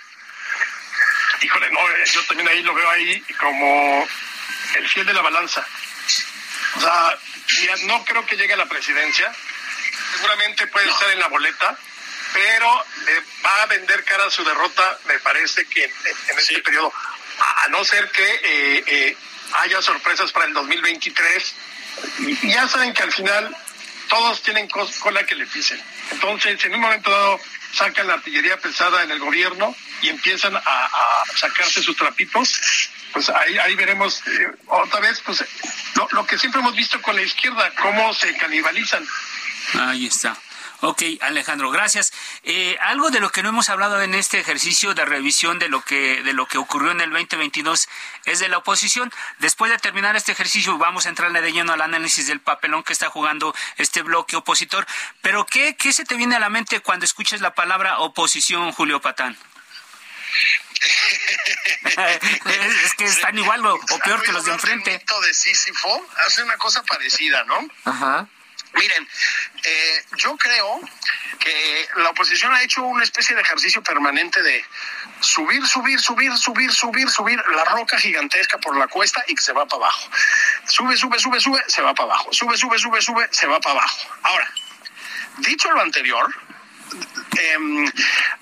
Híjole, 1.41 1.69
no, 1.71 1.79
yo 2.05 2.23
también 2.25 2.47
ahí 2.47 2.63
lo 2.63 2.73
veo 2.73 2.89
ahí 2.89 3.21
como 3.39 4.07
el 4.75 4.89
fiel 4.89 5.05
de 5.05 5.13
la 5.13 5.21
balanza. 5.21 5.65
O 6.75 6.81
sea, 6.81 7.17
mira, 7.59 7.75
no 7.83 8.03
creo 8.05 8.25
que 8.25 8.37
llegue 8.37 8.53
a 8.53 8.57
la 8.57 8.65
presidencia. 8.65 9.31
Seguramente 10.15 10.67
puede 10.67 10.87
no. 10.87 10.93
estar 10.93 11.09
en 11.11 11.19
la 11.19 11.27
boleta, 11.27 11.77
pero 12.33 12.85
le 13.05 13.19
va 13.45 13.63
a 13.63 13.65
vender 13.67 14.03
cara 14.05 14.25
a 14.25 14.29
su 14.29 14.43
derrota, 14.43 14.97
me 15.05 15.19
parece 15.19 15.65
que 15.65 15.83
en, 15.83 15.91
en 16.29 16.39
este 16.39 16.55
sí. 16.55 16.61
periodo. 16.61 16.93
A, 17.39 17.63
a, 17.63 17.67
no 17.69 17.83
ser 17.83 18.09
que 18.11 18.23
eh, 18.23 18.83
eh, 18.87 19.17
haya 19.59 19.81
sorpresas 19.81 20.31
para 20.31 20.45
el 20.45 20.53
2023. 20.53 21.55
Y 22.19 22.49
ya 22.49 22.67
saben 22.67 22.93
que 22.93 23.03
al 23.03 23.11
final 23.11 23.55
todos 24.09 24.41
tienen 24.41 24.67
cola 24.67 25.25
que 25.25 25.35
le 25.35 25.45
pisen. 25.47 25.81
Entonces, 26.11 26.63
en 26.65 26.75
un 26.75 26.81
momento 26.81 27.11
dado, 27.11 27.39
sacan 27.73 28.07
la 28.07 28.13
artillería 28.15 28.57
pesada 28.57 29.03
en 29.03 29.11
el 29.11 29.19
gobierno 29.19 29.75
y 30.01 30.09
empiezan 30.09 30.55
a, 30.55 31.23
sacarse 31.35 31.81
sus 31.81 31.95
trapitos 31.95 32.89
pues 33.11 33.29
ahí, 33.29 33.57
ahí 33.59 33.75
veremos 33.75 34.21
eh, 34.25 34.51
otra 34.67 34.99
vez 34.99 35.21
pues 35.23 35.43
lo, 35.95 36.07
lo, 36.11 36.25
que 36.25 36.37
siempre 36.37 36.61
hemos 36.61 36.75
visto 36.75 36.99
con 37.01 37.15
la 37.15 37.21
izquierda, 37.21 37.71
cómo 37.79 38.11
se 38.13 38.35
canibalizan. 38.37 39.05
Ahí 39.79 40.07
está. 40.07 40.35
Ok, 40.85 41.01
Alejandro, 41.21 41.71
gracias. 41.71 42.11
Eh, 42.43 42.75
algo 42.81 43.09
de 43.09 43.21
lo 43.21 43.31
que 43.31 43.41
no 43.41 43.47
hemos 43.47 43.69
hablado 43.69 44.01
en 44.01 44.13
este 44.13 44.37
ejercicio 44.37 44.93
de 44.93 45.05
revisión 45.05 45.57
de 45.57 45.69
lo 45.69 45.79
que 45.79 46.21
de 46.23 46.33
lo 46.33 46.45
que 46.45 46.57
ocurrió 46.57 46.91
en 46.91 46.99
el 46.99 47.09
2022 47.09 47.87
es 48.25 48.39
de 48.39 48.49
la 48.49 48.57
oposición. 48.57 49.09
Después 49.39 49.71
de 49.71 49.77
terminar 49.77 50.17
este 50.17 50.33
ejercicio 50.33 50.77
vamos 50.77 51.05
a 51.05 51.09
entrarle 51.09 51.39
de 51.39 51.53
lleno 51.53 51.71
al 51.71 51.79
análisis 51.79 52.27
del 52.27 52.41
papelón 52.41 52.83
que 52.83 52.91
está 52.91 53.09
jugando 53.09 53.55
este 53.77 54.01
bloque 54.01 54.35
opositor. 54.35 54.85
Pero 55.21 55.45
¿qué, 55.45 55.77
qué 55.77 55.93
se 55.93 56.03
te 56.03 56.15
viene 56.15 56.35
a 56.35 56.39
la 56.39 56.49
mente 56.49 56.81
cuando 56.81 57.05
escuches 57.05 57.39
la 57.39 57.55
palabra 57.55 57.99
oposición, 57.99 58.73
Julio 58.73 58.99
Patán? 58.99 59.37
es 62.83 62.93
que 62.95 63.05
están 63.05 63.39
igual 63.39 63.65
o, 63.65 63.79
peor 64.03 64.21
que 64.21 64.33
los 64.33 64.43
de 64.43 64.51
enfrente. 64.51 64.99
de 64.99 65.33
Sísifo 65.33 66.05
hace 66.27 66.43
una 66.43 66.57
cosa 66.57 66.83
parecida, 66.83 67.45
¿no? 67.45 67.69
Ajá. 67.85 68.27
Miren, 68.73 69.07
eh, 69.63 70.03
yo 70.17 70.35
creo 70.37 70.81
que 71.39 71.87
la 71.97 72.09
oposición 72.09 72.53
ha 72.53 72.63
hecho 72.63 72.83
una 72.83 73.03
especie 73.03 73.35
de 73.35 73.41
ejercicio 73.41 73.83
permanente 73.83 74.41
de 74.41 74.65
subir, 75.19 75.65
subir, 75.67 75.99
subir, 75.99 76.35
subir, 76.37 76.71
subir, 76.71 77.09
subir 77.09 77.43
la 77.55 77.65
roca 77.65 77.97
gigantesca 77.97 78.57
por 78.57 78.77
la 78.77 78.87
cuesta 78.87 79.23
y 79.27 79.35
que 79.35 79.41
se 79.41 79.53
va 79.53 79.65
para 79.65 79.83
abajo. 79.83 80.09
Sube, 80.67 80.97
sube, 80.97 81.19
sube, 81.19 81.39
sube, 81.39 81.63
se 81.67 81.81
va 81.81 81.93
para 81.93 82.13
abajo. 82.13 82.29
Sube, 82.31 82.57
sube, 82.57 82.79
sube, 82.79 83.01
sube, 83.01 83.27
se 83.31 83.47
va 83.47 83.59
para 83.59 83.79
abajo. 83.79 83.97
Ahora, 84.23 84.51
dicho 85.39 85.71
lo 85.71 85.81
anterior, 85.81 86.33
eh, 87.37 87.57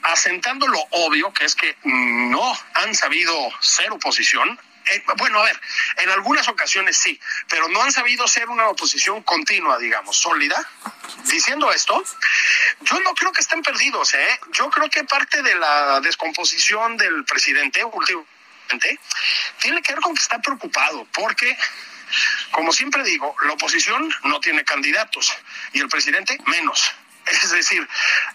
asentando 0.03 0.67
lo 0.67 0.79
obvio, 0.91 1.33
que 1.33 1.45
es 1.45 1.55
que 1.55 1.77
no 1.83 2.57
han 2.75 2.95
sabido 2.95 3.33
ser 3.61 3.91
oposición, 3.91 4.59
eh, 4.91 5.03
bueno, 5.17 5.39
a 5.39 5.45
ver, 5.45 5.59
en 5.97 6.09
algunas 6.09 6.47
ocasiones 6.47 6.97
sí, 6.97 7.19
pero 7.47 7.67
no 7.69 7.81
han 7.81 7.91
sabido 7.91 8.27
ser 8.27 8.49
una 8.49 8.67
oposición 8.67 9.23
continua, 9.23 9.77
digamos, 9.77 10.17
sólida. 10.17 10.67
Diciendo 11.25 11.71
esto, 11.71 12.03
yo 12.81 12.99
no 13.01 13.13
creo 13.13 13.31
que 13.31 13.41
estén 13.41 13.61
perdidos, 13.61 14.13
¿eh? 14.13 14.39
Yo 14.53 14.69
creo 14.69 14.89
que 14.89 15.03
parte 15.03 15.41
de 15.41 15.55
la 15.55 15.99
descomposición 16.01 16.97
del 16.97 17.23
presidente 17.25 17.83
últimamente 17.83 18.99
tiene 19.59 19.81
que 19.81 19.93
ver 19.93 20.01
con 20.01 20.13
que 20.13 20.21
está 20.21 20.39
preocupado, 20.39 21.05
porque 21.13 21.57
como 22.51 22.73
siempre 22.73 23.03
digo, 23.03 23.35
la 23.45 23.53
oposición 23.53 24.13
no 24.23 24.39
tiene 24.39 24.63
candidatos 24.63 25.33
y 25.73 25.79
el 25.79 25.87
presidente 25.87 26.37
menos. 26.47 26.93
Es 27.25 27.51
decir, 27.51 27.87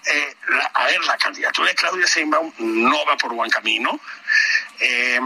eh, 0.07 0.34
a 0.72 0.84
ver, 0.84 1.04
la 1.04 1.18
candidatura 1.18 1.68
de 1.68 1.74
Claudia 1.74 2.07
Sheinbaum 2.07 2.52
no 2.59 3.04
va 3.04 3.16
por 3.16 3.32
buen 3.34 3.50
camino. 3.50 4.00
Eh, 4.78 5.20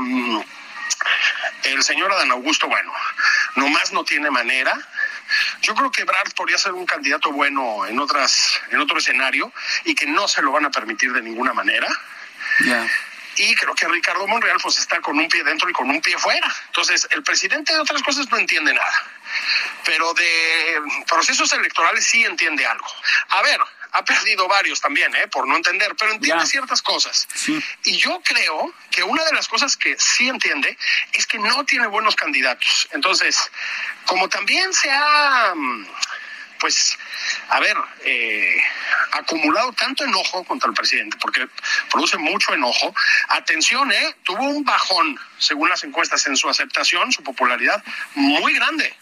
el 1.64 1.82
señor 1.82 2.12
Adán 2.12 2.30
Augusto, 2.32 2.66
bueno, 2.68 2.93
nomás 3.57 3.93
no 3.93 4.05
tiene 4.05 4.30
manera. 4.30 4.76
Yo 5.62 5.74
creo 5.74 5.91
que 5.91 6.05
Brad 6.05 6.32
podría 6.34 6.59
ser 6.59 6.72
un 6.72 6.86
candidato 6.86 7.30
bueno 7.32 7.86
en 7.86 7.99
otras, 8.01 8.61
en 8.70 8.80
otro 8.80 8.99
escenario 8.99 9.53
y 9.84 9.95
que 9.95 10.07
no 10.07 10.26
se 10.26 10.43
lo 10.43 10.53
van 10.53 10.64
a 10.66 10.70
permitir 10.70 11.12
de 11.12 11.22
ninguna 11.22 11.53
manera. 11.53 11.88
Y 13.36 13.55
creo 13.55 13.74
que 13.74 13.88
Ricardo 13.88 14.26
Monreal 14.26 14.59
pues 14.62 14.78
está 14.78 15.01
con 15.01 15.18
un 15.18 15.28
pie 15.28 15.43
dentro 15.45 15.68
y 15.70 15.72
con 15.72 15.88
un 15.88 16.01
pie 16.03 16.18
fuera. 16.18 16.53
Entonces, 16.66 17.07
el 17.11 17.22
presidente 17.22 17.72
de 17.72 17.78
otras 17.78 18.03
cosas 18.03 18.28
no 18.30 18.38
entiende 18.38 18.74
nada. 18.74 19.05
Pero 19.84 20.12
de 20.14 20.80
procesos 21.09 21.53
electorales 21.53 22.05
sí 22.05 22.24
entiende 22.24 22.66
algo. 22.66 22.86
A 23.28 23.43
ver, 23.43 23.61
ha 23.93 24.05
perdido 24.05 24.47
varios 24.49 24.80
también, 24.80 25.14
¿eh? 25.16 25.28
por 25.28 25.47
no 25.47 25.57
entender, 25.57 25.95
pero 25.99 26.12
entiende 26.12 26.47
ciertas 26.47 26.82
cosas. 26.82 27.26
Y 27.84 27.97
yo 27.97 28.20
creo 28.24 28.72
que 28.91 29.03
una 29.03 29.24
de 29.24 29.32
las 29.32 29.49
cosas 29.49 29.76
que 29.76 29.97
sí 29.99 30.28
entiende 30.28 30.76
es 31.12 31.26
que 31.26 31.38
no 31.38 31.64
tiene 31.64 31.86
buenos 31.86 32.16
candidatos. 32.16 32.88
Entonces, 32.93 33.51
como 34.07 34.28
también 34.28 34.72
se 34.72 34.91
ha, 34.91 35.53
mm, 35.55 35.86
pues, 36.59 36.99
a 37.49 37.59
ver, 37.61 37.76
eh, 38.05 38.62
acumulado 39.12 39.72
tanto 39.72 40.05
enojo 40.05 40.45
contra 40.45 40.68
el 40.68 40.74
presidente, 40.74 41.16
porque 41.20 41.49
produce 41.91 42.18
mucho 42.18 42.53
enojo. 42.53 42.95
Atención, 43.28 43.91
¿eh? 43.91 44.16
Tuvo 44.22 44.45
un 44.45 44.64
bajón, 44.64 45.18
según 45.38 45.68
las 45.68 45.82
encuestas, 45.84 46.26
en 46.26 46.36
su 46.36 46.49
aceptación, 46.49 47.12
su 47.12 47.22
popularidad, 47.22 47.82
muy 48.14 48.55
grande. 48.55 48.95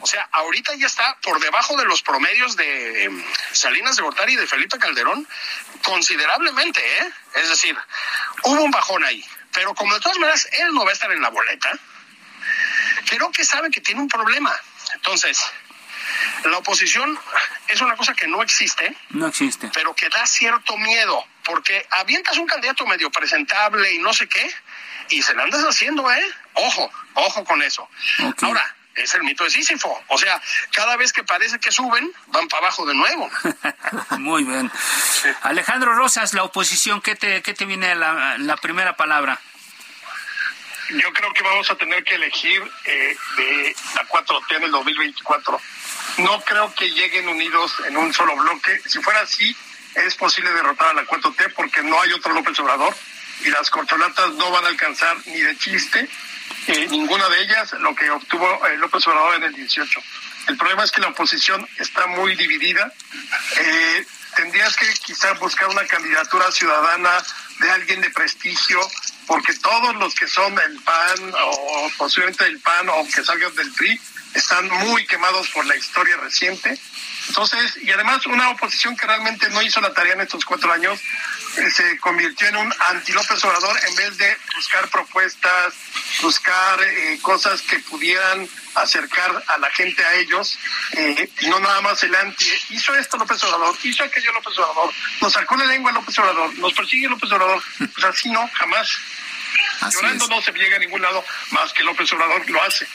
O 0.00 0.06
sea, 0.06 0.28
ahorita 0.32 0.74
ya 0.74 0.86
está 0.86 1.16
por 1.22 1.40
debajo 1.40 1.76
de 1.76 1.84
los 1.84 2.02
promedios 2.02 2.56
de 2.56 3.04
em, 3.04 3.24
Salinas 3.52 3.96
de 3.96 4.02
Gortari 4.02 4.34
y 4.34 4.36
de 4.36 4.46
Felipe 4.46 4.78
Calderón, 4.78 5.26
considerablemente, 5.82 6.80
¿eh? 6.80 7.12
Es 7.34 7.48
decir, 7.48 7.76
hubo 8.44 8.62
un 8.62 8.70
bajón 8.70 9.04
ahí. 9.04 9.24
Pero 9.52 9.74
como 9.74 9.94
de 9.94 10.00
todas 10.00 10.18
maneras 10.18 10.48
él 10.52 10.72
no 10.72 10.84
va 10.84 10.90
a 10.90 10.92
estar 10.92 11.10
en 11.10 11.20
la 11.20 11.30
boleta, 11.30 11.70
creo 13.08 13.30
que 13.32 13.44
sabe 13.44 13.70
que 13.70 13.80
tiene 13.80 14.00
un 14.00 14.08
problema. 14.08 14.54
Entonces, 14.94 15.40
la 16.44 16.58
oposición 16.58 17.18
es 17.68 17.80
una 17.80 17.96
cosa 17.96 18.14
que 18.14 18.26
no 18.26 18.42
existe. 18.42 18.96
No 19.10 19.26
existe. 19.26 19.70
Pero 19.74 19.94
que 19.94 20.08
da 20.08 20.26
cierto 20.26 20.76
miedo, 20.76 21.24
porque 21.44 21.86
avientas 21.90 22.36
un 22.38 22.46
candidato 22.46 22.86
medio 22.86 23.10
presentable 23.10 23.92
y 23.92 23.98
no 23.98 24.12
sé 24.12 24.28
qué, 24.28 24.52
y 25.10 25.22
se 25.22 25.34
lo 25.34 25.42
andas 25.42 25.62
haciendo, 25.62 26.10
¿eh? 26.10 26.34
Ojo, 26.54 26.90
ojo 27.14 27.44
con 27.44 27.62
eso. 27.62 27.88
Ahora, 28.42 28.76
es 28.94 29.14
el 29.14 29.22
mito 29.22 29.44
de 29.44 29.50
Sísifo. 29.50 30.02
O 30.08 30.18
sea, 30.18 30.40
cada 30.72 30.96
vez 30.96 31.12
que 31.12 31.24
parece 31.24 31.58
que 31.58 31.70
suben, 31.70 32.12
van 32.28 32.48
para 32.48 32.66
abajo 32.66 32.86
de 32.86 32.94
nuevo. 32.94 33.30
Muy 34.18 34.44
bien. 34.44 34.70
Alejandro 35.42 35.94
Rosas, 35.94 36.34
la 36.34 36.44
oposición, 36.44 37.00
¿qué 37.00 37.14
te, 37.14 37.42
qué 37.42 37.54
te 37.54 37.64
viene 37.64 37.94
la, 37.94 38.36
la 38.38 38.56
primera 38.56 38.96
palabra? 38.96 39.40
Yo 40.90 41.12
creo 41.12 41.32
que 41.32 41.42
vamos 41.42 41.70
a 41.70 41.76
tener 41.76 42.02
que 42.02 42.16
elegir 42.16 42.62
eh, 42.84 43.16
de 43.36 43.76
la 43.94 44.08
4T 44.08 44.56
en 44.56 44.64
el 44.64 44.70
2024. 44.72 45.60
No 46.18 46.40
creo 46.40 46.74
que 46.74 46.90
lleguen 46.90 47.28
unidos 47.28 47.72
en 47.86 47.96
un 47.96 48.12
solo 48.12 48.34
bloque. 48.34 48.80
Si 48.86 49.00
fuera 49.00 49.20
así, 49.20 49.56
es 49.94 50.16
posible 50.16 50.52
derrotar 50.52 50.88
a 50.88 50.94
la 50.94 51.04
4T 51.04 51.54
porque 51.54 51.82
no 51.82 52.00
hay 52.00 52.12
otro 52.12 52.32
López 52.32 52.58
Obrador 52.58 52.94
y 53.44 53.50
las 53.50 53.70
corcholatas 53.70 54.32
no 54.34 54.50
van 54.50 54.64
a 54.64 54.68
alcanzar 54.68 55.16
ni 55.26 55.40
de 55.40 55.56
chiste 55.58 56.08
eh, 56.66 56.86
ninguna 56.88 57.28
de 57.28 57.42
ellas 57.42 57.72
lo 57.80 57.94
que 57.94 58.10
obtuvo 58.10 58.66
eh, 58.66 58.76
López 58.78 59.06
Obrador 59.06 59.36
en 59.36 59.44
el 59.44 59.54
18. 59.54 60.00
El 60.48 60.56
problema 60.56 60.84
es 60.84 60.90
que 60.90 61.00
la 61.00 61.08
oposición 61.08 61.66
está 61.78 62.06
muy 62.06 62.34
dividida. 62.36 62.92
Eh, 63.58 64.06
tendrías 64.36 64.76
que 64.76 64.86
quizás 65.04 65.38
buscar 65.38 65.68
una 65.68 65.86
candidatura 65.86 66.50
ciudadana 66.50 67.10
de 67.60 67.70
alguien 67.70 68.00
de 68.00 68.10
prestigio, 68.10 68.80
porque 69.26 69.54
todos 69.54 69.94
los 69.96 70.14
que 70.14 70.26
son 70.26 70.54
del 70.54 70.80
PAN 70.80 71.32
o 71.34 71.90
posiblemente 71.98 72.44
del 72.44 72.58
PAN 72.60 72.88
o 72.88 73.06
que 73.14 73.24
salgan 73.24 73.54
del 73.54 73.72
PRI 73.72 74.00
están 74.34 74.68
muy 74.68 75.06
quemados 75.06 75.48
por 75.50 75.66
la 75.66 75.76
historia 75.76 76.16
reciente. 76.18 76.78
Entonces, 77.28 77.76
y 77.82 77.90
además 77.92 78.26
una 78.26 78.50
oposición 78.50 78.96
que 78.96 79.06
realmente 79.06 79.48
no 79.50 79.62
hizo 79.62 79.80
la 79.80 79.92
tarea 79.92 80.14
en 80.14 80.20
estos 80.22 80.44
cuatro 80.44 80.72
años, 80.72 81.00
se 81.74 81.98
convirtió 81.98 82.48
en 82.48 82.56
un 82.56 82.74
anti-López 82.90 83.44
Obrador 83.44 83.76
en 83.88 83.94
vez 83.96 84.16
de 84.18 84.36
buscar 84.56 84.88
propuestas, 84.88 85.74
buscar 86.22 86.82
eh, 86.82 87.18
cosas 87.22 87.62
que 87.62 87.78
pudieran 87.80 88.48
acercar 88.74 89.44
a 89.46 89.58
la 89.58 89.70
gente 89.70 90.04
a 90.04 90.14
ellos, 90.14 90.58
eh, 90.92 91.30
no 91.48 91.58
nada 91.60 91.80
más 91.80 92.02
el 92.04 92.14
anti, 92.14 92.46
hizo 92.70 92.94
esto 92.94 93.16
López 93.16 93.42
Obrador, 93.44 93.76
hizo 93.82 94.04
aquello 94.04 94.32
López 94.32 94.58
Obrador, 94.58 94.92
nos 95.20 95.32
sacó 95.32 95.56
la 95.56 95.66
lengua 95.66 95.92
López 95.92 96.18
Obrador, 96.18 96.56
nos 96.58 96.72
persigue 96.72 97.08
López 97.08 97.30
Obrador, 97.32 97.62
pues 97.78 98.04
así 98.04 98.30
no, 98.30 98.48
jamás. 98.54 98.88
Llorando 99.92 100.28
no 100.28 100.42
se 100.42 100.52
llega 100.52 100.76
a 100.76 100.78
ningún 100.78 101.00
lado 101.00 101.24
más 101.50 101.72
que 101.72 101.82
López 101.82 102.12
Obrador 102.12 102.48
lo 102.50 102.62
hace. 102.62 102.86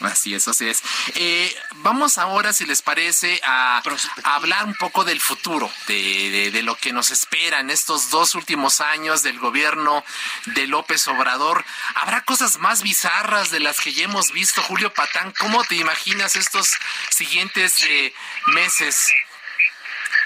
Así 0.00 0.34
es, 0.34 0.48
así 0.48 0.68
es. 0.68 0.82
Eh, 1.14 1.54
vamos 1.76 2.18
ahora, 2.18 2.52
si 2.52 2.64
les 2.64 2.82
parece, 2.82 3.40
a, 3.44 3.82
hablar 4.24 4.64
un 4.64 4.74
poco 4.74 5.04
del 5.04 5.20
futuro, 5.20 5.70
de, 5.86 6.50
de, 6.50 6.62
lo 6.62 6.76
que 6.76 6.92
nos 6.92 7.10
espera 7.10 7.60
en 7.60 7.70
estos 7.70 8.10
dos 8.10 8.34
últimos 8.34 8.80
años 8.80 9.22
del 9.22 9.38
gobierno 9.38 10.04
de 10.46 10.66
López 10.66 11.06
Obrador. 11.08 11.64
¿Habrá 11.94 12.22
cosas 12.22 12.58
más 12.58 12.82
bizarras 12.82 13.50
de 13.50 13.60
las 13.60 13.80
que 13.80 13.92
ya 13.92 14.04
hemos 14.04 14.32
visto, 14.32 14.62
Julio 14.62 14.92
Patán? 14.92 15.32
¿Cómo 15.38 15.62
te 15.64 15.76
imaginas 15.76 16.36
estos 16.36 16.70
siguientes 17.10 17.82
eh, 17.82 18.14
meses? 18.46 19.12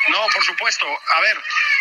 No, 0.08 0.26
por 0.32 0.44
supuesto. 0.44 0.86
A 0.86 1.20
ver, 1.20 1.36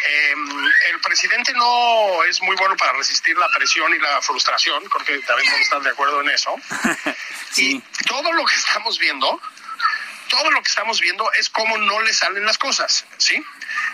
em, 0.09 0.65
el 0.89 1.01
presidente 1.01 1.53
no 1.53 2.23
es 2.23 2.41
muy 2.41 2.55
bueno 2.55 2.75
para 2.77 2.93
resistir 2.93 3.37
la 3.37 3.49
presión 3.49 3.93
y 3.93 3.99
la 3.99 4.21
frustración, 4.21 4.83
creo 4.85 5.05
que 5.05 5.25
también 5.25 5.51
vamos 5.51 5.59
a 5.59 5.63
estar 5.63 5.81
de 5.81 5.89
acuerdo 5.89 6.21
en 6.21 6.29
eso. 6.29 6.55
Y 7.55 7.79
todo 8.07 8.33
lo 8.33 8.43
que 8.45 8.55
estamos 8.55 8.97
viendo, 8.97 9.39
todo 10.27 10.49
lo 10.49 10.63
que 10.63 10.69
estamos 10.69 10.99
viendo 10.99 11.31
es 11.33 11.49
cómo 11.49 11.77
no 11.77 12.01
le 12.01 12.11
salen 12.11 12.43
las 12.45 12.57
cosas, 12.57 13.05
¿sí? 13.19 13.45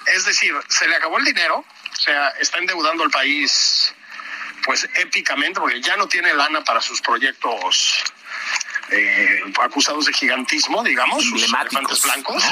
Es 0.05 0.23
decir, 0.23 0.55
se 0.69 0.87
le 0.87 0.95
acabó 0.95 1.17
el 1.17 1.25
dinero, 1.25 1.57
o 1.57 1.95
sea, 1.97 2.29
está 2.39 2.59
endeudando 2.59 3.03
al 3.03 3.09
país 3.09 3.93
pues 4.63 4.87
épicamente 4.95 5.59
porque 5.59 5.81
ya 5.81 5.97
no 5.97 6.07
tiene 6.07 6.33
lana 6.33 6.63
para 6.63 6.81
sus 6.81 7.01
proyectos 7.01 8.03
eh, 8.91 9.53
acusados 9.61 10.05
de 10.05 10.13
gigantismo, 10.13 10.83
digamos, 10.83 11.23
sus 11.23 11.43
elefantes 11.43 12.01
blancos. 12.01 12.43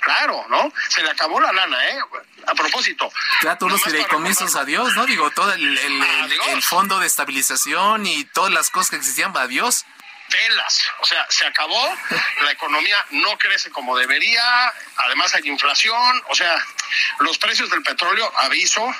Claro, 0.00 0.46
¿no? 0.48 0.72
Se 0.88 1.02
le 1.02 1.10
acabó 1.10 1.40
la 1.40 1.52
lana, 1.52 1.88
¿eh? 1.88 1.98
A 2.46 2.54
propósito. 2.54 3.10
Ya 3.42 3.56
todos 3.56 3.72
los 3.72 3.82
fideicomisos, 3.82 4.54
adiós, 4.56 4.94
¿no? 4.96 5.06
Digo, 5.06 5.30
todo 5.30 5.52
el, 5.52 5.78
el, 5.78 6.62
fondo 6.62 6.98
de 6.98 7.06
estabilización 7.06 8.06
y 8.06 8.24
todas 8.24 8.52
las 8.52 8.70
cosas 8.70 8.90
que 8.90 8.96
existían, 8.96 9.36
adiós. 9.36 9.84
pelas. 10.30 10.82
O 11.00 11.06
sea, 11.06 11.26
se 11.28 11.46
acabó, 11.46 11.94
la 12.44 12.52
economía 12.52 13.04
no 13.10 13.36
crece 13.38 13.70
como 13.70 13.96
debería, 13.96 14.72
además 14.96 15.34
hay 15.34 15.48
inflación, 15.48 16.22
o 16.28 16.34
sea, 16.34 16.54
los 17.20 17.38
precios 17.38 17.70
del 17.70 17.82
petróleo, 17.82 18.32
aviso, 18.38 18.94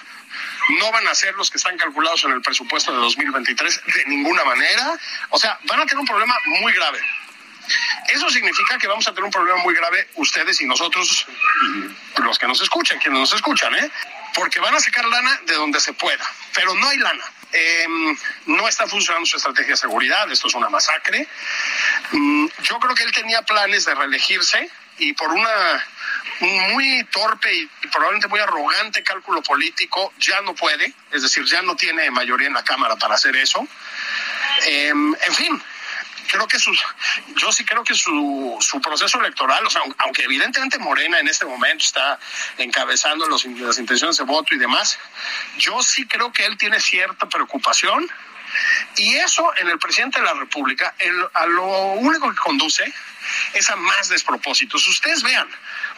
no 0.80 0.92
van 0.92 1.06
a 1.08 1.14
ser 1.14 1.34
los 1.34 1.50
que 1.50 1.58
están 1.58 1.76
calculados 1.76 2.24
en 2.24 2.32
el 2.32 2.42
presupuesto 2.42 2.92
de 2.92 2.98
2023 2.98 3.82
de 3.84 4.04
ninguna 4.06 4.44
manera. 4.44 4.98
O 5.30 5.38
sea, 5.38 5.58
van 5.64 5.80
a 5.80 5.86
tener 5.86 5.98
un 5.98 6.06
problema 6.06 6.36
muy 6.60 6.72
grave. 6.72 7.00
Eso 8.08 8.30
significa 8.30 8.78
que 8.78 8.86
vamos 8.86 9.06
a 9.06 9.10
tener 9.10 9.24
un 9.24 9.30
problema 9.30 9.58
muy 9.62 9.74
grave 9.74 10.08
ustedes 10.14 10.60
y 10.62 10.66
nosotros, 10.66 11.26
los 12.16 12.38
que 12.38 12.46
nos 12.46 12.60
escuchan, 12.62 12.98
quienes 12.98 13.20
nos 13.20 13.32
escuchan, 13.34 13.74
¿eh? 13.74 13.90
Porque 14.34 14.60
van 14.60 14.74
a 14.74 14.80
sacar 14.80 15.04
lana 15.04 15.40
de 15.44 15.54
donde 15.54 15.80
se 15.80 15.92
pueda, 15.92 16.24
pero 16.54 16.74
no 16.74 16.88
hay 16.88 16.96
lana. 16.98 17.24
Em, 17.52 18.16
no 18.46 18.68
está 18.68 18.86
funcionando 18.86 19.26
su 19.26 19.36
estrategia 19.36 19.72
de 19.72 19.76
seguridad, 19.76 20.30
esto 20.30 20.48
es 20.48 20.54
una 20.54 20.68
masacre. 20.68 21.26
Mm, 22.12 22.46
yo 22.62 22.78
creo 22.78 22.94
que 22.94 23.04
él 23.04 23.12
tenía 23.12 23.42
planes 23.42 23.84
de 23.84 23.94
reelegirse 23.94 24.70
y 24.98 25.12
por 25.12 25.32
una 25.32 25.48
un 26.40 26.72
muy 26.72 27.04
torpe 27.10 27.52
y 27.52 27.66
probablemente 27.88 28.28
muy 28.28 28.40
arrogante 28.40 29.02
cálculo 29.02 29.42
político 29.42 30.12
ya 30.18 30.40
no 30.42 30.54
puede, 30.54 30.92
es 31.10 31.22
decir, 31.22 31.44
ya 31.44 31.62
no 31.62 31.74
tiene 31.76 32.10
mayoría 32.10 32.46
en 32.46 32.54
la 32.54 32.62
Cámara 32.62 32.96
para 32.96 33.14
hacer 33.14 33.34
eso. 33.36 33.66
Em, 34.66 35.14
en 35.14 35.34
fin, 35.34 35.62
creo 36.28 36.46
que 36.46 36.58
sus, 36.58 36.80
yo 37.36 37.50
sí 37.52 37.64
creo 37.64 37.82
que 37.82 37.94
su, 37.94 38.56
su 38.60 38.80
proceso 38.80 39.18
electoral, 39.18 39.66
o 39.66 39.70
sea, 39.70 39.82
aunque 39.98 40.22
evidentemente 40.22 40.78
Morena 40.78 41.18
en 41.18 41.28
este 41.28 41.44
momento 41.44 41.84
está 41.84 42.18
encabezando 42.58 43.26
los, 43.26 43.44
las 43.44 43.78
intenciones 43.78 44.16
de 44.16 44.24
voto 44.24 44.54
y 44.54 44.58
demás, 44.58 44.98
yo 45.58 45.82
sí 45.82 46.06
creo 46.06 46.32
que 46.32 46.44
él 46.44 46.56
tiene 46.56 46.80
cierta 46.80 47.28
preocupación 47.28 48.08
y 48.96 49.14
eso 49.16 49.52
en 49.56 49.68
el 49.68 49.78
presidente 49.78 50.20
de 50.20 50.26
la 50.26 50.34
República, 50.34 50.94
a 51.34 51.46
lo 51.46 51.92
único 51.92 52.30
que 52.30 52.36
conduce 52.36 52.92
es 53.52 53.70
a 53.70 53.76
más 53.76 54.08
despropósitos. 54.08 54.86
Ustedes 54.86 55.22
vean, 55.22 55.48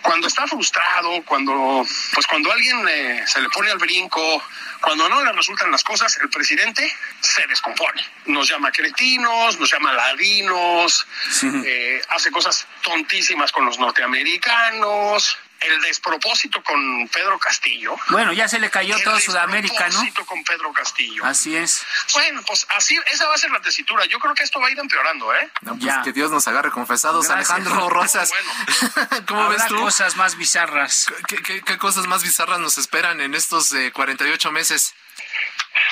cuando 0.02 0.26
está 0.26 0.46
frustrado, 0.46 1.22
cuando, 1.24 1.86
pues 2.14 2.26
cuando 2.26 2.50
alguien 2.50 2.88
eh, 2.88 3.24
se 3.26 3.40
le 3.40 3.48
pone 3.50 3.70
al 3.70 3.78
brinco, 3.78 4.42
cuando 4.80 5.08
no 5.08 5.22
le 5.22 5.32
resultan 5.32 5.70
las 5.70 5.84
cosas, 5.84 6.18
el 6.22 6.30
presidente 6.30 6.90
se 7.20 7.46
descompone. 7.46 8.04
Nos 8.26 8.48
llama 8.48 8.72
cretinos, 8.72 9.58
nos 9.58 9.70
llama 9.70 9.92
ladinos, 9.92 11.06
eh, 11.42 12.00
hace 12.08 12.30
cosas 12.30 12.66
tontísimas 12.82 13.52
con 13.52 13.66
los 13.66 13.78
norteamericanos, 13.78 15.38
el 15.60 15.80
despropósito 15.82 16.62
con 16.62 17.08
Pedro 17.08 17.38
Castillo. 17.38 17.96
Bueno, 18.08 18.32
ya 18.32 18.48
se 18.48 18.58
le 18.58 18.70
cayó 18.70 18.96
todo 19.04 19.18
Sudamérica, 19.20 19.88
¿no? 19.88 20.02
El 20.02 20.12
con 20.24 20.42
Pedro 20.44 20.72
Castillo. 20.72 21.24
Así 21.24 21.56
es. 21.56 21.84
Bueno, 22.14 22.42
pues 22.46 22.66
así, 22.70 22.98
esa 23.12 23.26
va 23.26 23.34
a 23.34 23.38
ser 23.38 23.50
la 23.50 23.60
tesitura. 23.60 24.04
Yo 24.06 24.18
creo 24.18 24.34
que 24.34 24.42
esto 24.42 24.58
va 24.60 24.68
a 24.68 24.70
ir 24.70 24.78
empeorando, 24.78 25.34
¿eh? 25.34 25.50
No, 25.62 25.78
pues 25.78 25.94
que 26.02 26.12
Dios 26.12 26.30
nos 26.30 26.48
agarre 26.48 26.70
confesados, 26.70 27.28
Alejandro 27.28 27.90
Rosas. 27.90 28.32
¿Cómo 29.28 29.48
ves 29.48 29.66
tú? 29.66 29.80
cosas 29.80 30.16
más 30.16 30.36
bizarras. 30.36 31.12
¿Qué, 31.26 31.62
¿Qué, 31.62 31.78
cosas 31.78 32.06
más 32.06 32.22
bizarras 32.22 32.58
nos 32.58 32.78
esperan 32.78 33.20
en 33.20 33.34
estos 33.34 33.72
eh, 33.72 33.92
48 33.92 34.52
meses? 34.52 34.94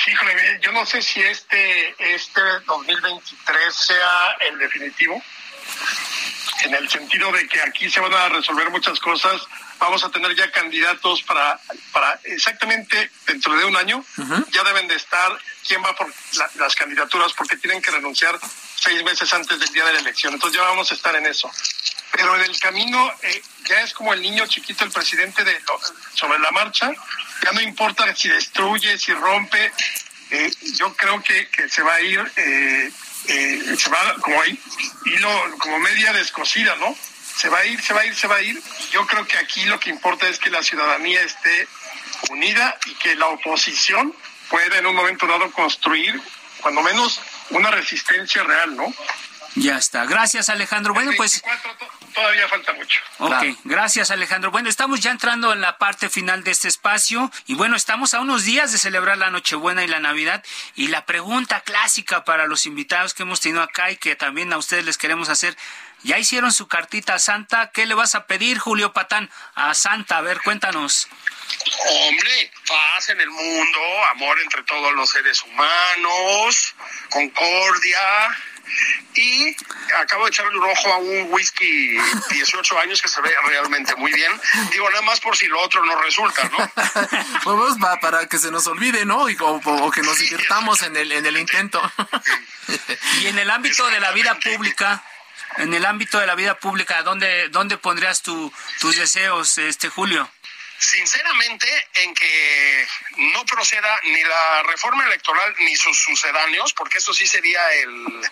Híjole, 0.07 0.61
yo 0.63 0.73
no 0.73 0.87
sé 0.87 1.03
si 1.03 1.21
este, 1.21 1.95
este 2.15 2.41
2023 2.67 3.75
sea 3.75 4.37
el 4.49 4.59
definitivo 4.59 5.23
en 6.65 6.75
el 6.75 6.89
sentido 6.89 7.31
de 7.33 7.47
que 7.47 7.61
aquí 7.63 7.91
se 7.91 8.01
van 8.01 8.13
a 8.13 8.29
resolver 8.29 8.71
muchas 8.71 8.99
cosas. 9.01 9.41
Vamos 9.79 10.03
a 10.05 10.11
tener 10.11 10.35
ya 10.35 10.51
candidatos 10.51 11.23
para, 11.23 11.59
para 11.93 12.19
exactamente 12.25 13.11
dentro 13.27 13.57
de 13.57 13.65
un 13.65 13.77
año. 13.77 14.05
Ya 14.51 14.65
deben 14.65 14.89
de 14.89 14.97
estar 14.97 15.39
quién 15.67 15.83
va 15.85 15.95
por 15.95 16.13
las 16.57 16.75
candidaturas 16.75 17.33
porque 17.35 17.57
tienen 17.57 17.81
que 17.81 17.91
renunciar 17.91 18.39
seis 18.75 19.03
meses 19.05 19.33
antes 19.33 19.59
del 19.59 19.73
día 19.73 19.85
de 19.85 19.93
la 19.93 20.01
elección. 20.01 20.35
Entonces 20.35 20.59
ya 20.59 20.67
vamos 20.67 20.91
a 20.91 20.95
estar 20.95 21.15
en 21.15 21.27
eso. 21.27 21.51
Pero 22.11 22.35
en 22.35 22.43
el 22.43 22.59
camino 22.59 23.13
eh, 23.23 23.43
ya 23.65 23.81
es 23.83 23.93
como 23.93 24.13
el 24.13 24.21
niño 24.21 24.47
chiquito, 24.47 24.85
el 24.85 24.91
presidente 24.91 25.45
de 25.45 25.61
sobre 26.15 26.39
la 26.41 26.51
marcha. 26.51 26.91
Ya 27.45 27.53
no 27.53 27.61
importa 27.61 28.15
si 28.17 28.29
destruye, 28.29 28.99
si 28.99 29.13
rompe. 29.13 29.73
Eh, 30.31 30.53
yo 30.77 30.95
creo 30.95 31.23
que, 31.23 31.49
que 31.49 31.69
se 31.69 31.83
va 31.83 31.95
a 31.95 32.01
ir 32.01 32.33
eh, 32.37 32.91
eh, 33.29 33.77
se 33.77 33.91
va 33.91 34.17
como 34.21 34.41
ahí, 34.41 34.59
hilo, 35.05 35.59
como 35.59 35.79
media 35.79 36.13
descosida, 36.13 36.75
¿no? 36.77 36.97
Se 37.37 37.49
va 37.49 37.59
a 37.59 37.67
ir, 37.67 37.81
se 37.81 37.95
va 37.95 38.01
a 38.01 38.07
ir, 38.07 38.17
se 38.17 38.27
va 38.27 38.37
a 38.37 38.43
ir. 38.43 38.61
Yo 38.91 39.07
creo 39.07 39.27
que 39.27 39.37
aquí 39.37 39.65
lo 39.65 39.79
que 39.79 39.91
importa 39.91 40.29
es 40.29 40.39
que 40.39 40.51
la 40.51 40.63
ciudadanía 40.63 41.23
esté 41.23 41.69
unida 42.31 42.77
y 42.87 42.95
que 42.95 43.15
la 43.15 43.27
oposición 43.27 44.15
pueda 44.49 44.79
en 44.79 44.87
un 44.87 44.97
momento 44.97 45.27
dado 45.27 45.51
construir, 45.53 46.21
cuando 46.61 46.83
menos, 46.83 47.21
una 47.51 47.71
resistencia 47.71 48.43
real, 48.43 48.77
¿no? 48.77 48.93
Ya 49.55 49.77
está. 49.77 50.05
Gracias, 50.05 50.49
Alejandro. 50.49 50.95
Bueno, 50.95 51.13
pues 51.17 51.43
todavía 52.15 52.49
falta 52.49 52.73
mucho. 52.73 53.01
Ok, 53.19 53.59
gracias 53.65 54.11
Alejandro. 54.11 54.51
Bueno, 54.51 54.69
estamos 54.69 55.01
ya 55.01 55.11
entrando 55.11 55.53
en 55.53 55.61
la 55.61 55.79
parte 55.79 56.09
final 56.09 56.43
de 56.45 56.51
este 56.51 56.69
espacio 56.69 57.31
y 57.47 57.55
bueno, 57.55 57.77
estamos 57.77 58.15
a 58.15 58.21
unos 58.21 58.45
días 58.45 58.73
de 58.73 58.79
celebrar 58.79 59.19
la 59.19 59.31
Nochebuena 59.31 59.85
y 59.85 59.87
la 59.87 60.01
Navidad 60.01 60.45
y 60.75 60.89
la 60.89 61.07
pregunta 61.07 61.61
clásica 61.61 62.25
para 62.25 62.47
los 62.47 62.67
invitados 62.67 63.15
que 63.15 63.23
hemos 63.23 63.41
tenido 63.41 63.63
acá 63.63 63.91
y 63.91 63.97
que 63.97 64.17
también 64.17 64.53
a 64.53 64.59
ustedes 64.59 64.85
les 64.85 64.99
queremos 64.99 65.29
hacer. 65.29 65.57
¿Ya 66.05 66.19
hicieron 66.19 66.53
su 66.53 66.69
cartita 66.69 67.15
a 67.15 67.19
Santa? 67.19 67.71
¿Qué 67.73 67.85
le 67.85 67.95
vas 67.95 68.15
a 68.15 68.27
pedir, 68.27 68.59
Julio 68.59 68.93
Patán, 68.93 69.31
a 69.55 69.75
Santa? 69.75 70.19
A 70.19 70.21
ver, 70.21 70.41
cuéntanos. 70.43 71.09
Hombre, 71.89 72.53
paz 72.69 73.09
en 73.09 73.21
el 73.21 73.31
mundo, 73.31 73.81
amor 74.13 74.39
entre 74.41 74.63
todos 74.63 74.93
los 74.95 75.11
seres 75.11 75.43
humanos, 75.43 76.75
concordia, 77.11 77.99
y 79.15 79.57
acabo 80.01 80.25
de 80.25 80.31
echarle 80.31 80.59
un 80.59 80.65
ojo 80.65 80.93
a 80.93 80.99
un 80.99 81.33
whisky 81.33 81.99
18 82.31 82.79
años 82.79 83.03
que 83.03 83.09
se 83.09 83.21
ve 83.21 83.31
realmente 83.47 83.95
muy 83.97 84.13
bien. 84.13 84.33
Digo, 84.71 84.89
nada 84.91 85.03
más 85.03 85.21
por 85.21 85.37
si 85.37 85.47
lo 85.47 85.61
otro 85.61 85.85
no 85.85 86.01
resulta, 86.01 86.49
¿no? 86.49 86.59
pues 87.45 87.75
va 87.83 87.99
para 88.01 88.27
que 88.27 88.39
se 88.39 88.51
nos 88.51 88.67
olvide, 88.67 89.05
¿no? 89.05 89.29
Y, 89.29 89.37
o, 89.41 89.91
que 89.91 90.03
nos 90.03 90.19
divirtamos 90.19 90.83
en 90.83 90.97
el, 90.97 91.13
en 91.13 91.27
el 91.27 91.37
intento. 91.37 91.81
y 93.23 93.27
en 93.27 93.39
el 93.39 93.51
ámbito 93.51 93.87
de 93.89 94.01
la 94.01 94.13
vida 94.13 94.39
pública, 94.39 95.03
en 95.57 95.75
el 95.75 95.85
ámbito 95.85 96.21
de 96.21 96.27
la 96.27 96.35
vida 96.35 96.59
pública, 96.59 97.03
¿dónde, 97.03 97.49
dónde 97.49 97.79
pondrías 97.79 98.23
tu, 98.23 98.53
tus 98.81 98.97
deseos, 98.97 99.59
este 99.59 99.89
Julio? 99.89 100.31
Sinceramente 100.79 101.67
en 101.95 102.15
que 102.15 102.87
no 103.17 103.45
proceda 103.45 104.01
ni 104.05 104.23
la 104.23 104.63
reforma 104.65 105.05
electoral 105.07 105.55
ni 105.61 105.75
sus 105.77 105.99
sucedáneos, 105.99 106.73
porque 106.73 106.99
eso 106.99 107.13
sí 107.13 107.27
sería 107.27 107.61
el, 107.73 108.31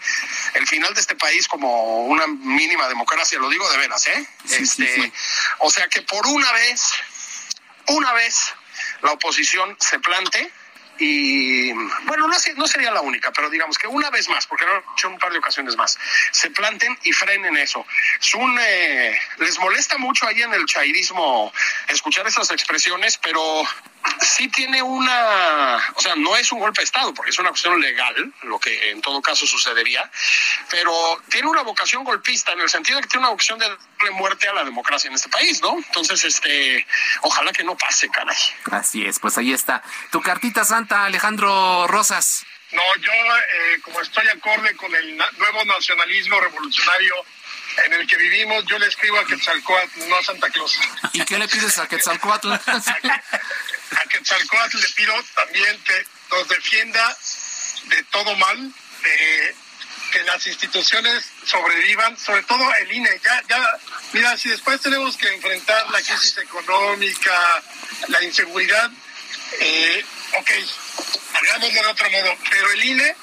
el 0.55 0.67
final 0.67 0.95
de 0.95 1.01
este 1.01 1.17
país 1.17 1.49
como 1.49 2.05
una 2.07 2.27
mínima 2.27 2.89
democracia, 2.89 3.39
lo 3.39 3.49
digo 3.49 3.69
de 3.71 3.79
veras, 3.79 4.07
¿eh? 4.07 4.27
este, 4.51 5.13
O 5.59 5.71
sea 5.71 5.89
que 5.89 6.03
por 6.03 6.27
una 6.27 6.51
vez, 6.53 6.93
una 7.89 8.13
vez 8.13 8.55
la 9.03 9.13
oposición 9.13 9.77
se 9.81 9.99
plante 9.99 10.51
y 10.99 11.73
bueno, 11.73 12.29
no, 12.29 12.67
sería 12.67 12.91
la 12.91 13.01
única, 13.01 13.33
pero 13.33 13.51
digamos 13.51 13.79
que 13.79 13.87
una 13.87 14.11
vez 14.11 14.29
más, 14.29 14.47
porque 14.47 14.65
lo 14.65 14.77
he 14.77 14.83
hecho 14.93 15.09
un 15.09 15.19
par 15.19 15.33
de 15.33 15.39
ocasiones 15.39 15.77
más, 15.77 15.99
se 16.31 16.51
planten 16.51 16.99
y 17.03 17.13
frenen 17.13 17.57
eso. 17.57 17.87
Es 18.21 18.35
un, 18.35 18.59
eh, 18.61 19.19
les 19.39 19.59
molesta 19.59 19.99
mucho 19.99 20.27
ahí 20.27 20.43
en 20.43 20.53
el 20.55 20.65
chairismo 20.67 21.53
escuchar 21.89 22.27
esas 22.27 22.51
expresiones, 22.51 23.19
pero 23.19 23.63
sí 24.21 24.49
tiene 24.49 24.83
una, 24.83 25.77
o 25.95 26.01
sea, 26.01 26.15
no 26.17 26.37
es 26.37 26.51
un 26.53 26.61
golpe 26.61 26.81
de 26.81 26.85
Estado, 26.85 27.13
porque 27.15 27.31
es 27.31 27.39
una 27.39 27.51
cuestión 27.51 27.81
legal, 27.81 28.33
lo 28.43 28.59
que 28.59 28.91
en 28.91 29.01
todo 29.01 29.21
caso 29.23 29.47
sucedería, 29.47 30.11
pero 30.71 31.23
tiene 31.31 31.49
una 31.49 31.63
vocación 31.63 32.05
golpista 32.05 32.53
en 32.53 32.61
el 32.61 32.69
sentido 32.69 32.97
de 32.97 33.03
que 33.03 33.09
tiene 33.09 33.25
una 33.25 33.31
vocación 33.31 33.59
de 33.59 33.69
darle 33.69 34.11
muerte 34.13 34.49
a 34.49 34.55
la 34.55 34.65
democracia 34.65 35.09
en 35.09 35.15
este 35.15 35.29
país, 35.29 35.61
¿no? 35.63 35.77
Entonces, 35.77 36.25
este, 36.25 36.87
ojalá 37.23 37.53
que 37.53 37.65
no 37.65 37.77
pase, 37.77 38.09
caray. 38.09 38.37
Así 38.71 39.05
es, 39.05 39.19
pues 39.19 39.39
ahí 39.39 39.53
está. 39.53 39.83
Tu 40.11 40.21
cartita 40.21 40.65
santa, 40.65 41.05
Alejandro 41.05 41.87
Rosas. 41.87 42.45
No, 42.73 42.83
yo, 43.01 43.13
eh, 43.13 43.81
como 43.83 44.01
estoy 44.01 44.27
acorde 44.29 44.75
con 44.77 44.95
el 44.95 45.17
nuevo 45.17 45.65
nacionalismo 45.65 46.41
revolucionario 46.41 47.15
en 47.85 47.93
el 47.93 48.07
que 48.07 48.17
vivimos, 48.17 48.65
yo 48.67 48.79
le 48.79 48.87
escribo 48.87 49.19
a 49.19 49.25
Quetzalcoatl, 49.25 50.09
no 50.09 50.17
a 50.17 50.23
Santa 50.23 50.51
Claus. 50.51 50.79
¿Y 51.13 51.25
qué 51.25 51.39
le 51.39 51.47
pides 51.47 51.79
a 51.79 51.87
Quetzalcoatl? 51.87 52.49
a 53.91 54.09
Quetzalcoatl 54.09 54.79
le 54.79 54.89
pido 54.91 55.15
también 55.35 55.83
que 55.85 56.07
nos 56.31 56.49
defienda 56.49 57.17
de 57.85 58.03
todo 58.05 58.35
mal, 58.37 58.73
de 59.03 59.55
que 60.13 60.23
las 60.25 60.47
instituciones 60.47 61.25
sobrevivan, 61.45 62.17
sobre 62.17 62.43
todo 62.45 62.65
el 62.81 62.93
INE. 62.93 63.21
Ya, 63.23 63.43
ya, 63.49 63.79
mira, 64.13 64.37
si 64.39 64.49
después 64.49 64.81
tenemos 64.81 65.17
que 65.17 65.33
enfrentar 65.35 65.91
la 65.91 66.01
crisis 66.01 66.39
económica, 66.39 67.63
la 68.09 68.23
inseguridad, 68.23 68.91
eh, 69.61 70.05
ok, 70.39 70.51
hagámoslo 71.35 71.83
de 71.83 71.89
otro 71.89 72.11
modo, 72.11 72.37
pero 72.51 72.73
el 72.73 72.85
INE 72.85 73.17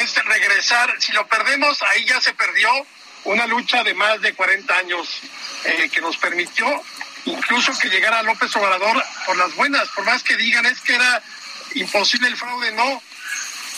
es 0.00 0.24
regresar, 0.24 0.94
si 1.00 1.12
lo 1.12 1.26
perdemos, 1.26 1.80
ahí 1.82 2.04
ya 2.04 2.20
se 2.20 2.34
perdió 2.34 2.70
una 3.24 3.46
lucha 3.46 3.82
de 3.82 3.94
más 3.94 4.20
de 4.20 4.34
40 4.34 4.78
años 4.78 5.08
eh, 5.64 5.88
que 5.92 6.00
nos 6.00 6.16
permitió 6.16 6.66
incluso 7.26 7.72
que 7.78 7.88
llegara 7.88 8.22
López 8.22 8.54
Obrador 8.56 9.04
por 9.26 9.36
las 9.36 9.54
buenas, 9.54 9.88
por 9.88 10.04
más 10.04 10.22
que 10.22 10.36
digan 10.36 10.66
es 10.66 10.80
que 10.80 10.94
era 10.94 11.22
imposible 11.74 12.28
el 12.28 12.36
fraude, 12.36 12.72
no. 12.72 13.02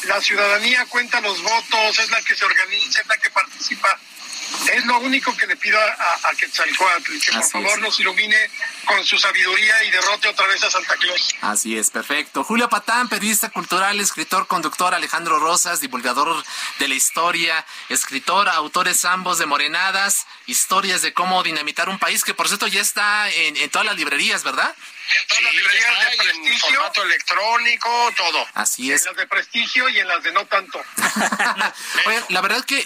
la 0.04 0.20
ciudadanía 0.20 0.86
cuenta 0.86 1.20
los 1.20 1.42
votos, 1.42 1.98
es 1.98 2.10
la 2.10 2.22
que 2.22 2.34
se 2.34 2.44
organiza, 2.44 3.00
es 3.00 3.06
la 3.06 3.16
que 3.16 3.30
participa 3.30 3.98
es 4.72 4.84
lo 4.86 4.98
único 5.00 5.36
que 5.36 5.46
le 5.46 5.56
pido 5.56 5.78
a, 5.78 6.28
a 6.28 6.34
Quetzalcoatl, 6.34 7.18
que 7.18 7.32
por 7.32 7.44
favor 7.44 7.78
nos 7.80 7.98
ilumine 8.00 8.36
con 8.84 9.04
su 9.04 9.18
sabiduría 9.18 9.84
y 9.84 9.90
derrote 9.90 10.28
otra 10.28 10.46
vez 10.46 10.62
a 10.62 10.70
Santa 10.70 10.96
Claus. 10.96 11.34
Así 11.40 11.76
es, 11.78 11.90
perfecto. 11.90 12.44
Julio 12.44 12.68
Patán, 12.68 13.08
periodista 13.08 13.50
cultural, 13.50 14.00
escritor, 14.00 14.46
conductor, 14.46 14.94
Alejandro 14.94 15.38
Rosas, 15.38 15.80
divulgador 15.80 16.44
de 16.78 16.88
la 16.88 16.94
historia, 16.94 17.64
escritor, 17.88 18.48
autores 18.48 19.04
ambos 19.04 19.38
de 19.38 19.46
Morenadas, 19.46 20.26
historias 20.46 21.02
de 21.02 21.12
cómo 21.12 21.42
dinamitar 21.42 21.88
un 21.88 21.98
país, 21.98 22.24
que 22.24 22.34
por 22.34 22.48
cierto 22.48 22.66
ya 22.66 22.80
está 22.80 23.30
en, 23.30 23.56
en 23.56 23.70
todas 23.70 23.86
las 23.86 23.96
librerías, 23.96 24.44
¿verdad? 24.44 24.74
En 25.08 25.26
todas 25.26 25.42
las 25.44 25.54
librerías 25.54 26.10
de 26.10 26.16
prestigio. 26.16 26.52
En 26.52 26.58
formato 26.58 27.02
electrónico, 27.02 28.12
todo. 28.16 28.46
Así 28.54 28.92
es. 28.92 29.02
En 29.02 29.12
las 29.12 29.16
de 29.16 29.26
prestigio 29.26 29.88
y 29.88 29.98
en 29.98 30.08
las 30.08 30.22
de 30.22 30.32
no 30.32 30.46
tanto. 30.46 30.80
Oye, 32.06 32.24
la 32.28 32.40
verdad 32.40 32.64
que 32.64 32.84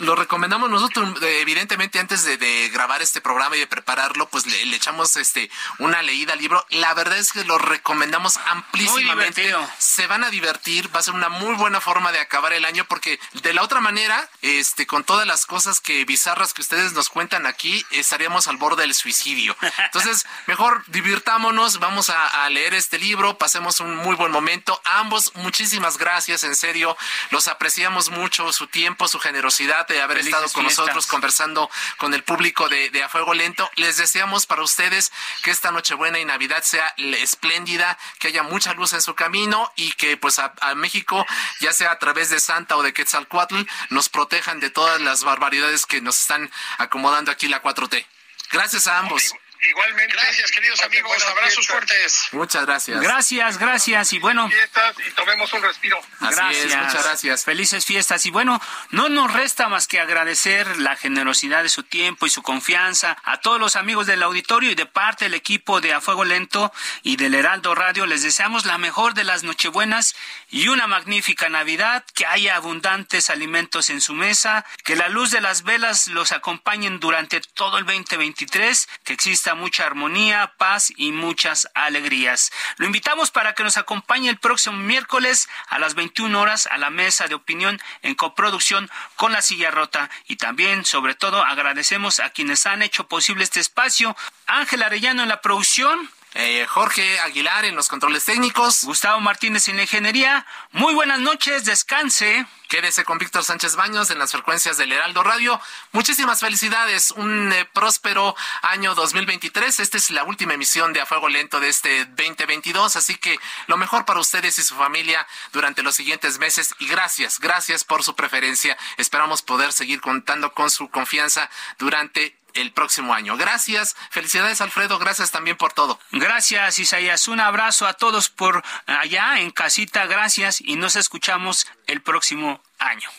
lo, 0.00 0.14
recomendamos 0.14 0.70
nosotros, 0.70 1.20
evidentemente 1.22 1.98
antes 1.98 2.24
de, 2.24 2.68
grabar 2.72 3.02
este 3.02 3.20
programa 3.20 3.56
y 3.56 3.60
de 3.60 3.66
prepararlo, 3.66 4.28
pues 4.28 4.46
le, 4.46 4.62
echamos 4.74 5.16
este 5.16 5.50
una 5.78 6.02
leída 6.02 6.34
al 6.34 6.38
libro. 6.38 6.64
La 6.70 6.94
verdad 6.94 7.18
es 7.18 7.32
que 7.32 7.44
lo 7.44 7.58
recomendamos 7.58 8.38
amplísimamente. 8.46 9.54
Se 9.78 10.06
van 10.06 10.24
a 10.24 10.30
divertir, 10.30 10.94
va 10.94 11.00
a 11.00 11.02
ser 11.02 11.14
una 11.14 11.28
muy 11.28 11.54
buena 11.54 11.80
forma 11.80 12.12
de 12.12 12.20
acabar 12.20 12.52
el 12.52 12.64
año 12.64 12.84
porque 12.84 13.18
de 13.32 13.52
la 13.52 13.62
otra 13.62 13.80
manera, 13.80 14.28
este 14.42 14.86
con 14.86 15.04
todas 15.04 15.26
las 15.26 15.46
cosas 15.46 15.80
que 15.80 16.04
bizarras 16.04 16.52
que 16.52 16.62
ustedes 16.62 16.92
nos 16.92 17.08
cuentan 17.08 17.46
aquí, 17.46 17.84
estaríamos 17.90 18.48
al 18.48 18.56
borde 18.56 18.82
del 18.82 18.94
suicidio. 18.94 19.56
Entonces, 19.78 20.26
mejor 20.46 20.84
divirtámonos 20.88 21.63
vamos 21.78 22.10
a, 22.10 22.48
leer 22.50 22.74
este 22.74 22.98
libro, 22.98 23.38
pasemos 23.38 23.80
un 23.80 23.96
muy 23.96 24.14
buen 24.16 24.30
momento. 24.30 24.78
ambos, 24.84 25.34
muchísimas 25.34 25.96
gracias, 25.96 26.44
en 26.44 26.54
serio, 26.54 26.94
los 27.30 27.48
apreciamos 27.48 28.10
mucho, 28.10 28.52
su 28.52 28.66
tiempo, 28.66 29.08
su 29.08 29.18
generosidad 29.18 29.88
de 29.88 30.02
haber 30.02 30.18
estado 30.18 30.46
con 30.52 30.64
nosotros 30.64 31.06
conversando 31.06 31.70
con 31.96 32.12
el 32.12 32.22
público 32.22 32.68
de, 32.68 33.02
A 33.02 33.08
Fuego 33.08 33.32
Lento. 33.32 33.70
Les 33.76 33.96
deseamos 33.96 34.44
para 34.44 34.62
ustedes 34.62 35.10
que 35.42 35.50
esta 35.50 35.70
Nochebuena 35.70 36.18
y 36.18 36.26
Navidad 36.26 36.62
sea 36.62 36.92
espléndida, 36.98 37.96
que 38.18 38.28
haya 38.28 38.42
mucha 38.42 38.74
luz 38.74 38.92
en 38.92 39.00
su 39.00 39.14
camino 39.14 39.72
y 39.74 39.92
que 39.92 40.18
pues 40.18 40.38
a, 40.38 40.52
México, 40.76 41.24
ya 41.60 41.72
sea 41.72 41.92
a 41.92 41.98
través 41.98 42.28
de 42.28 42.40
Santa 42.40 42.76
o 42.76 42.82
de 42.82 42.92
Quetzalcoatl, 42.92 43.62
nos 43.88 44.10
protejan 44.10 44.60
de 44.60 44.68
todas 44.68 45.00
las 45.00 45.24
barbaridades 45.24 45.86
que 45.86 46.02
nos 46.02 46.20
están 46.20 46.50
acomodando 46.76 47.30
aquí 47.30 47.48
la 47.48 47.62
4T. 47.62 48.04
Gracias 48.52 48.86
a 48.86 48.98
ambos. 48.98 49.34
Igualmente. 49.68 50.14
Gracias, 50.14 50.50
queridos 50.50 50.82
amigos. 50.82 51.24
Abrazos 51.26 51.66
fuertes. 51.66 52.28
Muchas 52.32 52.66
gracias. 52.66 53.00
Gracias, 53.00 53.58
gracias. 53.58 54.12
Y 54.12 54.18
bueno. 54.18 54.48
Fiestas 54.48 54.94
y 55.06 55.10
tomemos 55.12 55.52
un 55.52 55.62
respiro. 55.62 56.00
gracias. 56.20 56.76
muchas 56.76 57.04
gracias. 57.04 57.44
Felices 57.44 57.84
fiestas. 57.84 58.26
Y 58.26 58.30
bueno, 58.30 58.60
no 58.90 59.08
nos 59.08 59.32
resta 59.32 59.68
más 59.68 59.86
que 59.86 60.00
agradecer 60.00 60.78
la 60.78 60.96
generosidad 60.96 61.62
de 61.62 61.68
su 61.68 61.82
tiempo 61.82 62.26
y 62.26 62.30
su 62.30 62.42
confianza 62.42 63.16
a 63.24 63.40
todos 63.40 63.60
los 63.60 63.76
amigos 63.76 64.06
del 64.06 64.22
auditorio 64.22 64.70
y 64.70 64.74
de 64.74 64.86
parte 64.86 65.26
del 65.26 65.34
equipo 65.34 65.80
de 65.80 65.94
A 65.94 66.00
Fuego 66.00 66.24
Lento 66.24 66.72
y 67.02 67.16
del 67.16 67.34
Heraldo 67.34 67.74
Radio. 67.74 68.06
Les 68.06 68.22
deseamos 68.22 68.66
la 68.66 68.78
mejor 68.78 69.14
de 69.14 69.24
las 69.24 69.42
Nochebuenas 69.42 70.14
y 70.54 70.68
una 70.68 70.86
magnífica 70.86 71.48
Navidad, 71.48 72.04
que 72.14 72.26
haya 72.26 72.54
abundantes 72.54 73.28
alimentos 73.28 73.90
en 73.90 74.00
su 74.00 74.14
mesa, 74.14 74.64
que 74.84 74.94
la 74.94 75.08
luz 75.08 75.32
de 75.32 75.40
las 75.40 75.64
velas 75.64 76.06
los 76.06 76.30
acompañen 76.30 77.00
durante 77.00 77.40
todo 77.40 77.76
el 77.76 77.84
2023, 77.84 78.88
que 79.02 79.14
exista 79.14 79.56
mucha 79.56 79.84
armonía, 79.84 80.54
paz 80.56 80.92
y 80.96 81.10
muchas 81.10 81.68
alegrías. 81.74 82.52
Lo 82.76 82.86
invitamos 82.86 83.32
para 83.32 83.54
que 83.54 83.64
nos 83.64 83.76
acompañe 83.78 84.28
el 84.28 84.38
próximo 84.38 84.76
miércoles 84.76 85.48
a 85.66 85.80
las 85.80 85.96
21 85.96 86.40
horas 86.40 86.68
a 86.68 86.78
la 86.78 86.90
mesa 86.90 87.26
de 87.26 87.34
opinión 87.34 87.80
en 88.02 88.14
coproducción 88.14 88.88
con 89.16 89.32
la 89.32 89.42
silla 89.42 89.72
rota 89.72 90.08
y 90.28 90.36
también, 90.36 90.84
sobre 90.84 91.16
todo, 91.16 91.44
agradecemos 91.44 92.20
a 92.20 92.30
quienes 92.30 92.64
han 92.66 92.82
hecho 92.82 93.08
posible 93.08 93.42
este 93.42 93.58
espacio. 93.58 94.16
Ángel 94.46 94.84
Arellano 94.84 95.24
en 95.24 95.30
la 95.30 95.40
producción, 95.40 96.08
eh, 96.34 96.66
Jorge 96.68 97.20
Aguilar 97.20 97.64
en 97.64 97.76
los 97.76 97.88
controles 97.88 98.24
técnicos. 98.24 98.84
Gustavo 98.84 99.20
Martínez 99.20 99.68
en 99.68 99.78
ingeniería. 99.78 100.44
Muy 100.72 100.92
buenas 100.94 101.20
noches, 101.20 101.64
descanse. 101.64 102.46
Quédese 102.68 103.04
con 103.04 103.18
Víctor 103.18 103.44
Sánchez 103.44 103.76
Baños 103.76 104.10
en 104.10 104.18
las 104.18 104.32
frecuencias 104.32 104.76
del 104.76 104.90
Heraldo 104.90 105.22
Radio. 105.22 105.60
Muchísimas 105.92 106.40
felicidades, 106.40 107.12
un 107.12 107.52
eh, 107.52 107.64
próspero 107.72 108.34
año 108.62 108.96
2023. 108.96 109.78
Esta 109.78 109.96
es 109.96 110.10
la 110.10 110.24
última 110.24 110.54
emisión 110.54 110.92
de 110.92 111.00
A 111.00 111.06
Fuego 111.06 111.28
Lento 111.28 111.60
de 111.60 111.68
este 111.68 112.04
2022, 112.06 112.96
así 112.96 113.14
que 113.14 113.38
lo 113.68 113.76
mejor 113.76 114.04
para 114.04 114.18
ustedes 114.18 114.58
y 114.58 114.62
su 114.62 114.74
familia 114.74 115.26
durante 115.52 115.82
los 115.82 115.94
siguientes 115.94 116.38
meses 116.38 116.74
y 116.80 116.88
gracias, 116.88 117.38
gracias 117.38 117.84
por 117.84 118.02
su 118.02 118.16
preferencia. 118.16 118.76
Esperamos 118.96 119.42
poder 119.42 119.72
seguir 119.72 120.00
contando 120.00 120.52
con 120.52 120.68
su 120.68 120.90
confianza 120.90 121.48
durante 121.78 122.36
el 122.54 122.72
próximo 122.72 123.14
año. 123.14 123.36
Gracias, 123.36 123.96
felicidades 124.10 124.60
Alfredo, 124.60 124.98
gracias 124.98 125.30
también 125.30 125.56
por 125.56 125.72
todo. 125.72 125.98
Gracias 126.12 126.78
Isaías, 126.78 127.28
un 127.28 127.40
abrazo 127.40 127.86
a 127.86 127.94
todos 127.94 128.28
por 128.28 128.62
allá 128.86 129.40
en 129.40 129.50
casita, 129.50 130.06
gracias 130.06 130.60
y 130.60 130.76
nos 130.76 130.96
escuchamos 130.96 131.66
el 131.86 132.02
próximo 132.02 132.62
año. 132.78 133.10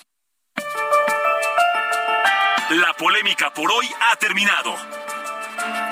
La 2.69 2.93
polémica 2.93 3.53
por 3.53 3.71
hoy 3.71 3.87
ha 4.09 4.15
terminado. 4.15 4.75